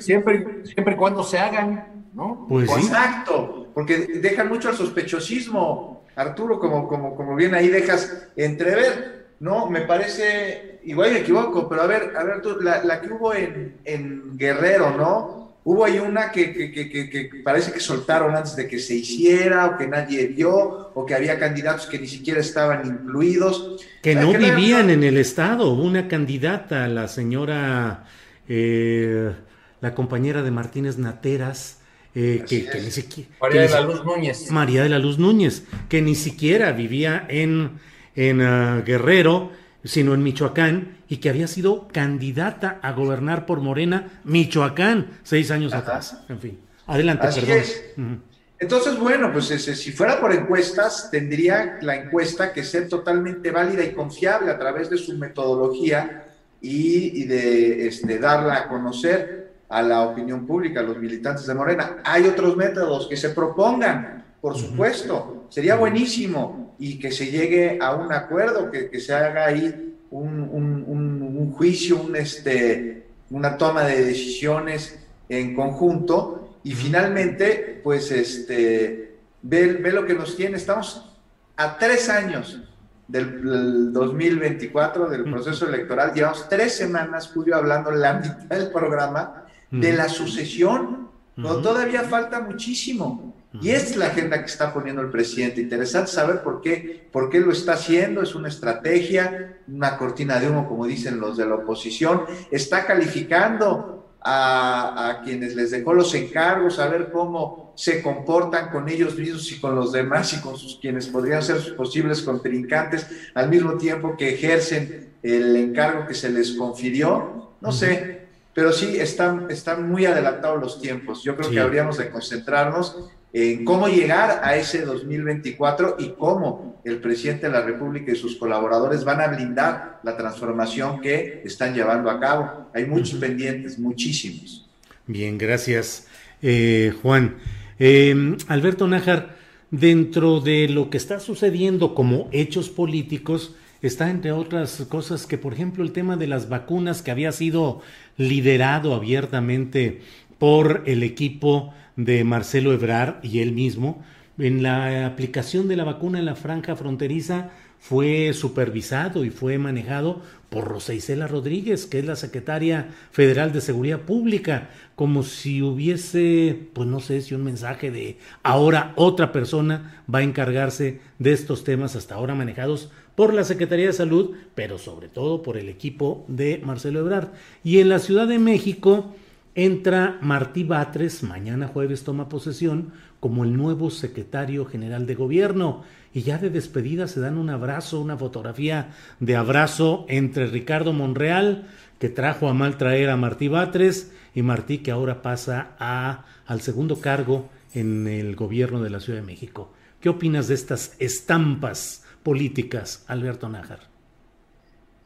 [0.00, 2.46] siempre, siempre y cuando se hagan, ¿no?
[2.48, 9.26] Pues Exacto, porque dejan mucho al sospechosismo Arturo, como, como, como bien ahí dejas entrever,
[9.40, 9.68] ¿no?
[9.68, 13.76] Me parece, igual me equivoco, pero a ver, a ver, tú, la, que hubo en,
[13.84, 15.44] en, Guerrero, ¿no?
[15.64, 19.66] Hubo ahí una que, que, que, que, parece que soltaron antes de que se hiciera,
[19.66, 23.82] o que nadie vio, o que había candidatos que ni siquiera estaban incluidos.
[24.02, 25.72] Que no vivían en el Estado.
[25.72, 28.04] Una candidata, la señora,
[28.46, 29.32] eh,
[29.80, 31.78] la compañera de Martínez Nateras,
[32.14, 33.30] eh, que, ni siquiera...
[33.40, 34.50] María de la Luz Núñez.
[34.50, 37.72] María de la Luz Núñez, que ni siquiera vivía en,
[38.14, 39.50] en ah, Guerrero,
[39.84, 45.74] sino en Michoacán, y que había sido candidata a gobernar por Morena, Michoacán, seis años
[45.74, 46.18] atrás.
[46.28, 48.22] En fin, adelante, perdón.
[48.58, 53.92] Entonces, bueno, pues si fuera por encuestas, tendría la encuesta que ser totalmente válida y
[53.92, 56.24] confiable a través de su metodología
[56.60, 61.96] y, de este, darla a conocer a la opinión pública, a los militantes de Morena.
[62.04, 67.94] Hay otros métodos que se propongan, por supuesto, sería buenísimo y que se llegue a
[67.94, 75.54] un acuerdo, que, se haga ahí un, juicio, un, este, una toma de decisiones en
[75.54, 76.58] conjunto.
[76.62, 80.56] Y finalmente, pues, este, ve, ve lo que nos tiene.
[80.56, 81.14] Estamos
[81.56, 82.60] a tres años
[83.08, 86.12] del, 2024, del proceso electoral.
[86.14, 89.43] Llevamos tres semanas, Julio, hablando la mitad del programa
[89.80, 91.10] de la sucesión.
[91.36, 93.34] todavía falta muchísimo.
[93.60, 95.60] Y es la agenda que está poniendo el presidente.
[95.60, 98.20] Interesante saber por qué, por qué lo está haciendo.
[98.20, 102.22] Es una estrategia, una cortina de humo, como dicen los de la oposición.
[102.50, 108.88] Está calificando a, a, quienes les dejó los encargos, a ver cómo se comportan con
[108.88, 113.06] ellos mismos y con los demás y con sus quienes podrían ser sus posibles contrincantes,
[113.34, 117.52] al mismo tiempo que ejercen el encargo que se les confirió.
[117.60, 118.23] No sé,
[118.54, 121.22] pero sí están, están muy adelantados los tiempos.
[121.24, 126.98] Yo creo que habríamos de concentrarnos en cómo llegar a ese 2024 y cómo el
[126.98, 132.08] presidente de la República y sus colaboradores van a blindar la transformación que están llevando
[132.10, 132.70] a cabo.
[132.72, 134.68] Hay muchos pendientes, muchísimos.
[135.08, 136.06] Bien, gracias,
[136.42, 137.38] eh, Juan.
[137.80, 139.36] Em, Alberto Nájar,
[139.72, 143.56] dentro de lo que está sucediendo como hechos políticos,
[143.86, 147.82] está entre otras cosas que, por ejemplo, el tema de las vacunas que había sido
[148.16, 150.00] liderado abiertamente
[150.38, 154.02] por el equipo de Marcelo Ebrard y él mismo,
[154.38, 160.22] en la aplicación de la vacuna en la franja fronteriza fue supervisado y fue manejado
[160.48, 166.68] por Rosa Isela Rodríguez, que es la secretaria federal de Seguridad Pública, como si hubiese,
[166.72, 171.62] pues no sé si un mensaje de ahora otra persona va a encargarse de estos
[171.62, 176.24] temas hasta ahora manejados por la Secretaría de Salud, pero sobre todo por el equipo
[176.28, 177.28] de Marcelo Ebrard.
[177.62, 179.14] Y en la Ciudad de México
[179.54, 186.22] entra Martí Batres, mañana jueves toma posesión como el nuevo secretario general de gobierno y
[186.22, 191.66] ya de despedida se dan un abrazo, una fotografía de abrazo entre Ricardo Monreal,
[191.98, 196.60] que trajo a mal traer a Martí Batres, y Martí que ahora pasa a, al
[196.60, 199.72] segundo cargo en el gobierno de la Ciudad de México.
[200.00, 203.88] ¿Qué opinas de estas estampas políticas, Alberto Nájar?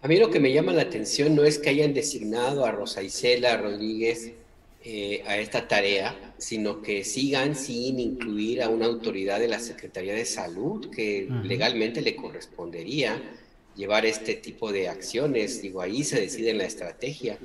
[0.01, 3.03] A mí lo que me llama la atención no es que hayan designado a Rosa
[3.03, 4.33] Isela Rodríguez
[4.85, 10.15] eh, a esta tarea, sino que sigan sin incluir a una autoridad de la Secretaría
[10.15, 13.21] de Salud que legalmente le correspondería
[13.75, 15.61] llevar este tipo de acciones.
[15.61, 17.39] Digo, ahí se decide la estrategia,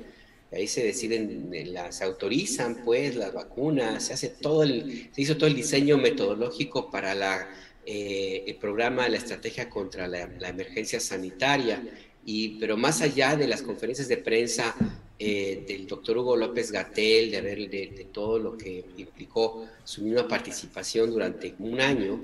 [0.52, 5.36] ahí se deciden, eh, las autorizan pues las vacunas, se hace todo el, se hizo
[5.36, 7.48] todo el diseño metodológico para la,
[7.86, 11.82] eh, el programa, la estrategia contra la, la emergencia sanitaria.
[12.26, 14.74] Y, pero más allá de las conferencias de prensa
[15.16, 20.26] eh, del doctor Hugo López Gatel, de, ver, de, todo lo que implicó su misma
[20.26, 22.20] participación durante un año,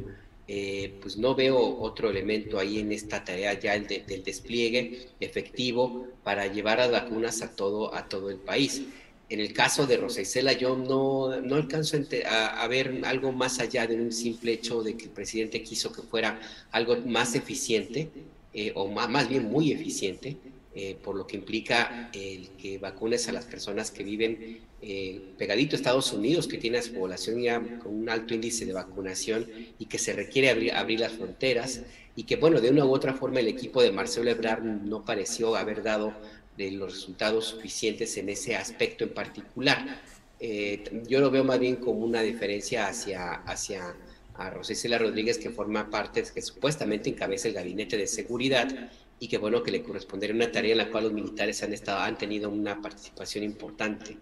[0.48, 6.08] eh, pues no veo otro elemento ahí en esta tarea ya el del despliegue efectivo
[6.24, 8.82] para llevar las vacunas a todo, a todo el país.
[9.30, 11.96] En el caso de Rosa Isela, yo no, no alcanzo
[12.26, 16.02] a, ver algo más allá de un simple hecho de que el presidente quiso que
[16.02, 16.40] fuera
[16.72, 18.10] algo más eficiente,
[18.52, 20.36] eh, o más, más bien muy eficiente,
[20.74, 25.76] eh, por lo que implica el que vacunes a las personas que viven eh, pegadito
[25.76, 29.46] a Estados Unidos, que tiene a su población ya con un alto índice de vacunación
[29.78, 31.82] y que se requiere abrir, abrir las fronteras
[32.16, 35.54] y que, bueno, de una u otra forma el equipo de Marcelo Ebrard no pareció
[35.54, 36.14] haber dado
[36.56, 40.02] de los resultados suficientes en ese aspecto en particular.
[40.38, 43.94] Eh, yo lo veo más bien como una diferencia hacia, hacia
[44.34, 49.36] a Rosicela Rodríguez, que forma parte, que supuestamente encabeza el gabinete de seguridad y que
[49.36, 52.48] bueno que le correspondería una tarea en la cual los militares han estado han tenido
[52.48, 54.16] una participación importante.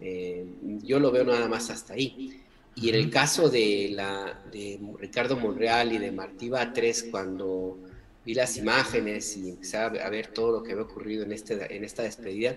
[0.00, 0.44] Eh,
[0.82, 2.40] yo lo veo nada más hasta ahí.
[2.74, 7.78] Y en el caso de la de Ricardo Monreal y de Martí Batres cuando
[8.24, 11.84] vi las imágenes y empecé a ver todo lo que había ocurrido en este en
[11.84, 12.56] esta despedida.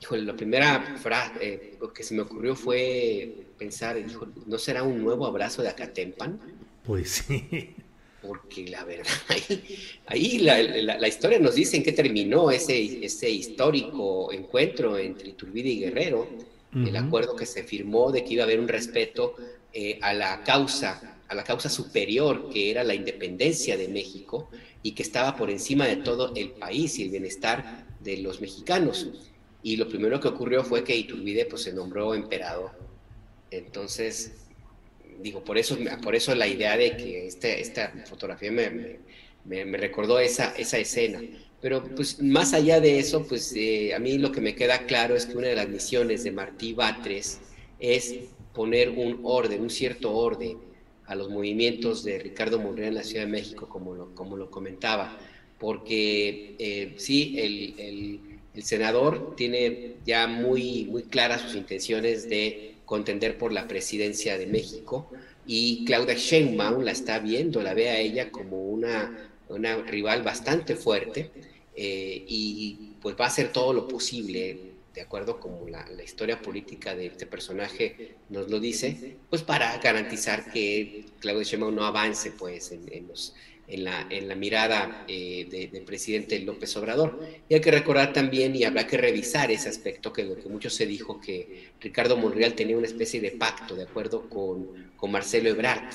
[0.00, 5.02] Híjole la primera frase eh, que se me ocurrió fue pensar híjole, no será un
[5.02, 6.40] nuevo abrazo de Acatempan
[6.84, 7.74] pues sí.
[8.22, 9.06] Porque la verdad,
[10.06, 15.80] ahí, la, historia nos dice en qué terminó ese, ese histórico encuentro entre Iturbide y
[15.80, 16.28] Guerrero,
[16.74, 19.34] el acuerdo que se firmó de que iba a haber un respeto
[19.72, 24.50] eh, a la causa, a la causa superior que era la independencia de México
[24.82, 29.10] y que estaba por encima de todo el país y el bienestar de los mexicanos.
[29.62, 32.70] Y lo primero que ocurrió fue que Iturbide pues, se nombró emperador.
[33.50, 34.32] Entonces,
[35.22, 39.00] digo, por eso, por eso la idea de que este, esta fotografía me,
[39.44, 41.20] me, recordó esa, esa escena.
[41.60, 45.14] Pero pues más allá de eso, pues eh, a mí lo que me queda claro
[45.14, 47.38] es que una de las misiones de Martí Batres
[47.78, 48.14] es
[48.54, 50.69] poner un orden, un cierto orden
[51.10, 54.48] a los movimientos de Ricardo Monreal en la Ciudad de México, como lo, como lo
[54.48, 55.18] comentaba,
[55.58, 58.20] porque eh, sí, el, el,
[58.54, 64.46] el, senador tiene ya muy, muy claras sus intenciones de contender por la presidencia de
[64.46, 65.10] México
[65.48, 70.76] y Claudia Sheinbaum la está viendo, la ve a ella como una, una rival bastante
[70.76, 71.32] fuerte
[71.74, 74.69] eh, y pues va a hacer todo lo posible,
[75.00, 80.52] de acuerdo como la, historia política de este personaje nos lo dice, pues para garantizar
[80.52, 83.34] que Claudia Sheinbaum no avance pues en los
[83.66, 87.18] en la, en la mirada eh, del presidente López Obrador.
[87.48, 90.68] Y hay que recordar también, y habrá que revisar ese aspecto, que lo que mucho
[90.68, 95.48] se dijo, que Ricardo Monreal tenía una especie de pacto, de acuerdo con, con Marcelo
[95.48, 95.94] Ebrard,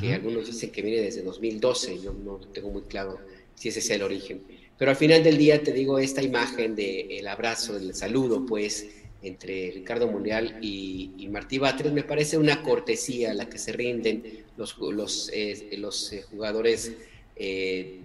[0.00, 3.18] que algunos dicen que viene desde 2012, yo no tengo muy claro
[3.56, 4.40] si ese es el origen.
[4.80, 8.86] Pero al final del día te digo, esta imagen del el abrazo, del saludo, pues,
[9.22, 14.46] entre Ricardo Monreal y, Martí Batres, me parece una cortesía a la que se rinden
[14.56, 16.92] los, los, eh, los eh, jugadores
[17.36, 17.98] eh,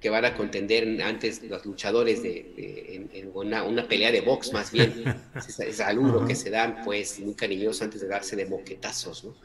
[0.00, 5.04] que van a contender antes, los luchadores de, en, una, pelea de box más bien,
[5.36, 9.36] ese saludo que se dan pues muy cariñoso antes de darse de moquetazos, ¿no?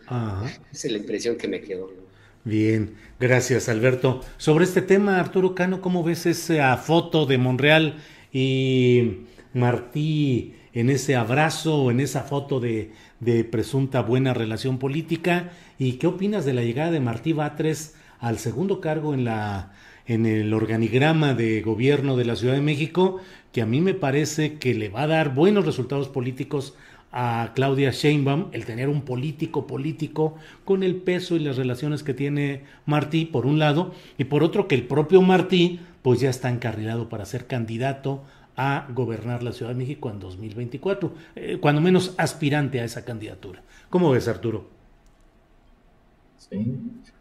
[0.71, 2.10] Esa es la impresión que me quedó.
[2.43, 4.21] Bien, gracias Alberto.
[4.37, 7.97] Sobre este tema, Arturo Cano, ¿cómo ves esa foto de Monreal
[8.33, 15.51] y Martí en ese abrazo, en esa foto de, de presunta buena relación política?
[15.77, 19.73] ¿Y qué opinas de la llegada de Martí Batres al segundo cargo en la
[20.07, 23.21] en el organigrama de gobierno de la Ciudad de México,
[23.53, 26.75] que a mí me parece que le va a dar buenos resultados políticos
[27.11, 30.35] a Claudia Sheinbaum el tener un político político
[30.65, 34.67] con el peso y las relaciones que tiene Martí por un lado y por otro
[34.67, 38.23] que el propio Martí pues ya está encarrilado para ser candidato
[38.57, 43.61] a gobernar la Ciudad de México en 2024, eh, cuando menos aspirante a esa candidatura.
[43.89, 44.81] ¿Cómo ves, Arturo?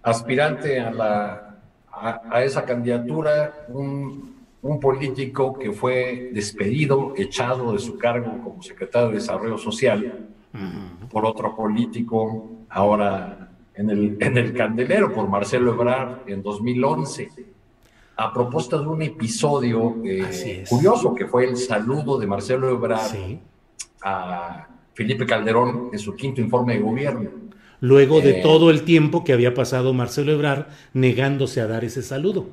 [0.03, 1.55] aspirante a, la,
[1.93, 9.09] a, esa candidatura, un, un, político que fue despedido, echado de su cargo como secretario
[9.09, 10.29] de Desarrollo Social
[11.11, 17.29] por otro político, ahora en el, en el candelero, por Marcelo Ebrard en 2011
[18.17, 23.39] a propósito de un episodio eh, curioso que fue el saludo de Marcelo Ebrard
[24.03, 27.31] a Felipe Calderón en su quinto informe de gobierno
[27.81, 28.43] luego de eh.
[28.43, 32.49] todo el tiempo que había pasado Marcelo Ebrard negándose a dar ese saludo.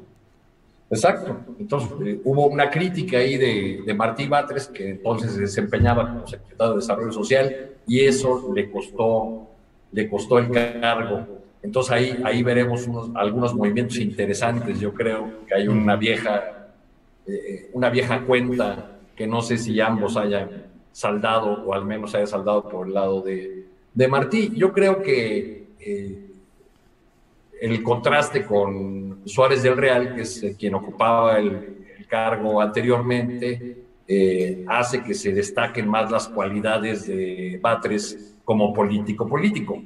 [0.90, 1.38] Exacto.
[1.60, 6.28] Entonces eh, hubo una crítica ahí de, de, Martí Batres, que entonces se desempeñaba como
[6.28, 9.48] secretario de Desarrollo Social, y eso le costó,
[9.92, 11.28] le costó el cargo.
[11.62, 14.80] Entonces ahí, ahí veremos unos, algunos movimientos interesantes.
[14.80, 16.70] Yo creo que hay una vieja,
[17.26, 22.28] eh, una vieja cuenta que no sé si ambos hayan saldado o al menos haya
[22.28, 24.54] saldado por el lado de, de Martí.
[24.56, 26.28] Yo creo que eh,
[27.60, 31.76] el contraste con Suárez del Real, que es quien ocupaba el,
[32.08, 39.84] cargo anteriormente, eh, hace que se destaquen más las cualidades de Batres como político político,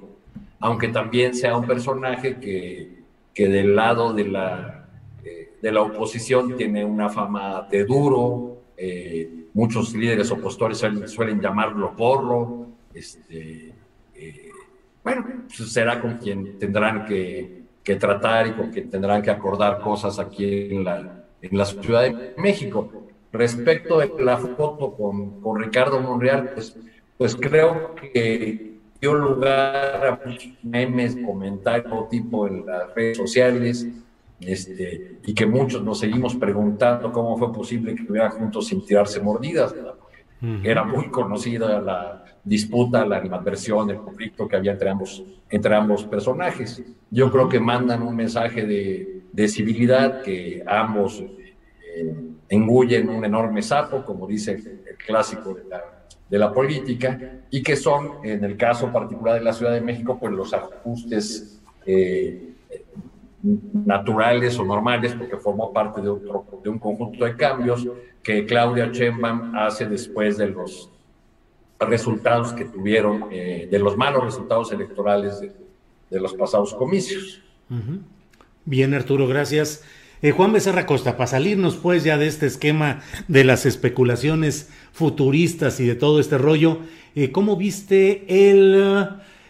[0.60, 3.02] aunque también sea un personaje que,
[3.34, 4.88] que del lado de la,
[5.24, 11.96] eh, de la oposición tiene una fama de duro, eh, muchos líderes opositores suelen, llamarlo
[11.96, 13.74] porro, este,
[14.16, 14.50] eh,
[15.04, 20.20] bueno, pues será con quien tendrán que, tratar y con quien tendrán que acordar cosas
[20.20, 22.90] aquí en la, en la Ciudad de México.
[23.32, 26.78] Respecto de la foto con, con Ricardo Monreal, pues,
[27.18, 33.88] pues creo que dio lugar a muchos memes, comentarios tipo en las redes sociales,
[34.42, 39.20] este, y que muchos nos seguimos preguntando cómo fue posible que estuvieran juntos sin tirarse
[39.22, 39.74] mordidas.
[40.64, 46.04] Era muy conocida la disputa, la animadversión, el conflicto que había entre ambos, entre ambos
[46.06, 46.84] personajes.
[47.10, 52.16] Yo creo que mandan un mensaje de, de civilidad que ambos eh,
[52.50, 56.02] engullen un enorme sapo, como dice el clásico de la
[56.32, 57.20] de la política
[57.50, 61.62] y que son, en el caso particular de la Ciudad de México, pues los ajustes
[61.86, 62.54] eh,
[63.44, 67.86] naturales o normales, porque formó parte de, otro, de un conjunto de cambios
[68.24, 70.90] que Claudia Sheinbaum hace después de los
[71.90, 77.42] resultados que tuvieron, eh, de los malos resultados electorales de, los pasados comicios.
[78.66, 79.84] Bien, Arturo, gracias.
[80.24, 85.80] Eh, Juan Becerra Costa, para salirnos pues ya de este esquema de las especulaciones futuristas
[85.80, 86.80] y de todo este rollo,
[87.16, 89.08] eh, ¿cómo viste el,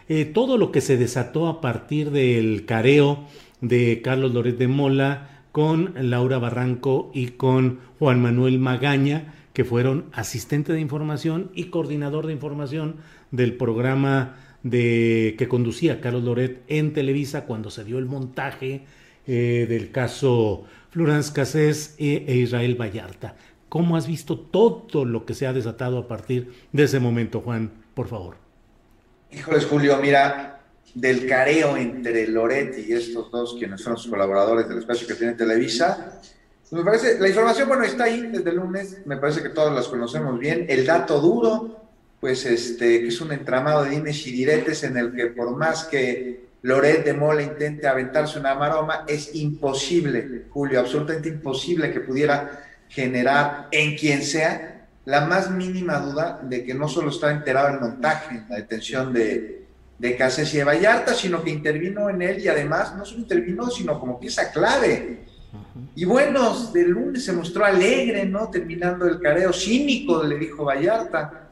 [0.08, 3.26] eh, todo lo que se desató a partir del careo
[3.60, 10.06] de Carlos Loret de Mola con Laura Barranco y con Juan Manuel Magaña, que fueron
[10.14, 12.98] asistente de información y coordinador de información
[13.32, 18.86] del programa de que conducía Carlos Loret en Televisa cuando se dio el montaje
[19.28, 23.36] eh, del caso Florence Cassés e, e, Israel Vallarta.
[23.70, 27.72] ¿Cómo has visto todo lo que se ha desatado a partir de ese momento, Juan?
[27.94, 28.36] Por favor.
[29.32, 30.62] Híjoles, Julio, mira,
[30.94, 35.34] del careo entre Loretti y estos dos, quienes son sus colaboradores del espacio que tiene
[35.34, 36.20] Televisa,
[36.72, 39.88] me parece, la información, bueno, está ahí desde el lunes, me parece que todos las
[39.88, 40.66] conocemos bien.
[40.70, 41.90] El dato duro,
[42.20, 45.84] pues este, que es un entramado de dimes y diretes en el que por más
[45.84, 52.64] que Loret de Mola intente aventarse una maroma, es imposible, Julio, absolutamente imposible que pudiera
[52.88, 57.82] generar en quien sea la más mínima duda de que no solo está enterado el
[57.82, 59.66] montaje, en la detención de,
[59.98, 63.70] de Cáceres y de Vallarta, sino que intervino en él y además no solo intervino,
[63.70, 65.31] sino como pieza clave.
[65.96, 68.50] Y bueno, de lunes se mostró alegre, ¿no?
[68.50, 71.50] Terminando el careo cínico, le dijo Vallarta.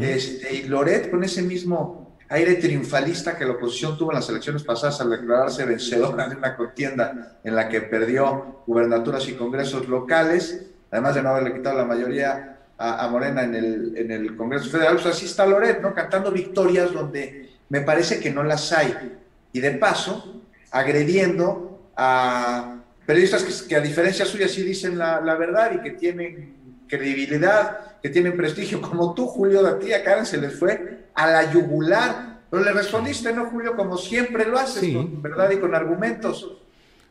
[0.00, 4.62] este, y Loret con ese mismo aire triunfalista que la oposición tuvo en las elecciones
[4.62, 10.66] pasadas al declararse vencedora en una contienda en la que perdió gubernaturas y congresos locales,
[10.90, 14.94] además de no haberle quitado la mayoría a, Morena en el, en el Congreso Federal,
[14.94, 15.94] pues así está Loret, ¿no?
[15.94, 19.18] Cantando victorias donde me parece que no las hay.
[19.52, 25.72] Y de paso, agrediendo a periodistas que, a diferencia suya sí dicen la, la verdad
[25.74, 26.54] y que tienen
[26.86, 31.06] credibilidad, que tienen prestigio, como tú, Julio, de a ti a Karen se les fue
[31.14, 32.40] a la yugular.
[32.50, 33.74] Pero le respondiste, ¿no, Julio?
[33.74, 36.58] Como siempre lo haces, con verdad y con argumentos.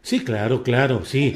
[0.04, 1.34] Sí, claro, claro, sí.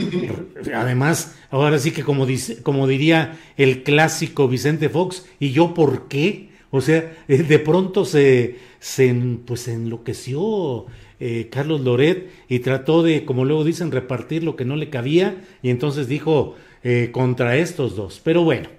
[0.74, 6.08] Además, ahora sí que como, dice, como diría el clásico Vicente Fox, ¿y yo por
[6.08, 6.50] qué?
[6.70, 9.16] O sea, eh, de pronto se, se
[9.46, 10.86] pues, enloqueció
[11.20, 15.44] eh, Carlos Loret y trató de, como luego dicen, repartir lo que no le cabía
[15.62, 18.22] y entonces dijo eh, contra estos dos.
[18.24, 18.70] Pero bueno,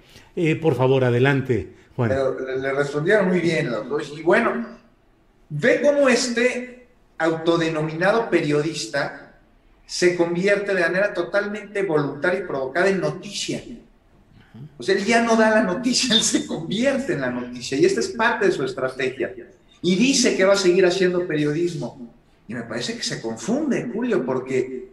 [0.61, 4.13] por favor, adelante, le respondieron muy bien los dos.
[4.17, 4.67] Y bueno,
[5.49, 6.87] ve cómo este
[7.17, 9.39] autodenominado periodista
[9.85, 13.63] se convierte de manera totalmente voluntaria y provocada en noticia.
[14.77, 17.77] O sea, él ya no da la noticia, él se convierte en la noticia.
[17.77, 19.33] Y esta es parte de su estrategia.
[19.81, 22.13] Y dice que va a seguir haciendo periodismo.
[22.47, 24.89] Y me parece que se confunde, Julio, porque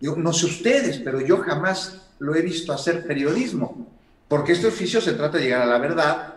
[0.00, 3.88] yo no sé ustedes, pero yo jamás lo he visto hacer periodismo
[4.28, 6.34] porque este oficio se trata de llegar a la verdad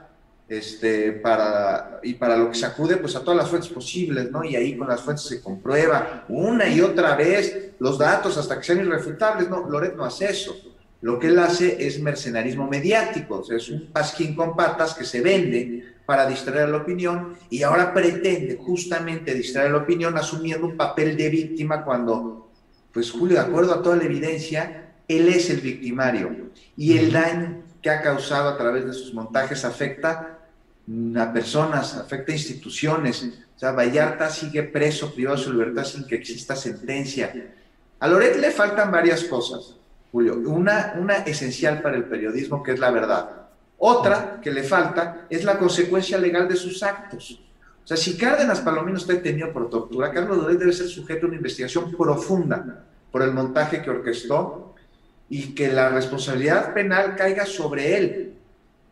[0.48, 4.44] este, para, y para lo que se acude pues a todas las fuentes posibles, ¿no?
[4.44, 8.64] Y ahí con las fuentes se comprueba una y otra vez los datos hasta que
[8.64, 10.56] sean irrefutables, no, Loret no hace eso.
[11.02, 15.04] Lo que él hace es mercenarismo mediático, o sea, es un pasquín con patas que
[15.04, 20.76] se vende para distraer la opinión y ahora pretende justamente distraer la opinión asumiendo un
[20.76, 22.52] papel de víctima cuando,
[22.92, 27.64] pues Julio, de acuerdo a toda la evidencia, él es el victimario y el daño
[27.82, 30.40] que ha causado a través de sus montajes afecta
[31.16, 33.24] a personas, afecta a instituciones.
[33.56, 37.54] O sea, Vallarta sigue preso, privado de su libertad sin que exista sentencia.
[38.02, 39.78] A Loret le faltan varias cosas,
[40.12, 40.36] Julio.
[40.46, 43.41] Una, una esencial para el periodismo, que es la verdad.
[43.84, 47.42] Otra que le falta es la consecuencia legal de sus actos.
[47.84, 51.30] O sea, si Cárdenas Palomino está detenido por tortura, Carlos Loret debe ser sujeto a
[51.30, 54.76] una investigación profunda por el montaje que orquestó
[55.30, 58.34] y que la responsabilidad penal caiga sobre él,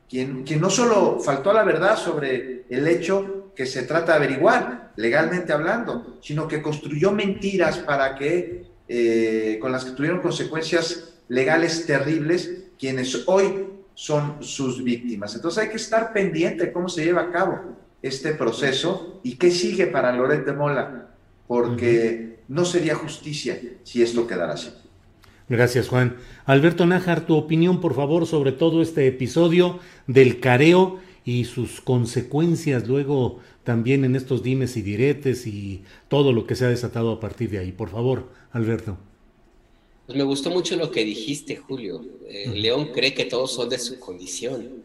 [0.09, 4.25] quien, quien no solo faltó a la verdad sobre el hecho que se trata de
[4.25, 11.13] averiguar, legalmente hablando, sino que construyó mentiras para que, eh, con las que tuvieron consecuencias
[11.27, 12.49] legales terribles,
[12.79, 15.35] quienes hoy son sus víctimas.
[15.35, 19.51] Entonces hay que estar pendiente de cómo se lleva a cabo este proceso y qué
[19.51, 21.09] sigue para Loret de Mola,
[21.49, 24.69] porque no sería justicia si esto quedara así.
[25.49, 26.15] Gracias, Juan.
[26.45, 32.87] Alberto Nájar, tu opinión, por favor, sobre todo este episodio del careo y sus consecuencias
[32.87, 37.19] luego también en estos dimes y diretes y todo lo que se ha desatado a
[37.19, 37.73] partir de ahí.
[37.73, 38.97] Por favor, Alberto.
[40.09, 42.03] Pues me gustó mucho lo que dijiste, Julio.
[42.27, 44.81] Eh, León cree que todos son de su condición.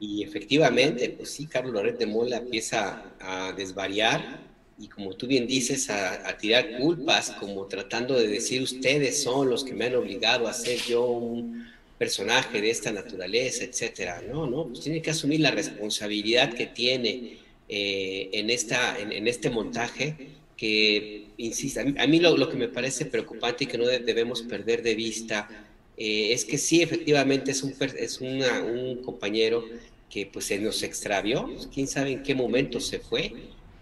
[0.00, 4.40] Y efectivamente, pues sí, Carlos Loret de Mola empieza a desvariar
[4.78, 9.64] y como tú bien dices, a, tirar culpas, como tratando de decir ustedes son los
[9.64, 11.68] que me han obligado a ser yo un
[11.98, 14.22] personaje de esta naturaleza, etcétera.
[14.32, 17.36] No, no, pues tiene que asumir la responsabilidad que tiene
[17.68, 20.16] eh, en, esta, en, este montaje,
[20.56, 24.94] que, insisto, a mí, lo, que me parece preocupante y que no debemos perder de
[24.94, 25.48] vista
[25.96, 29.64] eh, es que sí, efectivamente es un, es un compañero
[30.10, 33.32] que pues se nos extravió, quién sabe en qué momento se fue,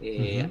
[0.00, 0.46] eh,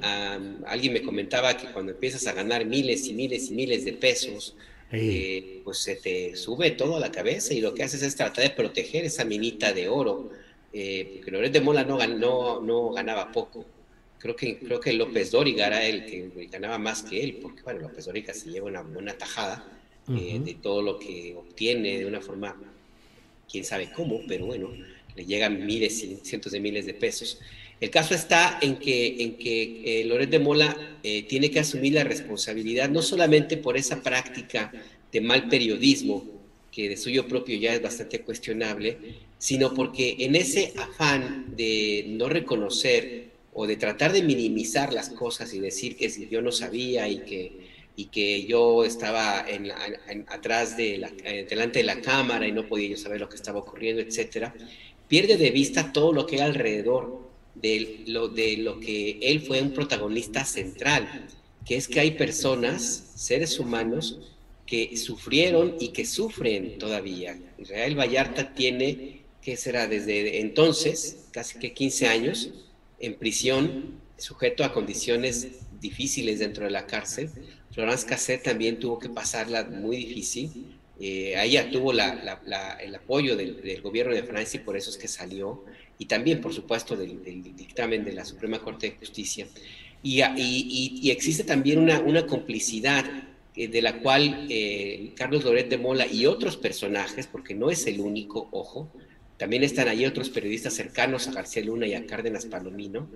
[0.66, 4.56] alguien me comentaba que cuando empiezas a ganar miles y miles y miles de pesos,
[4.92, 8.44] eh, pues se te sube todo a la cabeza y lo que haces es tratar
[8.44, 10.30] de proteger esa minita de oro.
[10.72, 13.64] Eh, porque Loret de Mola no, ganó, no ganaba poco.
[14.18, 17.80] Creo que, creo que López Dóriga era el que ganaba más que él, porque bueno,
[17.80, 19.64] López Dóriga se lleva una buena tajada
[20.08, 22.54] de todo lo que obtiene de una forma,
[23.50, 24.70] quién sabe cómo, pero bueno,
[25.16, 27.40] le llegan miles y cientos de miles de pesos.
[27.80, 31.92] El caso está en que, en que eh, Loret de Mola eh, tiene que asumir
[31.94, 34.72] la responsabilidad no solamente por esa práctica
[35.12, 36.24] de mal periodismo,
[36.72, 38.98] que de suyo propio ya es bastante cuestionable,
[39.38, 45.54] sino porque en ese afán de no reconocer o de tratar de minimizar las cosas
[45.54, 47.52] y decir que yo no sabía y que,
[47.96, 49.72] y que yo estaba en,
[50.28, 53.36] atrás de la, eh, delante de la cámara y no podía yo saber lo que
[53.36, 54.54] estaba ocurriendo, etcétera,
[55.08, 59.62] pierde de vista todo lo que hay alrededor de lo, de lo que él fue
[59.62, 61.26] un protagonista central,
[61.64, 64.18] que es que hay personas, seres humanos,
[64.66, 67.38] que sufrieron y que sufren todavía.
[67.56, 69.86] Israel Vallarta tiene, ¿qué será?
[69.86, 72.50] Desde entonces, casi que 15 años,
[72.98, 75.48] en prisión, sujeto a condiciones
[75.80, 77.30] difíciles dentro de la cárcel.
[77.72, 80.76] Florence Cassette también tuvo que pasarla muy difícil.
[80.98, 81.34] Eh,
[81.70, 85.64] tuvo el apoyo del, gobierno de Francia y por eso es que salió
[85.98, 87.22] y también, por supuesto, del,
[87.54, 89.46] dictamen de la Suprema Corte de Justicia.
[90.02, 93.04] Y, existe también una, una complicidad
[93.54, 97.86] eh, de la cual eh, Carlos Loret de Mola y otros personajes, porque no es
[97.86, 98.90] el único, ojo,
[99.36, 103.08] también están ahí otros periodistas cercanos a García Luna y a Cárdenas Palomino,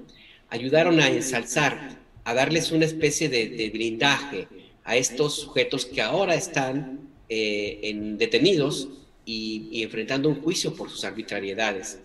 [0.48, 4.48] ayudaron a ensalzar, a darles una especie de, blindaje
[4.84, 8.88] a estos sujetos que ahora están eh, en, detenidos
[9.24, 11.98] y, enfrentando un juicio por sus arbitrariedades.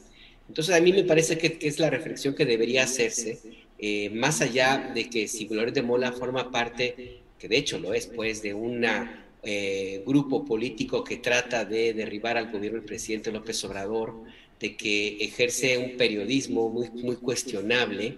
[0.48, 3.40] Entonces a mí me parece que, es la reflexión que debería hacerse,
[3.80, 7.94] eh, más allá de que si Gloria de Mola forma parte, que de hecho lo
[7.94, 8.86] es, pues, de un
[9.46, 14.24] eh, grupo político que trata de derribar al gobierno del presidente López Obrador,
[14.60, 18.18] de que ejerce un periodismo muy, cuestionable,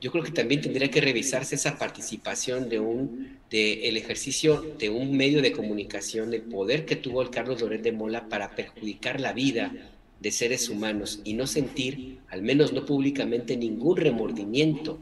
[0.00, 4.88] yo creo que también tendría que revisarse esa participación de un de el ejercicio de
[4.88, 9.20] un medio de comunicación, el poder que tuvo el Carlos Loret de Mola para perjudicar
[9.20, 9.72] la vida
[10.20, 14.98] de seres humanos y no sentir, al menos no públicamente, ningún remordimiento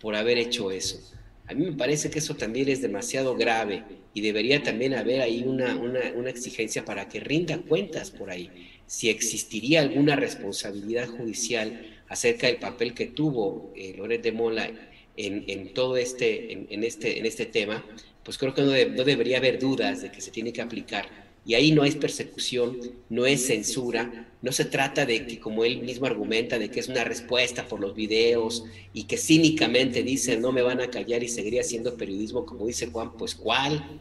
[0.00, 1.00] por haber hecho eso.
[1.46, 3.84] A mí me parece que eso también es demasiado grave
[4.14, 8.50] y debería también haber ahí una, una, exigencia para que rinda cuentas por ahí.
[8.86, 14.70] Si existiría alguna responsabilidad judicial acerca del papel que tuvo eh, de Mola
[15.16, 17.84] en, en todo este, en, este, en este tema,
[18.22, 21.54] pues creo que no, no debería haber dudas de que se tiene que aplicar y
[21.54, 22.78] ahí no es persecución,
[23.10, 26.88] no es censura, no se trata de que, como él mismo argumenta, de que es
[26.88, 28.64] una respuesta por los videos
[28.94, 32.86] y que cínicamente dice no me van a callar y seguiría haciendo periodismo, como dice
[32.86, 34.00] Juan, pues ¿cuál?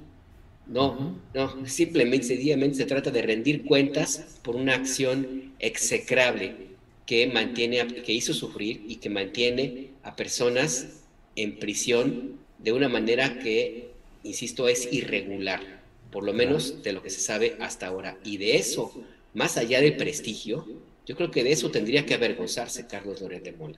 [0.68, 6.56] No, no, simplemente, sencillamente se trata de rendir cuentas por una acción execrable
[7.06, 11.02] que mantiene, que hizo sufrir y que mantiene a personas
[11.36, 13.90] en prisión de una manera que,
[14.24, 15.83] insisto, es irregular
[16.14, 18.18] por lo menos de lo que se sabe hasta ahora.
[18.24, 18.94] Y de eso,
[19.34, 20.66] más allá del prestigio,
[21.08, 23.78] yo creo que de eso tendría que avergonzarse Carlos Loret de Mola.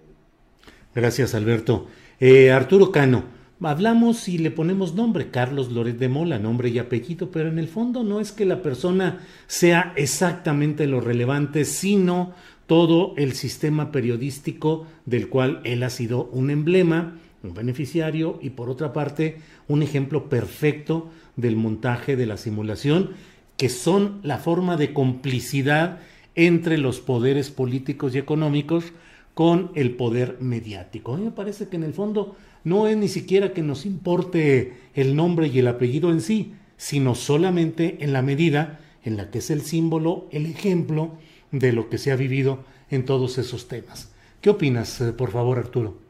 [0.94, 1.88] Gracias, Alberto.
[2.20, 3.24] Eh, Arturo Cano,
[3.62, 7.70] hablamos y le ponemos nombre, Carlos Loret de Mola, nombre y apellido, pero en el
[7.70, 12.34] fondo no es que la persona sea exactamente lo relevante, sino
[12.68, 18.70] todo el sistema periodístico del cual él ha sido un emblema, un beneficiario y por
[18.70, 19.38] otra parte
[19.68, 23.12] un ejemplo perfecto del montaje de la simulación,
[23.57, 25.99] que son la forma de complicidad
[26.36, 28.94] entre los poderes políticos y económicos
[29.34, 31.14] con el poder mediático.
[31.14, 34.78] A mí me parece que en el fondo no es ni siquiera que nos importe
[34.94, 39.38] el nombre y el apellido en sí, sino solamente en la medida en la que
[39.38, 41.12] es el símbolo, el ejemplo
[41.52, 44.12] de lo que se ha vivido en todos esos temas.
[44.41, 46.05] ¿Qué opinas, eh, por favor, Arturo?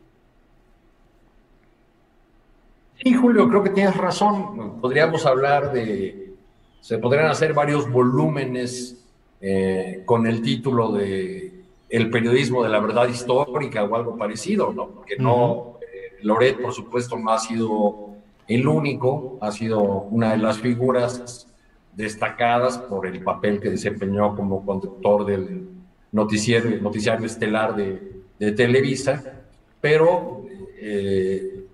[3.06, 4.82] Sí, Julio, creo que tienes razón.
[4.82, 6.34] Podríamos hablar de,
[6.82, 9.06] se podrían hacer varios volúmenes
[9.40, 11.54] eh, con el título de
[11.88, 14.88] El periodismo de la verdad histórica o algo parecido, ¿no?
[14.88, 18.16] Porque no, eh, Loret, por supuesto, no ha sido
[18.48, 21.46] el único, ha sido una de las figuras
[21.94, 25.70] destacadas por el papel que desempeñó como conductor del
[26.12, 29.44] noticiero, noticiario estelar de, de Televisa,
[29.80, 30.44] pero
[30.80, 31.65] eh,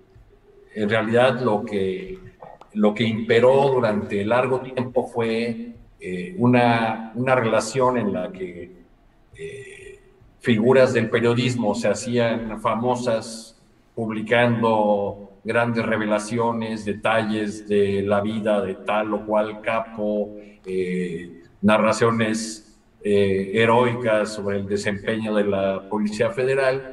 [0.74, 2.18] en realidad lo que,
[2.74, 8.70] lo que imperó durante largo tiempo fue eh, una, una, relación en la que
[9.36, 10.00] eh,
[10.40, 13.60] figuras del periodismo se hacían famosas
[13.94, 22.68] publicando grandes revelaciones, detalles de la vida de tal o cual capo, eh, narraciones
[23.04, 26.91] heroicas sobre el desempeño de la Policía Federal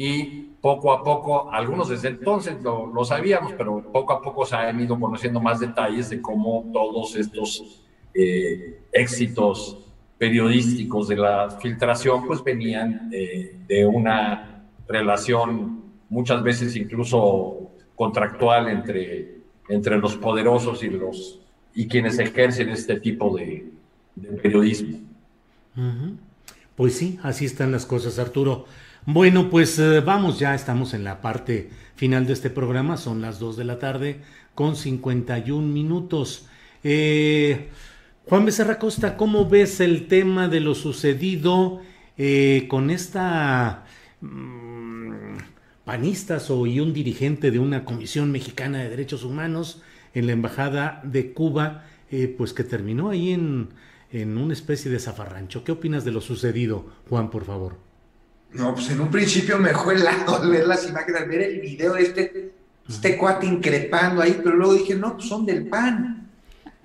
[0.00, 4.80] y poco a poco, algunos desde entonces lo, sabíamos, pero poco a poco se han
[4.80, 7.82] ido conociendo más detalles de cómo todos estos
[8.14, 9.76] eh, éxitos
[10.16, 19.38] periodísticos de la filtración pues venían eh, de una relación muchas veces incluso contractual entre,
[19.68, 21.40] entre los poderosos y, los,
[21.74, 23.72] y quienes ejercen este tipo de
[24.42, 24.98] periodismo.
[26.76, 28.66] Pues sí, así están las cosas, Arturo.
[29.10, 33.38] Bueno, pues eh, vamos, ya estamos en la parte final de este programa, son las
[33.38, 34.20] 2 de la tarde
[34.54, 36.46] con 51 minutos.
[36.84, 37.70] Eh,
[38.26, 41.80] Juan Becerra Costa, ¿cómo ves el tema de lo sucedido
[42.18, 43.86] eh, con esta
[44.20, 45.38] mmm,
[45.86, 49.80] panistas o y un dirigente de una comisión mexicana de derechos humanos
[50.12, 53.70] en la embajada de Cuba, eh, pues que terminó ahí en,
[54.12, 55.64] en una especie de zafarrancho?
[55.64, 57.87] ¿Qué opinas de lo sucedido, Juan, por favor?
[58.52, 61.94] No, pues en un principio me dejó helado al ver las imágenes, ver el video
[61.94, 62.52] de este,
[62.88, 66.14] este cuate increpando ahí, pero luego dije, no, pues son del PAN.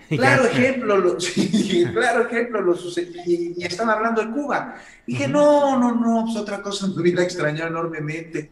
[0.10, 4.76] Claro ejemplo, lo, sí, claro ejemplo, lo y, y, están hablando de Cuba.
[5.08, 8.50] Dije, no, no, no, pues otra cosa me hubiera extrañado enormemente.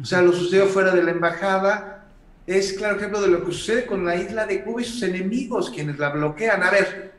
[0.00, 2.02] O sea, lo sucedió fuera de la embajada
[2.46, 5.70] es claro ejemplo de lo que sucede con la isla de Cuba y sus enemigos,
[5.70, 6.62] quienes la bloquean.
[6.62, 7.11] A ver,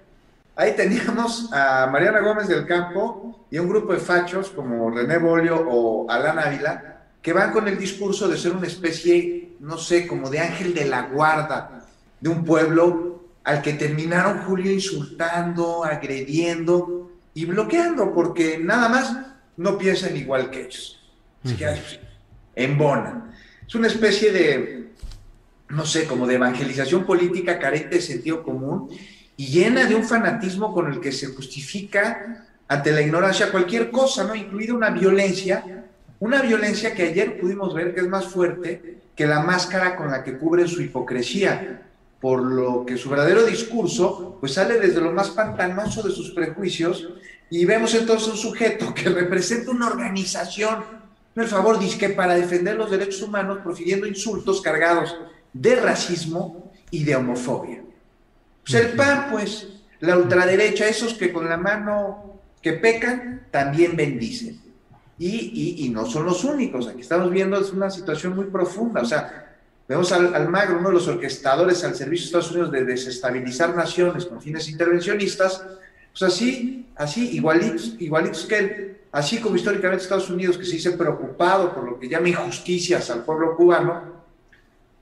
[0.56, 5.64] ahí teníamos a Mariana Gómez del Campo y un grupo de fachos como René Bolio
[5.68, 10.30] o Alán Ávila, que van con el discurso de ser una especie, no sé, como
[10.30, 11.86] de ángel de la guarda
[12.20, 19.18] de un pueblo al que terminaron Julio insultando, agrediendo y bloqueando, porque nada más
[19.58, 21.00] no piensan igual que ellos.
[21.44, 21.76] Así que
[22.56, 23.34] embonan.
[23.68, 24.92] Es una especie de,
[25.70, 28.90] no sé, como de evangelización política carente de sentido común
[29.38, 34.24] y llena de un fanatismo con el que se justifica ante la ignorancia cualquier cosa,
[34.24, 34.36] ¿no?
[34.36, 35.86] Incluida una violencia,
[36.20, 40.24] una violencia que ayer pudimos ver que es más fuerte que la máscara con la
[40.24, 41.82] que cubren su hipocresía
[42.24, 47.10] por lo que su verdadero discurso pues sale desde lo más pantanoso de sus prejuicios
[47.50, 50.86] y vemos entonces un sujeto que representa una organización,
[51.36, 55.14] por favor, que para defender los derechos humanos profiriendo insultos cargados
[55.52, 57.84] de racismo y de homofobia.
[58.66, 59.68] Pues el PAN, pues,
[60.00, 64.62] la ultraderecha, esos que con la mano que pecan, también bendicen.
[65.18, 69.02] Y, y, y no son los únicos, aquí estamos viendo es una situación muy profunda,
[69.02, 69.44] o sea,
[69.88, 73.76] Vemos al, al, Magro, uno de los orquestadores al servicio de Estados Unidos de desestabilizar
[73.76, 75.62] naciones con fines intervencionistas,
[76.12, 80.92] pues así, así, igualitos, igualitos que él, así como históricamente Estados Unidos, que se dice
[80.92, 84.13] preocupado por lo que llama injusticias al pueblo cubano,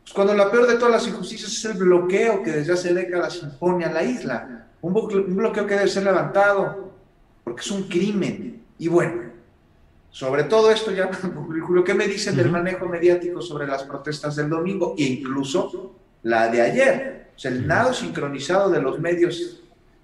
[0.01, 3.41] pues cuando la peor de todas las injusticias es el bloqueo que desde hace décadas
[3.43, 6.91] impone a la isla, un, un bloqueo que debe ser levantado,
[7.43, 8.63] porque es un crimen.
[8.79, 9.31] Y bueno,
[10.09, 11.09] sobre todo esto ya,
[11.65, 16.49] Julio, ¿qué me dicen del manejo mediático sobre las protestas del domingo e incluso la
[16.49, 17.29] de ayer?
[17.35, 19.61] O sea, el nado sincronizado de los medios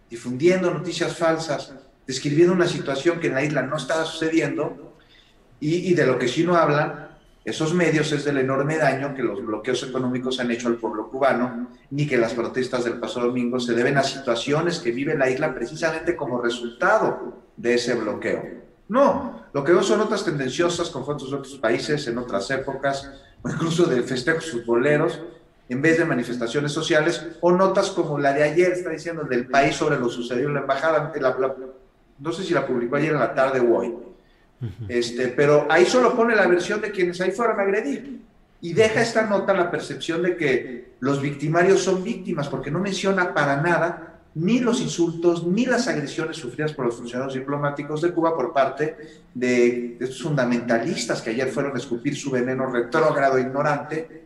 [0.10, 1.74] difundiendo noticias falsas,
[2.06, 4.96] describiendo una situación que en la isla no estaba sucediendo
[5.60, 7.07] y, y de lo que sí no hablan
[7.48, 11.70] esos medios es del enorme daño que los bloqueos económicos han hecho al pueblo cubano,
[11.92, 15.56] ni que las protestas del pasado domingo se deben a situaciones que vive la isla
[15.56, 18.44] precisamente como resultado de ese bloqueo.
[18.90, 23.10] No, lo que veo son notas tendenciosas con fotos de otros países en otras épocas,
[23.42, 25.22] o incluso de festejos futboleros,
[25.70, 29.74] en vez de manifestaciones sociales, o notas como la de ayer, está diciendo, del país
[29.74, 31.14] sobre lo sucedido en la embajada.
[32.20, 33.96] no sé si la publicó ayer en la tarde o hoy.
[34.88, 38.22] Este, pero ahí solo pone la versión de quienes ahí fueron a agredir.
[38.60, 43.34] Y deja esta nota la percepción de que los victimarios son víctimas, porque no menciona
[43.34, 48.36] para nada ni los insultos, ni las agresiones sufridas por los funcionarios diplomáticos de Cuba
[48.36, 48.96] por parte
[49.34, 54.24] de, estos fundamentalistas que ayer fueron a escupir su veneno retrógrado e ignorante.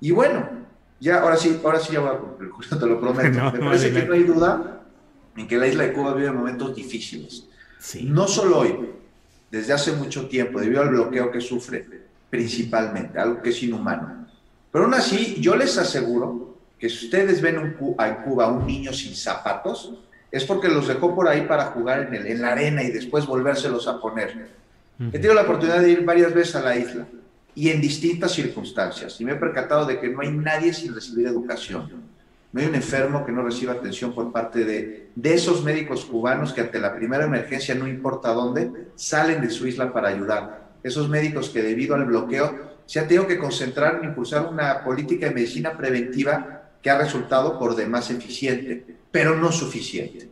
[0.00, 0.48] Y bueno,
[0.98, 2.50] ya, ahora sí, ahora sí ya voy a cumplir,
[2.80, 3.52] te lo prometo.
[3.52, 4.82] Me parece que no hay duda
[5.36, 7.48] en que la isla de Cuba vive momentos difíciles.
[8.02, 8.90] No solo hoy,
[9.52, 11.86] desde hace mucho tiempo, debido al bloqueo que sufre
[12.30, 14.26] principalmente, algo que es inhumano.
[14.72, 18.94] Pero aún así, yo les aseguro que si ustedes ven en Cuba a un niño
[18.94, 19.92] sin zapatos,
[20.30, 23.26] es porque los dejó por ahí para jugar en, el, en la arena y después
[23.26, 24.48] volvérselos a poner.
[24.98, 27.06] He tenido la oportunidad de ir varias veces a la isla
[27.54, 31.26] y en distintas circunstancias y me he percatado de que no hay nadie sin recibir
[31.26, 31.90] educación.
[32.52, 36.60] No hay un enfermo que no reciba atención por parte de, esos médicos cubanos que
[36.60, 40.72] ante la primera emergencia, no importa dónde, salen de su isla para ayudar.
[40.82, 45.28] Esos médicos que debido al bloqueo se han tenido que concentrar en impulsar una política
[45.28, 50.28] de medicina preventiva que ha resultado por demás eficiente, pero no suficiente.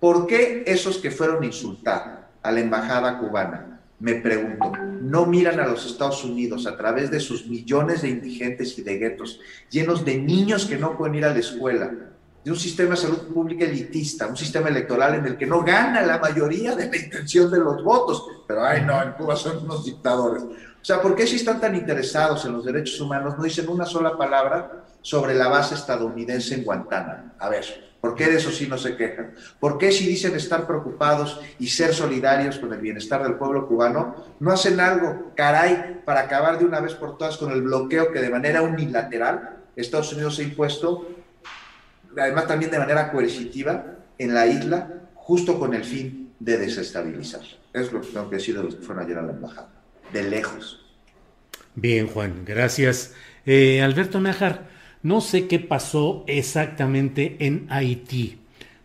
[0.00, 4.72] ¿Por qué esos que fueron a insultar a la embajada cubana, me pregunto,
[5.10, 8.98] no miran a los Estados Unidos a través de sus millones de indigentes y de
[8.98, 11.90] guetos, llenos de niños que no pueden ir a la escuela,
[12.44, 16.02] de un sistema de salud pública elitista, un sistema electoral en el que no gana
[16.02, 19.84] la mayoría de la intención de los votos, pero ay no, en Cuba son unos
[19.84, 20.42] dictadores.
[20.42, 23.84] O sea, ¿por qué si están tan interesados en los derechos humanos no dicen una
[23.84, 27.30] sola palabra sobre la base estadounidense en Guantánamo.
[27.38, 29.34] A ver, ¿por qué de eso sí no se quejan?
[29.58, 34.14] ¿Por qué si dicen estar preocupados y ser solidarios con el bienestar del pueblo cubano,
[34.38, 38.20] no hacen algo, caray, para acabar de una vez por todas con el bloqueo que
[38.20, 41.16] de manera unilateral Estados Unidos ha impuesto,
[42.16, 47.42] además también de manera coercitiva, en la isla, justo con el fin de desestabilizar?
[47.72, 49.68] Es lo que tengo que decir de los que fueron ayer a la embajada,
[50.12, 50.86] de lejos.
[51.74, 53.14] Bien, Juan, gracias.
[53.44, 54.75] Eh, Alberto Nájar,
[55.06, 58.38] no sé qué pasó exactamente en Haití,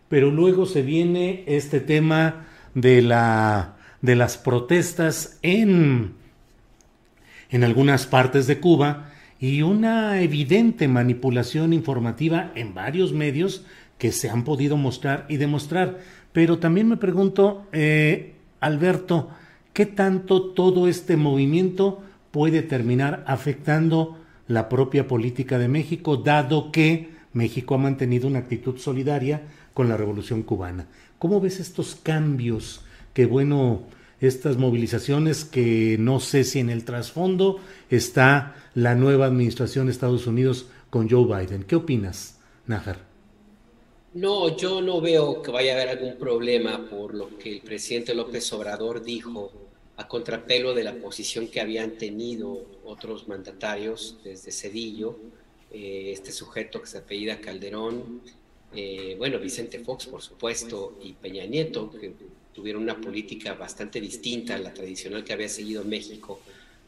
[0.08, 2.46] pero luego se viene este tema
[2.76, 6.12] de, la, de las protestas en,
[7.50, 13.66] en algunas partes de Cuba y una evidente manipulación informativa en varios medios
[13.98, 15.98] que se han podido mostrar y demostrar.
[16.32, 19.30] Pero también me pregunto, eh, Alberto,
[19.72, 22.00] ¿qué tanto todo este movimiento
[22.30, 24.21] puede terminar afectando
[24.52, 29.42] la propia política de México, dado que México ha mantenido una actitud solidaria
[29.72, 30.86] con la revolución cubana.
[31.18, 32.82] ¿Cómo ves estos cambios?
[33.14, 33.82] Que bueno,
[34.20, 37.60] estas movilizaciones que no sé si en el trasfondo
[37.90, 41.62] está la nueva administración de Estados Unidos con Joe Biden.
[41.64, 42.98] ¿Qué opinas, Nájar?
[44.14, 48.14] No, yo no veo que vaya a haber algún problema por lo que el presidente
[48.14, 49.61] López Obrador dijo
[50.02, 55.16] a contrapelo de la posición que habían tenido otros mandatarios desde Cedillo,
[55.70, 58.20] eh, este sujeto que se apellida Calderón,
[58.74, 62.12] eh, bueno, Vicente Fox, por supuesto, y Peña Nieto, que
[62.52, 66.40] tuvieron una política bastante distinta a la tradicional que había seguido México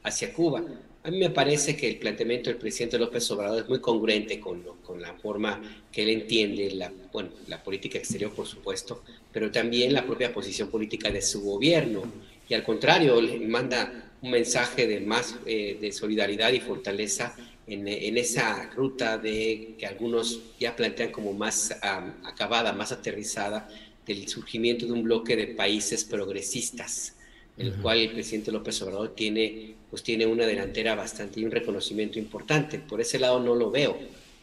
[0.02, 0.64] hacia Cuba.
[1.04, 4.60] A mí me parece que el planteamiento del presidente López Obrador es muy congruente con,
[4.82, 5.60] con la forma
[5.92, 10.68] que él entiende la, bueno, la política exterior, por supuesto, pero también la propia posición
[10.68, 12.02] política de su gobierno
[12.48, 17.86] y al contrario, le manda un mensaje de más eh, de solidaridad y fortaleza en,
[17.88, 23.68] en, esa ruta de que algunos ya plantean como más acabada, más aterrizada
[24.06, 27.14] del surgimiento de un bloque de países progresistas,
[27.56, 32.18] el cual el presidente López Obrador tiene, pues tiene una delantera bastante y un reconocimiento
[32.18, 32.78] importante.
[32.78, 33.96] Por ese lado no lo veo,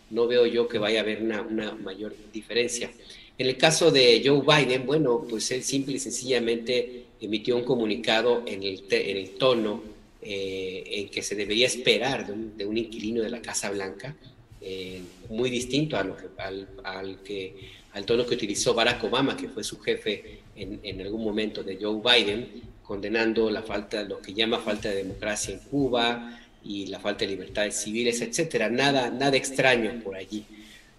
[0.10, 2.90] no veo yo que vaya a haber una, una mayor diferencia.
[3.38, 8.43] En el caso de Joe Biden, bueno, pues él simple y sencillamente emitió un comunicado
[8.48, 9.84] en el, tono
[10.22, 14.15] eh, en que se debería esperar de un, inquilino de la Casa Blanca,
[14.60, 16.26] eh, muy distinto a lo que,
[16.84, 17.56] al, que,
[17.93, 21.77] al tono que utilizó Barack Obama, que fue su jefe en, en, algún momento de
[21.80, 26.99] Joe Biden, condenando la falta, lo que llama falta de democracia en Cuba y la
[26.99, 28.69] falta de libertades civiles, etcétera.
[28.69, 30.45] Nada, nada extraño por allí.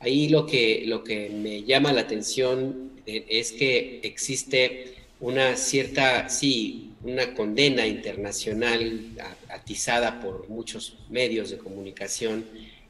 [0.00, 6.28] Ahí lo que, lo que me llama la atención eh, es que existe una cierta,
[6.28, 9.02] sí, una condena internacional
[9.48, 12.44] atizada por muchos medios de comunicación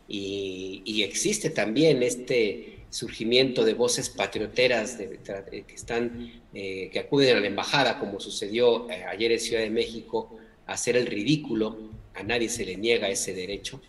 [0.09, 7.46] y, existe también este surgimiento de voces patrioteras que están eh, que acuden a la
[7.46, 10.36] embajada como sucedió eh, ayer en Ciudad de México
[10.66, 13.80] a hacer el ridículo a nadie se le niega ese derecho.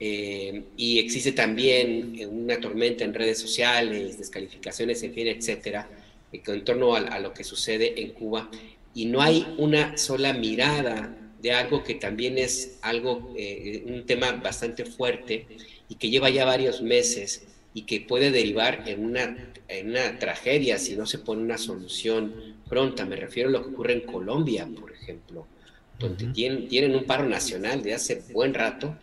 [0.00, 5.88] Eh, y existe también una tormenta en redes sociales descalificaciones en fin etcétera
[6.32, 8.50] en torno a lo que sucede en Cuba
[8.94, 14.32] y no hay una sola mirada de algo que también es algo, eh, un tema
[14.32, 15.46] bastante fuerte
[15.88, 20.78] y que lleva ya varios meses y que puede derivar en una, en una tragedia
[20.78, 23.04] si no se pone una solución pronta.
[23.04, 25.46] Me refiero a lo que ocurre en Colombia, por ejemplo,
[25.98, 28.96] donde tienen, tienen un paro nacional de hace buen rato,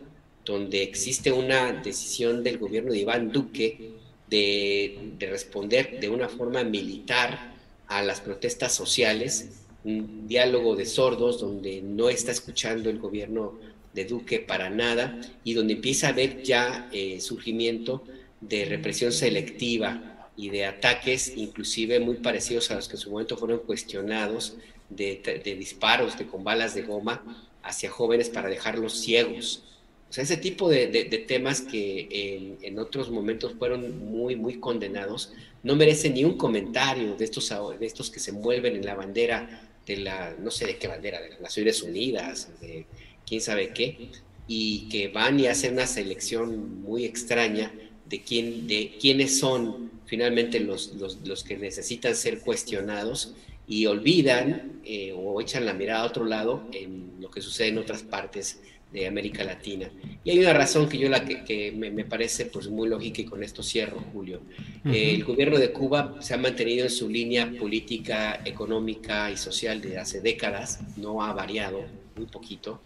[0.44, 3.95] donde existe una decisión del gobierno de Iván Duque
[4.28, 7.54] de, de responder de una forma militar
[7.86, 13.54] a las protestas sociales un diálogo de sordos donde no está escuchando el gobierno
[13.94, 18.02] de Duque para nada y donde empieza a haber ya eh, surgimiento
[18.40, 23.36] de represión selectiva y de ataques inclusive muy parecidos a los que en su momento
[23.36, 24.56] fueron cuestionados
[24.90, 27.22] de, disparos de, con balas de goma
[27.62, 29.64] hacia jóvenes para dejarlos ciegos.
[30.08, 30.86] O sea, ese tipo de,
[31.26, 37.24] temas que en, otros momentos fueron muy, muy condenados, no merecen ni un comentario de
[37.24, 40.88] estos, de estos que se envuelven en la bandera de la, no sé de qué
[40.88, 42.86] bandera, de las Naciones Unidas, de
[43.26, 44.10] quién sabe qué,
[44.46, 47.72] y que van y hacen una selección muy extraña
[48.08, 53.34] de, quién, de quiénes son finalmente los, los, que necesitan ser cuestionados
[53.66, 57.78] y olvidan eh, o echan la mirada a otro lado en lo que sucede en
[57.78, 58.60] otras partes
[58.92, 59.90] de América Latina.
[60.24, 63.42] Y hay una razón que yo la que, me, parece pues muy lógica y con
[63.42, 64.40] esto cierro, Julio.
[64.84, 69.98] el gobierno de Cuba se ha mantenido en su línea política, económica y social de
[69.98, 71.84] hace décadas, no ha variado,
[72.16, 72.80] muy poquito,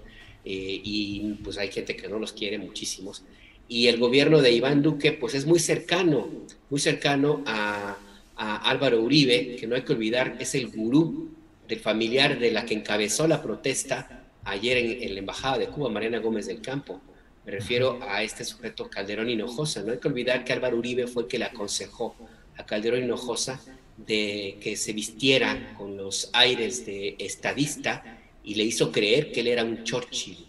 [0.44, 3.22] eh, y pues hay gente que no los quiere, muchísimos.
[3.68, 6.28] Y el gobierno de Iván Duque pues es muy cercano,
[6.70, 7.96] muy cercano a,
[8.36, 11.30] a Álvaro Uribe, que no hay que olvidar, es el gurú
[11.68, 14.19] del familiar de la que encabezó la protesta
[14.50, 17.00] ayer en, la Embajada de Cuba, Mariana Gómez del Campo.
[17.44, 19.82] Me refiero a este sujeto Calderón Hinojosa.
[19.82, 22.14] No hay que olvidar que Álvaro Uribe fue el que le aconsejó
[22.56, 23.60] a Calderón Hinojosa
[23.96, 29.48] de que se vistiera con los aires de estadista y le hizo creer que él
[29.48, 30.46] era un Churchill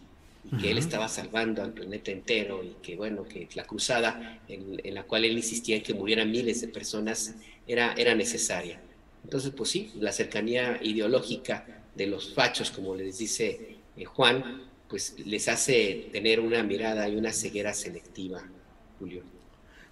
[0.52, 4.94] y que él estaba salvando al planeta entero y que bueno, que la cruzada en,
[4.94, 7.36] la cual él insistía en que murieran miles de personas
[7.68, 8.82] era, era necesaria.
[9.24, 15.16] Entonces, pues sí, la cercanía ideológica de los fachos, como les dice eh, Juan, pues
[15.26, 18.42] les hace tener una mirada y una ceguera selectiva,
[19.00, 19.24] Julio.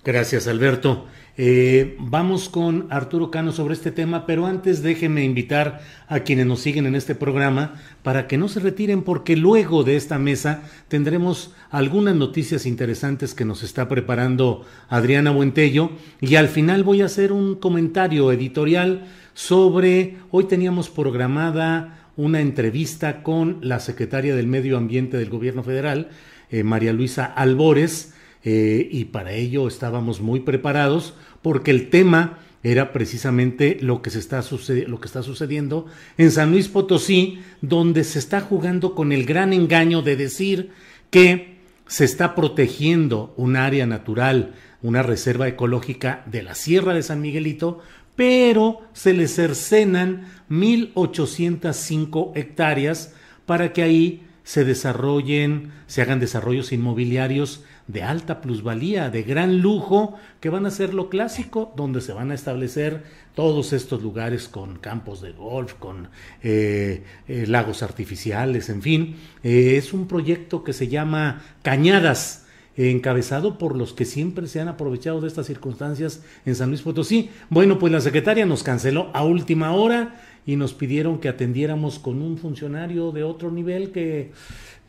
[0.03, 1.07] Gracias, Alberto.
[1.35, 6.61] Eh, vamos con Arturo Cano sobre este tema, pero antes déjeme invitar a quienes nos
[6.61, 11.53] siguen en este programa para que no se retiren porque luego de esta mesa tendremos
[11.69, 17.33] algunas noticias interesantes que nos está preparando Adriana Buentello y al final voy a hacer
[17.33, 25.15] un comentario editorial sobre, hoy teníamos programada una entrevista con la secretaria del Medio Ambiente
[25.15, 26.09] del Gobierno Federal,
[26.51, 28.13] eh, María Luisa Albores,
[28.43, 34.19] eh, y para ello estábamos muy preparados porque el tema era precisamente lo que, se
[34.19, 34.43] está
[34.87, 35.85] lo que está sucediendo
[36.17, 40.71] en San Luis Potosí, donde se está jugando con el gran engaño de decir
[41.11, 47.21] que se está protegiendo un área natural, una reserva ecológica de la Sierra de San
[47.21, 47.79] Miguelito,
[48.19, 53.13] pero se le cercenan 1.805 hectáreas
[53.45, 60.15] para que ahí se desarrollen, se hagan desarrollos inmobiliarios de alta plusvalía, de gran lujo,
[60.41, 63.05] que van a ser lo clásico, donde se van a establecer
[63.35, 66.09] todos estos lugares con campos de golf, con
[66.43, 69.15] eh, eh, lagos artificiales, en fin.
[69.43, 72.47] Eh, es un proyecto que se llama Cañadas
[72.87, 77.29] encabezado por los que siempre se han aprovechado de estas circunstancias en San Luis Potosí.
[77.49, 82.21] Bueno, pues la secretaria nos canceló a última hora y nos pidieron que atendiéramos con
[82.21, 84.31] un funcionario de otro nivel que,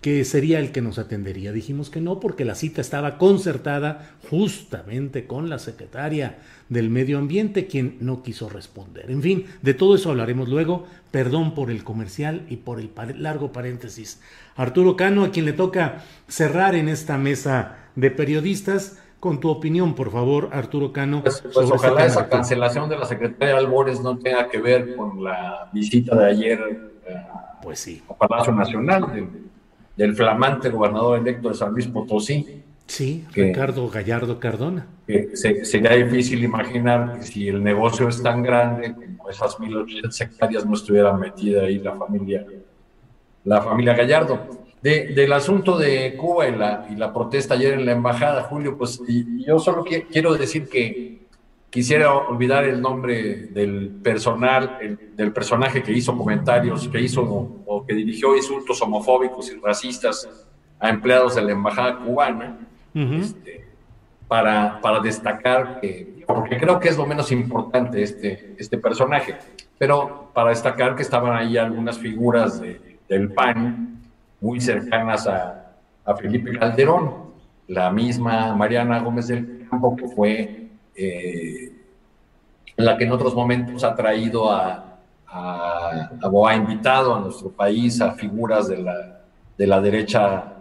[0.01, 1.53] que sería el que nos atendería.
[1.53, 6.39] Dijimos que no porque la cita estaba concertada justamente con la secretaria
[6.69, 9.11] del Medio Ambiente, quien no quiso responder.
[9.11, 10.87] En fin, de todo eso hablaremos luego.
[11.11, 14.21] Perdón por el comercial y por el largo paréntesis.
[14.57, 18.99] Arturo Cano, a quien le toca cerrar en esta mesa de periodistas.
[19.19, 21.23] Con tu opinión, por favor, Arturo Cano.
[21.23, 25.23] Pues, pues este ojalá esa cancelación de la secretaria Albores no tenga que ver con
[25.23, 27.17] la visita de ayer eh,
[27.63, 28.03] pues sí.
[28.09, 29.29] a Palacio Nacional
[29.95, 34.85] del flamante gobernador electo de San Luis Potosí, Sí, Ricardo Gallardo Cardona.
[35.35, 40.75] sería difícil imaginar que si el negocio es tan grande, como esas 1.800 hectáreas no
[40.75, 42.45] estuviera metida ahí la familia,
[43.45, 44.41] la familia Gallardo.
[44.83, 49.01] Del asunto de Cuba y la, y la protesta ayer en la embajada, Julio, pues
[49.47, 51.21] yo solo quiero decir que
[51.69, 54.79] quisiera olvidar el nombre del personal,
[55.15, 60.29] del personaje que hizo comentarios, que hizo o que dirigió insultos homofóbicos y racistas
[60.79, 62.59] a empleados de la embajada cubana
[62.95, 63.67] este,
[64.27, 69.37] para, para destacar que, porque creo que es lo menos importante este, este personaje,
[69.79, 72.61] pero para destacar que estaban ahí algunas figuras
[73.09, 74.00] del PAN
[74.41, 75.73] muy cercanas a,
[76.05, 77.31] a, Felipe Calderón,
[77.69, 81.73] la misma Mariana Gómez del Campo, que fue eh,
[82.77, 88.01] la que en otros momentos ha traído a, a, o ha invitado a nuestro país
[88.01, 89.21] a figuras de la,
[89.57, 90.55] de la derecha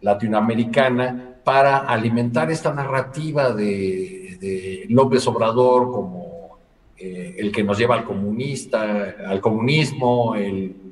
[0.00, 6.58] latinoamericana para alimentar esta narrativa de, López Obrador como
[6.96, 10.85] eh, el que nos lleva al comunista, al comunismo, el,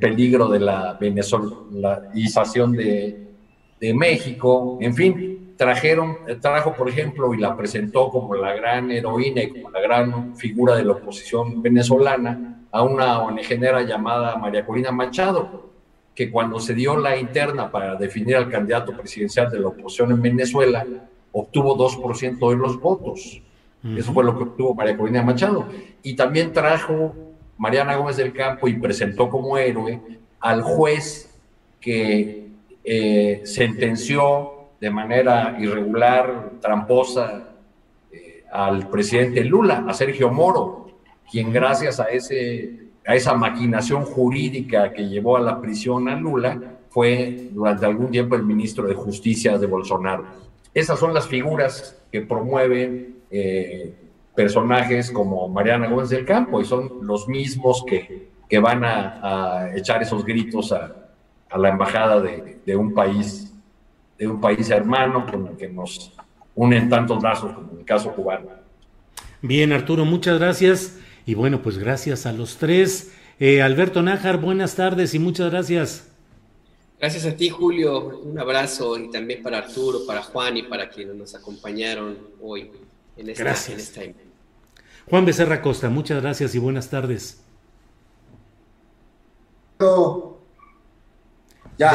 [0.00, 3.28] peligro de la venezolanización de,
[3.80, 9.42] de México, en fin, trajeron, trajo, por ejemplo, y la presentó como la gran heroína
[9.42, 14.92] y como la gran figura de la oposición venezolana a una ONG llamada María Corina
[14.92, 15.70] Machado,
[16.14, 20.22] que cuando se dio la interna para definir al candidato presidencial de la oposición en
[20.22, 20.86] Venezuela,
[21.32, 23.42] obtuvo 2% de los votos.
[23.96, 25.66] Eso fue lo que obtuvo María Corina Machado.
[26.02, 27.14] Y también trajo
[27.58, 30.00] Mariana Gómez del Campo y presentó como héroe
[30.40, 31.38] al juez
[31.80, 32.48] que
[32.84, 37.50] eh, sentenció de manera irregular, tramposa,
[38.12, 40.90] eh, al presidente Lula, a Sergio Moro,
[41.30, 46.60] quien gracias a ese a esa maquinación jurídica que llevó a la prisión a Lula,
[46.90, 50.26] fue durante algún tiempo el ministro de Justicia de Bolsonaro.
[50.74, 53.94] Esas son las figuras que promueven eh,
[54.38, 60.00] personajes como Mariana Gómez del Campo y son los mismos que, que van a, echar
[60.00, 60.94] esos gritos a,
[61.50, 63.52] a la embajada de, de, un país
[64.16, 66.12] de un país hermano con el que nos
[66.54, 68.46] unen tantos lazos como en el caso cubano.
[69.42, 70.96] Bien, Arturo, muchas gracias.
[71.26, 73.12] Y bueno, pues gracias a los tres.
[73.40, 76.12] Eh, Alberto Nájar, buenas tardes y muchas gracias.
[77.00, 78.20] Gracias a ti, Julio.
[78.20, 82.70] Un abrazo y también para Arturo, para Juan y para quienes nos acompañaron hoy
[83.16, 83.98] en esta, gracias.
[85.10, 87.42] Juan Becerra Costa, muchas gracias y buenas tardes.
[91.78, 91.92] Ya,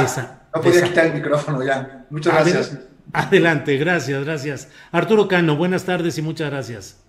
[0.56, 2.06] no podía quitar el micrófono ya.
[2.10, 2.80] Muchas gracias.
[3.11, 4.69] Adelante, gracias, gracias.
[4.91, 7.03] Arturo Cano, buenas tardes y muchas gracias.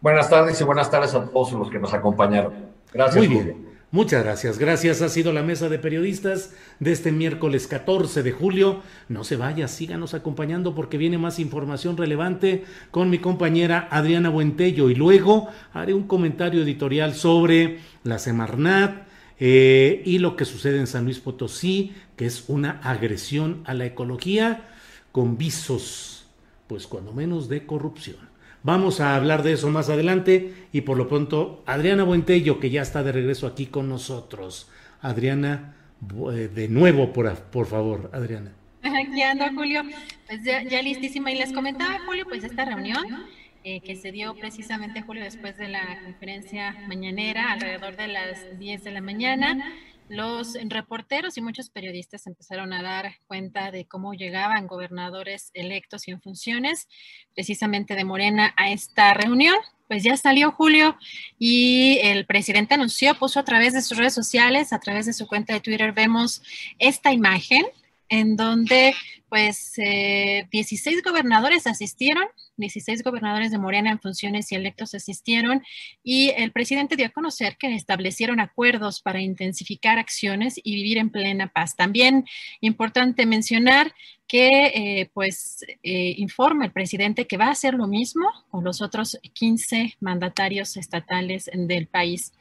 [0.00, 2.54] Buenas tardes y buenas tardes a todos los que nos acompañaron.
[2.92, 3.16] Gracias.
[3.16, 3.71] Muy bien.
[3.92, 4.58] Muchas gracias.
[4.58, 5.02] Gracias.
[5.02, 8.80] Ha sido la mesa de periodistas de este miércoles 14 de julio.
[9.10, 14.88] No se vaya, síganos acompañando porque viene más información relevante con mi compañera Adriana Buentello
[14.88, 19.06] y luego haré un comentario editorial sobre la Semarnat
[19.38, 23.84] eh, y lo que sucede en San Luis Potosí, que es una agresión a la
[23.84, 24.70] ecología
[25.12, 26.24] con visos,
[26.66, 28.31] pues cuando menos de corrupción.
[28.64, 32.82] Vamos a hablar de eso más adelante y por lo pronto Adriana Buentello, que ya
[32.82, 34.68] está de regreso aquí con nosotros.
[35.00, 35.74] Adriana,
[36.32, 38.52] eh, de nuevo, por, por favor, Adriana.
[38.82, 39.82] Aquí ando, Julio.
[40.28, 41.32] Pues ya, listísima.
[41.32, 43.04] Y les comentaba, Julio, pues esta reunión
[43.64, 48.84] eh, que se dio precisamente, Julio, después de la conferencia mañanera, alrededor de las 10
[48.84, 49.72] de la mañana
[50.12, 56.10] los reporteros y muchos periodistas empezaron a dar cuenta de cómo llegaban gobernadores electos y
[56.10, 56.86] en funciones
[57.34, 59.56] precisamente de Morena a esta reunión.
[59.88, 60.98] Pues ya salió Julio
[61.38, 65.26] y el presidente anunció, puso a través de sus redes sociales, a través de su
[65.26, 66.42] cuenta de Twitter, vemos
[66.78, 67.64] esta imagen
[68.10, 68.94] en donde
[69.32, 72.24] pues 16 eh, gobernadores asistieron,
[72.58, 75.62] 16 gobernadores de Morena en funciones y electos asistieron
[76.04, 81.08] y el presidente dio a conocer que establecieron acuerdos para intensificar acciones y vivir en
[81.08, 81.76] plena paz.
[81.76, 82.26] También
[82.60, 83.94] importante mencionar
[84.28, 88.82] que eh, pues eh, informa el presidente que va a hacer lo mismo con los
[88.82, 92.34] otros 15 mandatarios estatales del país.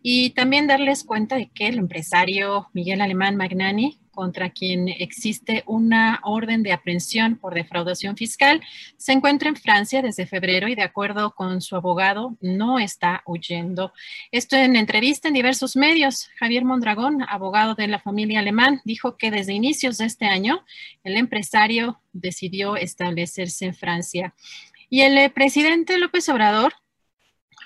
[0.00, 6.20] Y también darles cuenta de que el empresario Miguel Alemán Magnani contra quien existe una
[6.36, 8.60] orden de aprehensión por defraudación fiscal,
[8.96, 13.92] se encuentra en Francia desde febrero y de acuerdo con su abogado no está huyendo.
[14.30, 16.28] Esto en entrevista en diversos medios.
[16.38, 20.64] Javier Mondragón, abogado de la familia alemán, dijo que desde inicios de este año
[21.02, 24.34] el empresario decidió establecerse en Francia.
[24.88, 26.74] Y el eh, presidente López Obrador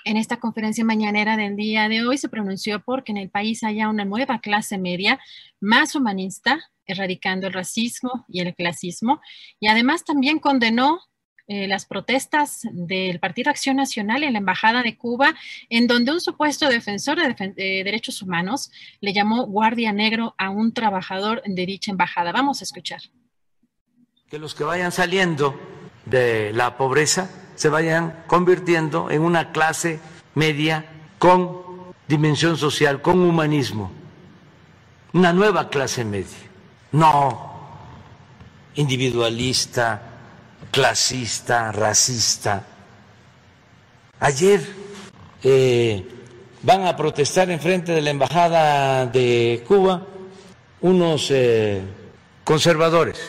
[0.03, 3.89] En esta conferencia mañanera del día de hoy se pronunció porque en el país haya
[3.89, 5.19] una nueva clase media
[5.59, 9.21] más humanista, erradicando el racismo y el clasismo,
[9.59, 10.99] y además también condenó
[11.47, 15.35] eh, las protestas del Partido Acción Nacional en la Embajada de Cuba,
[15.69, 18.71] en donde un supuesto defensor de, derechos humanos
[19.01, 22.31] le llamó guardia negro a un trabajador de dicha embajada.
[22.31, 23.01] Vamos a escuchar.
[24.29, 25.59] Que los que vayan saliendo
[26.05, 27.29] de la pobreza
[27.61, 29.99] se vayan convirtiendo en una clase
[30.33, 30.83] media
[31.19, 31.61] con
[32.07, 33.91] dimensión social, con humanismo,
[35.13, 36.39] una nueva clase media,
[36.91, 37.53] no
[38.73, 40.01] individualista,
[40.71, 42.65] clasista, racista.
[44.21, 44.67] Ayer
[45.43, 46.03] eh,
[46.63, 50.01] van a protestar en frente de la Embajada de Cuba
[50.81, 51.79] unos eh,
[52.43, 53.19] conservadores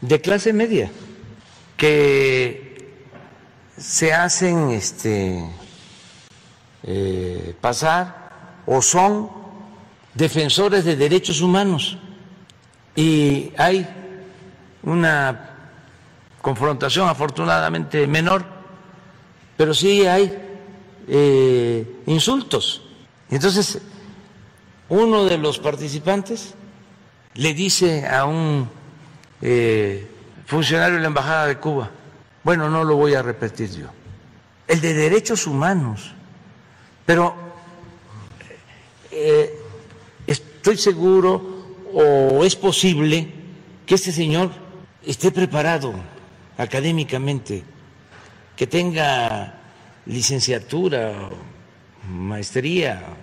[0.00, 0.92] de clase media
[1.76, 2.67] que
[3.78, 5.44] se hacen este,
[6.82, 9.30] eh, pasar o son
[10.14, 11.96] defensores de derechos humanos
[12.96, 13.86] y hay
[14.82, 15.50] una
[16.42, 18.44] confrontación afortunadamente menor,
[19.56, 20.36] pero sí hay
[21.06, 22.82] eh, insultos.
[23.30, 23.80] Entonces,
[24.88, 26.54] uno de los participantes
[27.34, 28.68] le dice a un
[29.40, 30.10] eh,
[30.46, 31.90] funcionario de la Embajada de Cuba,
[32.48, 33.88] bueno, no lo voy a repetir yo,
[34.66, 36.14] el de derechos humanos,
[37.04, 37.34] pero
[39.10, 39.54] eh,
[40.26, 43.28] estoy seguro o es posible
[43.84, 44.50] que este señor
[45.04, 45.92] esté preparado
[46.56, 47.64] académicamente,
[48.56, 49.60] que tenga
[50.06, 51.28] licenciatura,
[52.08, 53.14] maestría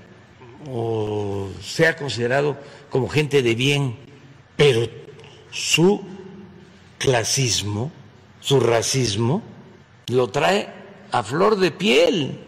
[0.70, 2.60] o sea considerado
[2.92, 3.96] como gente de bien,
[4.56, 4.88] pero
[5.50, 6.00] su
[7.00, 7.92] clasismo,
[8.46, 9.42] su racismo,
[10.06, 10.70] lo trae
[11.12, 12.40] a flor de piel,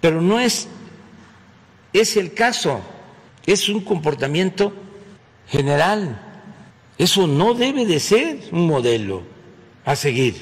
[0.00, 0.68] pero no es,
[1.92, 2.80] es el caso,
[3.44, 4.72] es un comportamiento
[5.48, 6.18] general.
[6.96, 9.22] Eso no debe de ser un modelo
[9.84, 10.36] a seguir.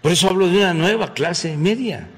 [0.00, 2.08] Por eso hablo de una nueva clase media.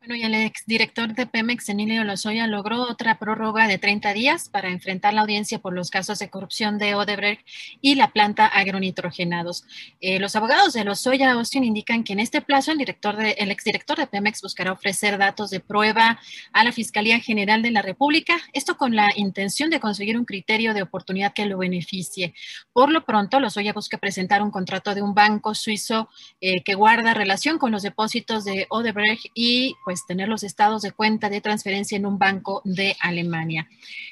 [0.00, 4.70] Bueno, y el exdirector de Pemex, Emilio Lozoya, logró otra prórroga de 30 días para
[4.70, 7.46] enfrentar la audiencia por los casos de corrupción de Odebrecht
[7.82, 9.66] y la planta agronitrogenados.
[10.00, 13.50] Eh, los abogados de Lozoya Austin indican que en este plazo el, director de, el
[13.50, 16.18] exdirector de Pemex buscará ofrecer datos de prueba
[16.54, 20.72] a la Fiscalía General de la República, esto con la intención de conseguir un criterio
[20.72, 22.32] de oportunidad que lo beneficie.
[22.72, 26.08] Por lo pronto, Lozoya busca presentar un contrato de un banco suizo
[26.40, 30.92] eh, que guarda relación con los depósitos de Odebrecht y pues tener los estados de
[30.92, 33.68] cuenta de transferencia en un banco de Alemania.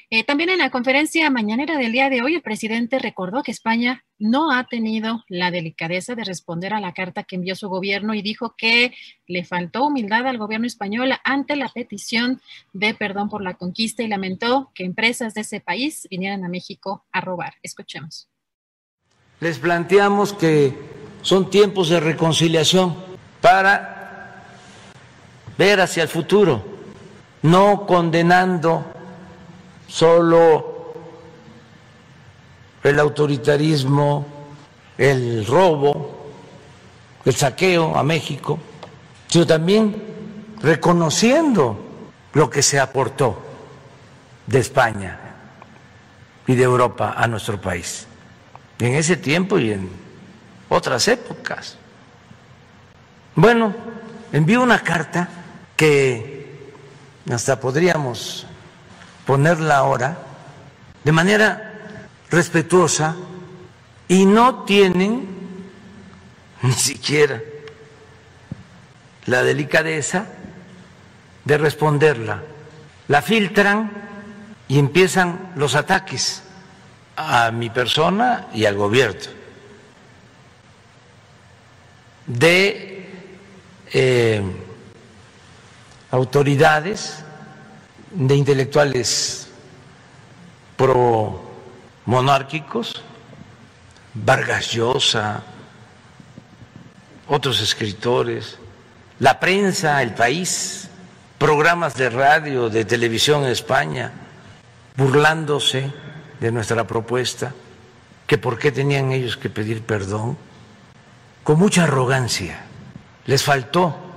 [0.09, 4.03] Eh, también en la conferencia mañanera del día de hoy, el presidente recordó que España
[4.17, 8.21] no ha tenido la delicadeza de responder a la carta que envió su gobierno y
[8.21, 8.93] dijo que
[9.25, 12.41] le faltó humildad al gobierno español ante la petición
[12.73, 17.05] de perdón por la conquista y lamentó que empresas de ese país vinieran a México
[17.13, 17.53] a robar.
[17.63, 18.27] Escuchemos.
[19.39, 20.73] Les planteamos que
[21.21, 22.97] son tiempos de reconciliación
[23.39, 23.98] para
[25.59, 26.63] ver hacia el futuro,
[27.41, 28.85] no condenando
[29.89, 30.93] solo
[32.81, 34.25] el autoritarismo,
[34.97, 36.31] el robo,
[37.25, 38.57] el saqueo a México,
[39.27, 40.01] sino también
[40.61, 41.77] reconociendo
[42.31, 43.37] lo que se aportó
[44.47, 45.19] de España
[46.47, 48.07] y de Europa a nuestro país,
[48.79, 49.89] en ese tiempo y en
[50.69, 51.77] otras épocas.
[53.35, 53.75] Bueno,
[54.31, 55.27] envío una carta
[55.79, 56.45] que
[57.31, 58.45] hasta podríamos
[59.25, 60.17] ponerla ahora
[61.05, 61.79] de manera
[62.29, 63.15] respetuosa
[64.09, 65.25] y no tienen
[66.63, 67.41] ni siquiera
[69.25, 70.25] la delicadeza
[71.45, 72.43] de responderla.
[73.07, 73.89] La filtran
[74.67, 76.43] y empiezan los ataques
[77.15, 79.31] a mi persona y al gobierno
[82.27, 83.09] de
[83.93, 84.41] eh,
[86.11, 87.23] autoridades,
[88.11, 89.49] de intelectuales
[90.75, 91.41] pro
[92.05, 93.03] monárquicos,
[94.13, 95.43] Vargas Llosa,
[97.27, 98.57] otros escritores,
[99.19, 100.89] la prensa, el país,
[101.37, 104.11] programas de radio, de televisión en España,
[104.95, 105.91] burlándose
[106.39, 107.53] de nuestra propuesta,
[108.25, 110.37] que por qué tenían ellos que pedir perdón,
[111.43, 112.65] con mucha arrogancia.
[113.25, 114.08] Les faltó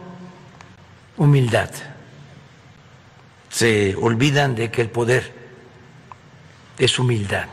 [1.16, 1.70] humildad.
[3.48, 5.32] Se olvidan de que el poder
[6.78, 7.48] es humildad.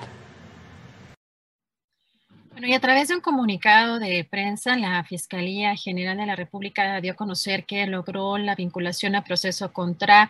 [2.51, 6.99] Bueno, y a través de un comunicado de prensa, la Fiscalía General de la República
[6.99, 10.29] dio a conocer que logró la vinculación a proceso contra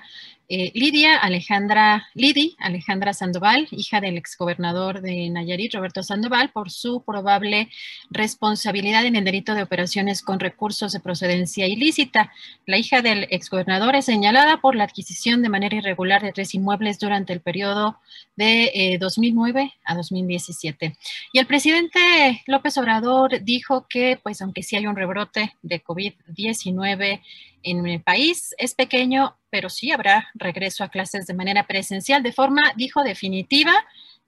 [0.51, 7.03] eh, Lidia Alejandra, Lidi Alejandra Sandoval, hija del exgobernador de Nayarit, Roberto Sandoval, por su
[7.03, 7.69] probable
[8.09, 12.33] responsabilidad en el delito de operaciones con recursos de procedencia ilícita.
[12.65, 16.97] La hija del exgobernador es señalada por la adquisición de manera irregular de tres inmuebles
[16.97, 17.99] durante el periodo
[18.35, 20.97] de 2009 eh, a 2017.
[21.31, 27.21] Y el presidente López Obrador dijo que, pues, aunque sí hay un rebrote de COVID-19
[27.63, 32.33] en el país, es pequeño, pero sí habrá regreso a clases de manera presencial de
[32.33, 33.73] forma, dijo, definitiva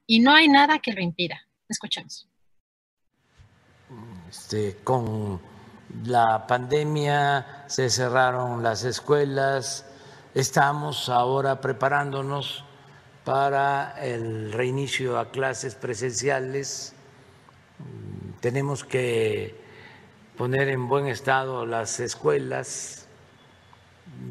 [0.05, 1.41] y no hay nada que lo impida.
[1.69, 2.27] Escuchemos.
[4.29, 5.41] Este, con
[6.05, 9.85] la pandemia se cerraron las escuelas,
[10.33, 12.63] estamos ahora preparándonos
[13.25, 16.93] para el reinicio a clases presenciales.
[18.39, 19.55] Tenemos que
[20.37, 23.00] poner en buen estado las escuelas,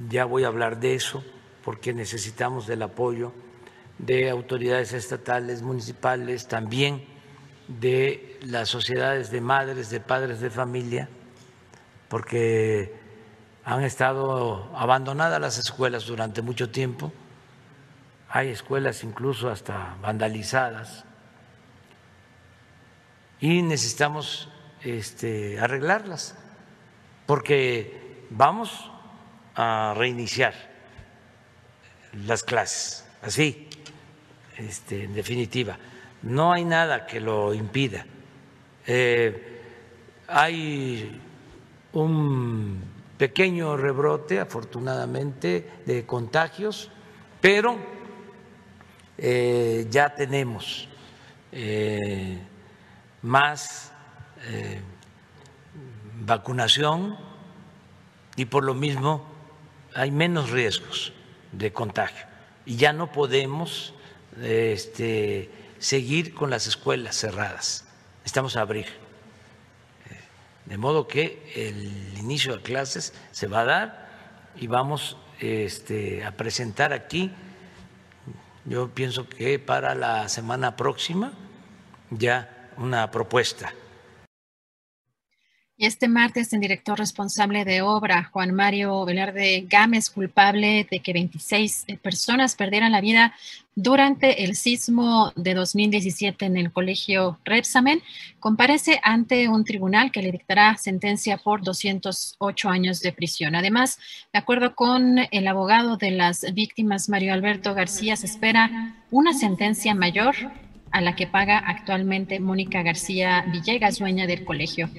[0.08, 1.24] ya voy a hablar de eso
[1.64, 3.32] porque necesitamos del apoyo
[3.98, 7.04] de autoridades estatales, municipales, también
[7.68, 11.08] de las sociedades de madres, de padres de familia,
[12.08, 12.94] porque
[13.64, 17.12] han estado abandonadas las escuelas durante mucho tiempo.
[18.30, 21.04] Hay escuelas incluso hasta vandalizadas
[23.40, 24.48] y necesitamos
[24.82, 26.36] este, arreglarlas,
[27.26, 28.89] porque vamos
[29.54, 30.54] a reiniciar
[32.26, 33.68] las clases, así,
[34.56, 35.78] este, en definitiva.
[36.22, 38.04] No hay nada que lo impida.
[38.86, 39.62] Eh,
[40.28, 41.20] hay
[41.92, 42.82] un
[43.16, 46.90] pequeño rebrote, afortunadamente, de contagios,
[47.40, 47.78] pero
[49.16, 50.88] eh, ya tenemos
[51.52, 52.38] eh,
[53.22, 53.92] más
[56.20, 57.16] vacunación
[58.36, 59.29] y por lo mismo
[59.94, 61.12] hay menos riesgos
[61.52, 62.26] de contagio
[62.64, 63.94] y ya no podemos
[64.42, 67.84] este, seguir con las escuelas cerradas.
[68.24, 68.86] Estamos a abrir.
[70.66, 74.08] De modo que el inicio de clases se va a dar
[74.56, 77.32] y vamos este, a presentar aquí,
[78.66, 81.32] yo pienso que para la semana próxima,
[82.10, 83.72] ya una propuesta
[85.80, 91.84] este martes, el director responsable de obra, Juan Mario Velarde Gámez, culpable de que 26
[91.86, 93.34] eh, personas perdieran la vida
[93.74, 98.02] durante el sismo de 2017 en el colegio Repsamen,
[98.38, 103.54] comparece ante un tribunal que le dictará sentencia por 208 años de prisión.
[103.54, 103.98] Además,
[104.34, 109.94] de acuerdo con el abogado de las víctimas, Mario Alberto García, se espera una sentencia
[109.94, 110.34] mayor
[110.90, 114.90] a la que paga actualmente Mónica García Villegas, dueña del colegio.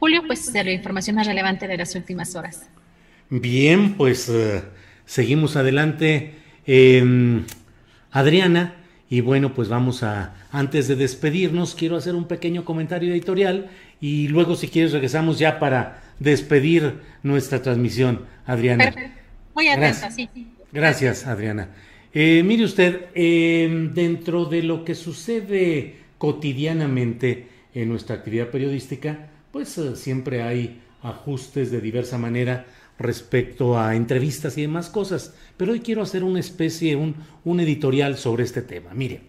[0.00, 2.66] Julio, pues de la información más relevante de las últimas horas.
[3.28, 4.62] Bien, pues eh,
[5.04, 6.36] seguimos adelante.
[6.66, 7.44] Em,
[8.10, 8.76] Adriana,
[9.10, 13.68] y bueno, pues vamos a, antes de despedirnos, quiero hacer un pequeño comentario editorial
[14.00, 18.84] y luego si quieres regresamos ya para despedir nuestra transmisión, Adriana.
[18.84, 19.20] Perfecto.
[19.54, 20.30] Muy atenta, sí.
[20.72, 21.68] Gracias, Adriana.
[22.14, 29.76] Eh, mire usted, em, dentro de lo que sucede cotidianamente en nuestra actividad periodística, pues
[29.78, 32.66] eh, siempre hay ajustes de diversa manera
[32.98, 38.18] respecto a entrevistas y demás cosas, pero hoy quiero hacer una especie, un, un editorial
[38.18, 38.92] sobre este tema.
[38.92, 39.22] Mire,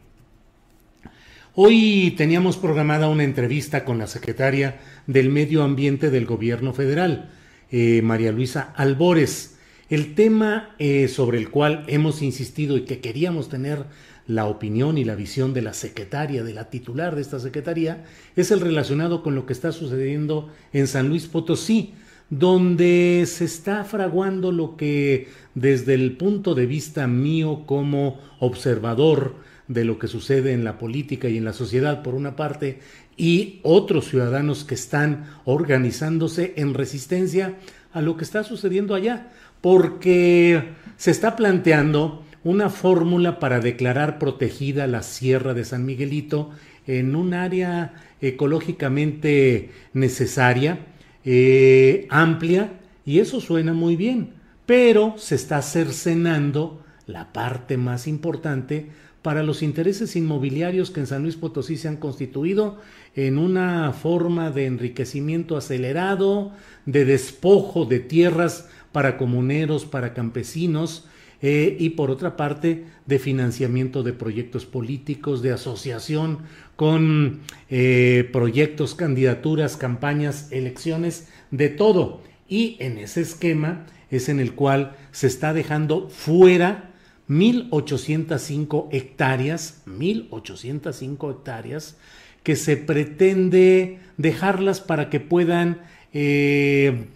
[1.56, 7.32] hoy teníamos programada una entrevista con la secretaria del Medio Ambiente del Gobierno Federal,
[7.72, 9.58] eh, María Luisa Albores.
[9.90, 13.86] El tema eh, sobre el cual hemos insistido y que queríamos tener
[14.28, 18.52] la opinión y la visión de la secretaria, de la titular de esta secretaría, es
[18.52, 21.94] el relacionado con lo que está sucediendo en San Luis Potosí,
[22.30, 29.36] donde se está fraguando lo que desde el punto de vista mío como observador
[29.68, 32.80] de lo que sucede en la política y en la sociedad por una parte
[33.18, 37.56] y otros ciudadanos que están organizándose en resistencia
[37.94, 44.88] a lo que está sucediendo allá, porque se está planteando una fórmula para declarar protegida
[44.88, 46.52] la Sierra de San Miguelito
[46.88, 50.88] en un área ecológicamente necesaria,
[51.24, 54.34] eh, amplia, y eso suena muy bien,
[54.66, 58.90] pero se está cercenando la parte más importante
[59.22, 62.78] para los intereses inmobiliarios que en San Luis Potosí se han constituido
[63.16, 66.54] en una forma de enriquecimiento acelerado,
[66.86, 71.06] de despojo de tierras para comuneros, para campesinos,
[71.44, 76.40] eh, y por otra parte de financiamiento de proyectos políticos, de asociación
[76.76, 77.40] con
[77.70, 82.22] eh, proyectos, candidaturas, campañas, elecciones, de todo.
[82.48, 86.92] Y en ese esquema es en el cual se está dejando fuera
[87.28, 91.98] 1.805 hectáreas, 1.805 hectáreas,
[92.44, 95.82] que se pretende dejarlas para que puedan
[96.14, 97.08] eh,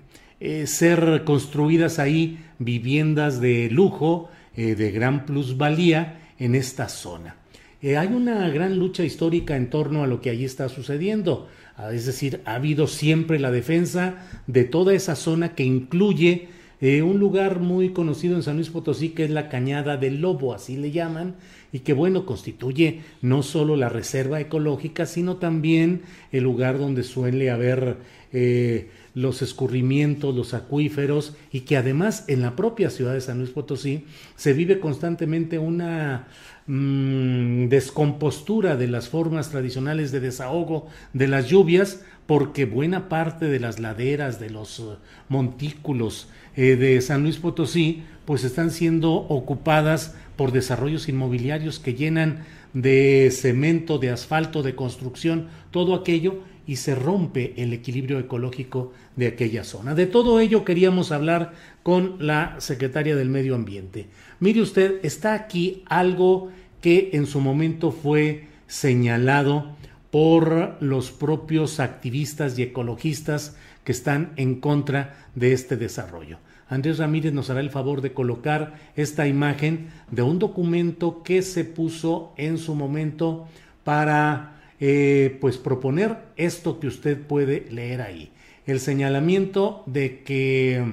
[0.66, 7.36] ser construidas ahí viviendas de lujo, eh, de gran plusvalía en esta zona.
[7.82, 11.48] hay una gran lucha histórica en torno a lo que allí está sucediendo.
[11.78, 14.16] Ah, es decir, ha habido siempre la defensa
[14.48, 16.50] de toda esa zona que incluye
[16.82, 20.78] un lugar muy conocido en San Luis Potosí que es la Cañada del Lobo, así
[20.78, 21.36] le llaman,
[21.72, 27.50] y que bueno, constituye no solo la reserva ecológica, sino también el lugar donde suele
[27.50, 27.98] haber
[28.32, 33.50] eh, los escurrimientos, los acuíferos, y que además en la propia ciudad de San Luis
[33.50, 36.28] Potosí se vive constantemente una
[36.68, 43.60] mm, descompostura de las formas tradicionales de desahogo de las lluvias, porque buena parte de
[43.60, 44.98] las laderas, de los uh,
[45.30, 46.28] montículos
[46.58, 52.44] eh, de San Luis Potosí, pues están siendo ocupadas por desarrollos inmobiliarios que llenan
[52.76, 59.28] de cemento, de asfalto, de construcción, todo aquello y se rompe el equilibrio ecológico de
[59.28, 59.96] aquella zona.
[59.96, 64.08] De todo ello queríamos hablar con la secretaria del Medio Ambiente.
[64.40, 69.76] Mire usted, está aquí algo que en su momento fue señalado
[70.12, 73.56] por los propios activistas y ecologistas
[73.86, 76.40] que están en contra de este desarrollo.
[76.68, 81.64] Andrés Ramírez nos hará el favor de colocar esta imagen de un documento que se
[81.64, 83.48] puso en su momento
[83.84, 88.32] para eh, pues proponer esto que usted puede leer ahí.
[88.66, 90.84] El señalamiento de que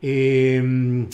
[0.00, 1.06] em,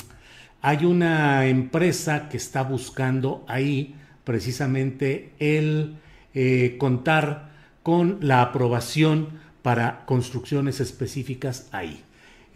[0.62, 5.96] hay una empresa que está buscando ahí precisamente el
[6.34, 7.50] eh, contar
[7.82, 9.28] con la aprobación
[9.62, 12.04] para construcciones específicas ahí.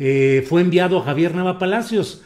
[0.04, 2.22] Eh, fue enviado a Javier Nava Palacios,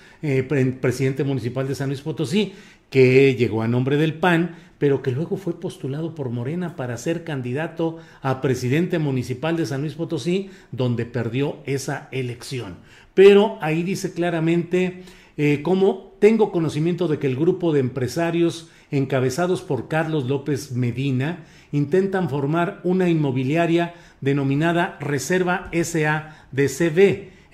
[0.81, 2.55] presidente municipal de San Luis Potosí,
[2.89, 7.23] que llegó a nombre del PAN, pero que luego fue postulado por Morena para ser
[7.23, 12.77] candidato a presidente municipal de San Luis Potosí, donde perdió esa elección.
[13.13, 15.03] Pero ahí dice claramente
[15.37, 21.45] eh, cómo tengo conocimiento de que el grupo de empresarios encabezados por Carlos López Medina
[21.73, 26.69] intentan formar una inmobiliaria denominada Reserva SA de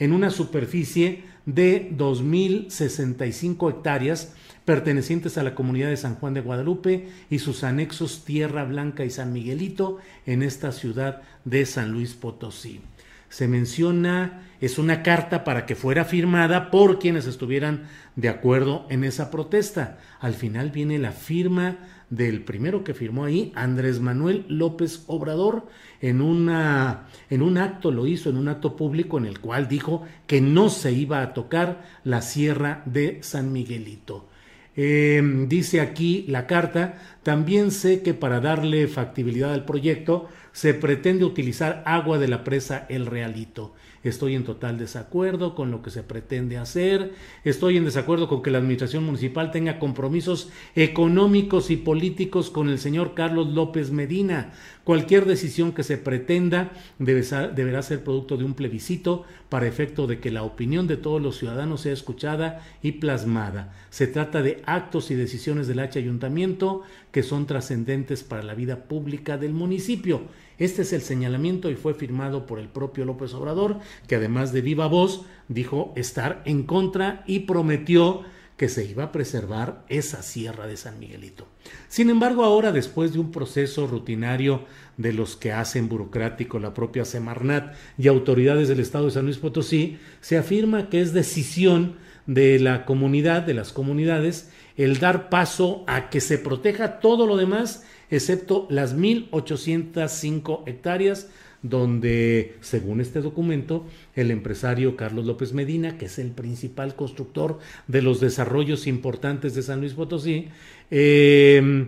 [0.03, 7.09] en una superficie de 2.065 hectáreas pertenecientes a la comunidad de San Juan de Guadalupe
[7.31, 12.81] y sus anexos Tierra Blanca y San Miguelito en esta ciudad de San Luis Potosí.
[13.29, 17.85] Se menciona, es una carta para que fuera firmada por quienes estuvieran
[18.17, 19.99] de acuerdo en esa protesta.
[20.19, 21.79] Al final viene la firma
[22.13, 25.67] del primero que firmó ahí, Andrés Manuel López Obrador,
[26.03, 30.05] en, una, en un acto, lo hizo en un acto público en el cual dijo
[30.27, 34.29] que no se iba a tocar la sierra de San Miguelito.
[34.77, 41.25] Em, dice aquí la carta, también sé que para darle factibilidad al proyecto se pretende
[41.25, 43.73] utilizar agua de la presa El Realito.
[44.05, 47.13] Estoy en total desacuerdo con lo que se pretende hacer.
[47.45, 52.79] Estoy en desacuerdo con que la administración municipal tenga compromisos económicos y políticos con el
[52.79, 54.55] señor Carlos López Medina.
[54.83, 60.33] Cualquier decisión que se pretenda deberá ser producto de un plebiscito para efecto de que
[60.33, 63.73] la opinión de todos los ciudadanos sea escuchada y plasmada.
[63.91, 66.83] Se trata de actos y decisiones del H ayuntamiento
[67.13, 70.23] que son trascendentes para la vida pública del municipio.
[70.59, 74.61] Este es el señalamiento y fue firmado por el propio López Obrador, que además de
[74.61, 78.25] viva voz dijo estar en contra y prometió
[78.57, 81.49] que se iba a preservar esa sierra de San Miguelito.
[81.89, 84.67] Sin embargo, ahora, después de un proceso rutinario
[84.97, 89.39] de los que hacen burocrático la propia Semarnat y autoridades del Estado de San Luis
[89.39, 95.85] Potosí, se afirma que es decisión de la comunidad, de las comunidades, el dar paso
[95.87, 101.29] a que se proteja todo lo demás, excepto las 1.805 hectáreas
[101.63, 108.03] donde, según este documento, el empresario Carlos López Medina, que es el principal constructor de
[108.03, 110.49] los desarrollos importantes de San Luis Potosí,
[110.91, 111.87] eh,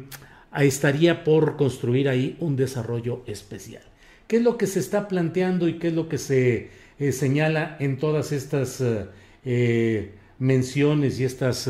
[0.56, 3.82] estaría por construir ahí un desarrollo especial.
[4.26, 7.76] ¿Qué es lo que se está planteando y qué es lo que se eh, señala
[7.80, 8.82] en todas estas
[9.44, 11.68] eh, menciones y estas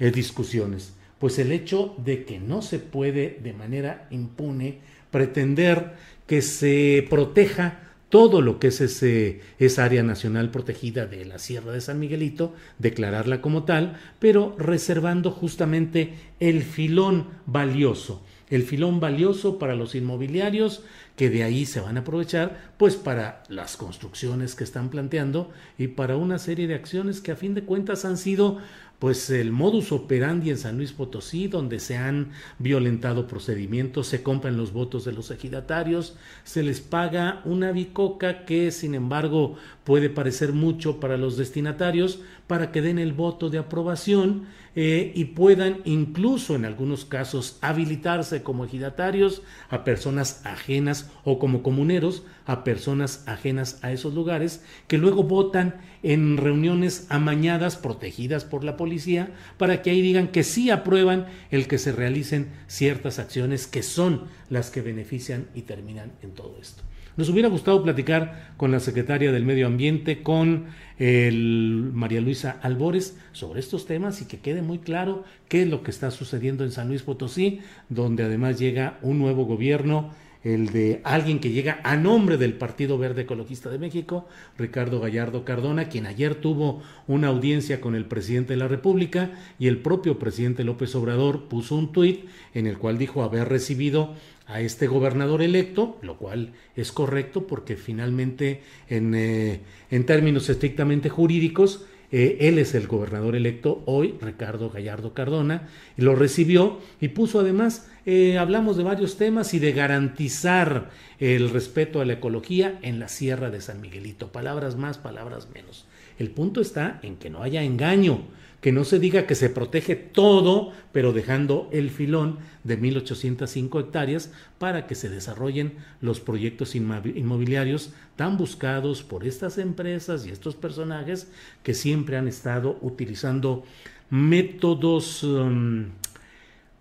[0.00, 0.93] discusiones?
[1.24, 4.80] Pues el hecho de que no se puede de manera impune
[5.10, 5.94] pretender
[6.26, 7.80] que se proteja
[8.10, 12.52] todo lo que es ese, esa área nacional protegida de la Sierra de San Miguelito,
[12.78, 20.84] declararla como tal, pero reservando justamente el filón valioso, el filón valioso para los inmobiliarios
[21.16, 25.88] que de ahí se van a aprovechar pues para las construcciones que están planteando y
[25.88, 28.58] para una serie de acciones que a fin de cuentas han sido
[28.98, 34.56] pues el modus operandi en San Luis Potosí, donde se han violentado procedimientos, se compran
[34.56, 40.52] los votos de los ejidatarios, se les paga una bicoca que sin embargo puede parecer
[40.52, 46.56] mucho para los destinatarios para que den el voto de aprobación eh, y puedan incluso
[46.56, 53.78] en algunos casos habilitarse como ejidatarios a personas ajenas o como comuneros a personas ajenas
[53.82, 59.90] a esos lugares que luego votan en reuniones amañadas protegidas por la policía para que
[59.90, 64.82] ahí digan que sí aprueban el que se realicen ciertas acciones que son las que
[64.82, 66.82] benefician y terminan en todo esto.
[67.16, 70.64] Nos hubiera gustado platicar con la secretaria del Medio Ambiente, con
[70.98, 75.84] el María Luisa Albores, sobre estos temas y que quede muy claro qué es lo
[75.84, 80.10] que está sucediendo en San Luis Potosí, donde además llega un nuevo gobierno
[80.44, 85.44] el de alguien que llega a nombre del Partido Verde Ecologista de México, Ricardo Gallardo
[85.44, 90.18] Cardona, quien ayer tuvo una audiencia con el presidente de la República y el propio
[90.18, 94.14] presidente López Obrador puso un tuit en el cual dijo haber recibido
[94.46, 101.08] a este gobernador electo, lo cual es correcto porque finalmente en, eh, en términos estrictamente
[101.08, 107.08] jurídicos, eh, él es el gobernador electo hoy, Ricardo Gallardo Cardona, y lo recibió y
[107.08, 112.78] puso además, eh, hablamos de varios temas y de garantizar el respeto a la ecología
[112.82, 114.30] en la Sierra de San Miguelito.
[114.30, 115.86] Palabras más, palabras menos.
[116.16, 118.20] El punto está en que no haya engaño
[118.64, 124.32] que no se diga que se protege todo, pero dejando el filón de 1.805 hectáreas
[124.56, 131.30] para que se desarrollen los proyectos inmobiliarios tan buscados por estas empresas y estos personajes
[131.62, 133.64] que siempre han estado utilizando
[134.08, 135.90] métodos um,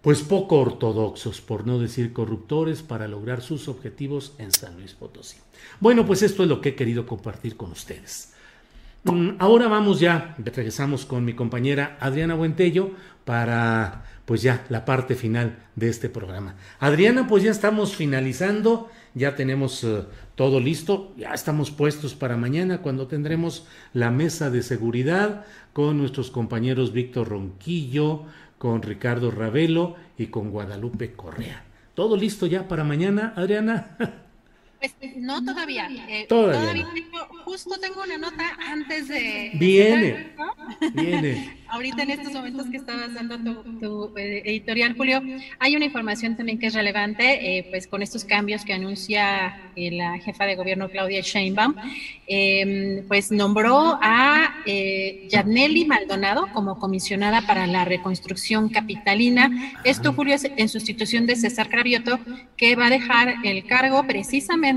[0.01, 5.35] pues poco ortodoxos, por no decir corruptores, para lograr sus objetivos en San Luis Potosí.
[5.81, 8.32] Bueno, pues esto es lo que he querido compartir con ustedes.
[9.03, 12.91] Mm, ahora vamos ya, regresamos con mi compañera Adriana Buentello
[13.25, 16.55] para pues ya la parte final de este programa.
[16.79, 20.03] Adriana, pues ya estamos finalizando, ya tenemos eh,
[20.35, 26.31] todo listo, ya estamos puestos para mañana cuando tendremos la mesa de seguridad con nuestros
[26.31, 28.23] compañeros Víctor Ronquillo,
[28.57, 31.63] con Ricardo Ravelo y con Guadalupe Correa.
[31.93, 33.97] Todo listo ya para mañana, Adriana.
[34.83, 35.89] Pues, no todavía.
[36.09, 36.85] Eh, todavía.
[37.45, 39.51] justo tengo una nota antes de.
[39.53, 40.33] Viene.
[40.93, 41.63] Viene.
[41.69, 45.23] Ahorita en estos momentos que estabas dando tu, eh, editorial, Julio,
[45.57, 50.19] hay una información también que es relevante, eh, pues con estos cambios que anuncia la
[50.19, 51.73] jefa de gobierno Claudia Sheinbaum,
[52.27, 59.49] em, pues nombró a Yadneli Maldonado como comisionada para la reconstrucción capitalina.
[59.83, 62.19] Esto, Julio, es en sustitución de César Cravioto,
[62.55, 64.72] que va a dejar el cargo precisamente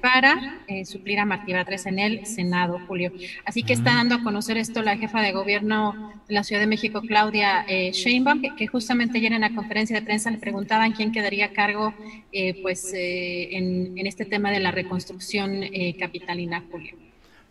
[0.00, 3.12] para eh, suplir a Martí Batres en el Senado, Julio.
[3.44, 6.66] Así que está dando a conocer esto la jefa de gobierno de la Ciudad de
[6.66, 11.12] México, Claudia eh, Sheinbaum, que, justamente ayer en la conferencia de prensa le preguntaban quién
[11.12, 11.94] quedaría a cargo
[12.32, 15.62] eh, pues, en, en, este tema de la reconstrucción
[15.98, 16.94] capitalina, Julio.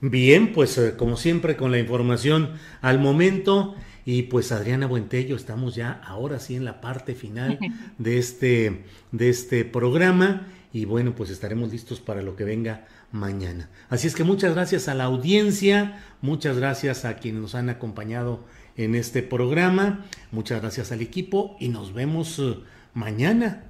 [0.02, 2.52] Bien, pues como siempre con la información
[2.82, 3.76] al momento.
[4.08, 7.58] Y pues Adriana Buentello, estamos ya ahora sí en la parte final
[7.98, 13.70] de este, de este programa y bueno, pues estaremos listos para lo que venga mañana.
[13.88, 18.44] Así es que muchas gracias a la audiencia, muchas gracias a quienes nos han acompañado
[18.76, 22.58] en este programa, muchas gracias al equipo y nos vemos eh,
[22.94, 23.64] mañana.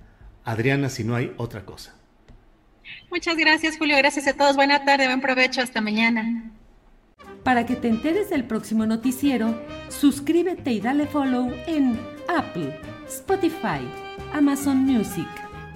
[0.46, 1.94] Adriana, si no hay otra cosa.
[3.12, 3.98] Muchas gracias, Julio.
[3.98, 4.56] Gracias a todos.
[4.56, 5.62] Buena tarde, buen provecho.
[5.62, 6.54] Hasta mañana.
[7.44, 13.88] Para que te enteres del próximo noticiero, suscríbete y dale follow en Apple, Spotify,
[14.34, 15.45] Amazon Music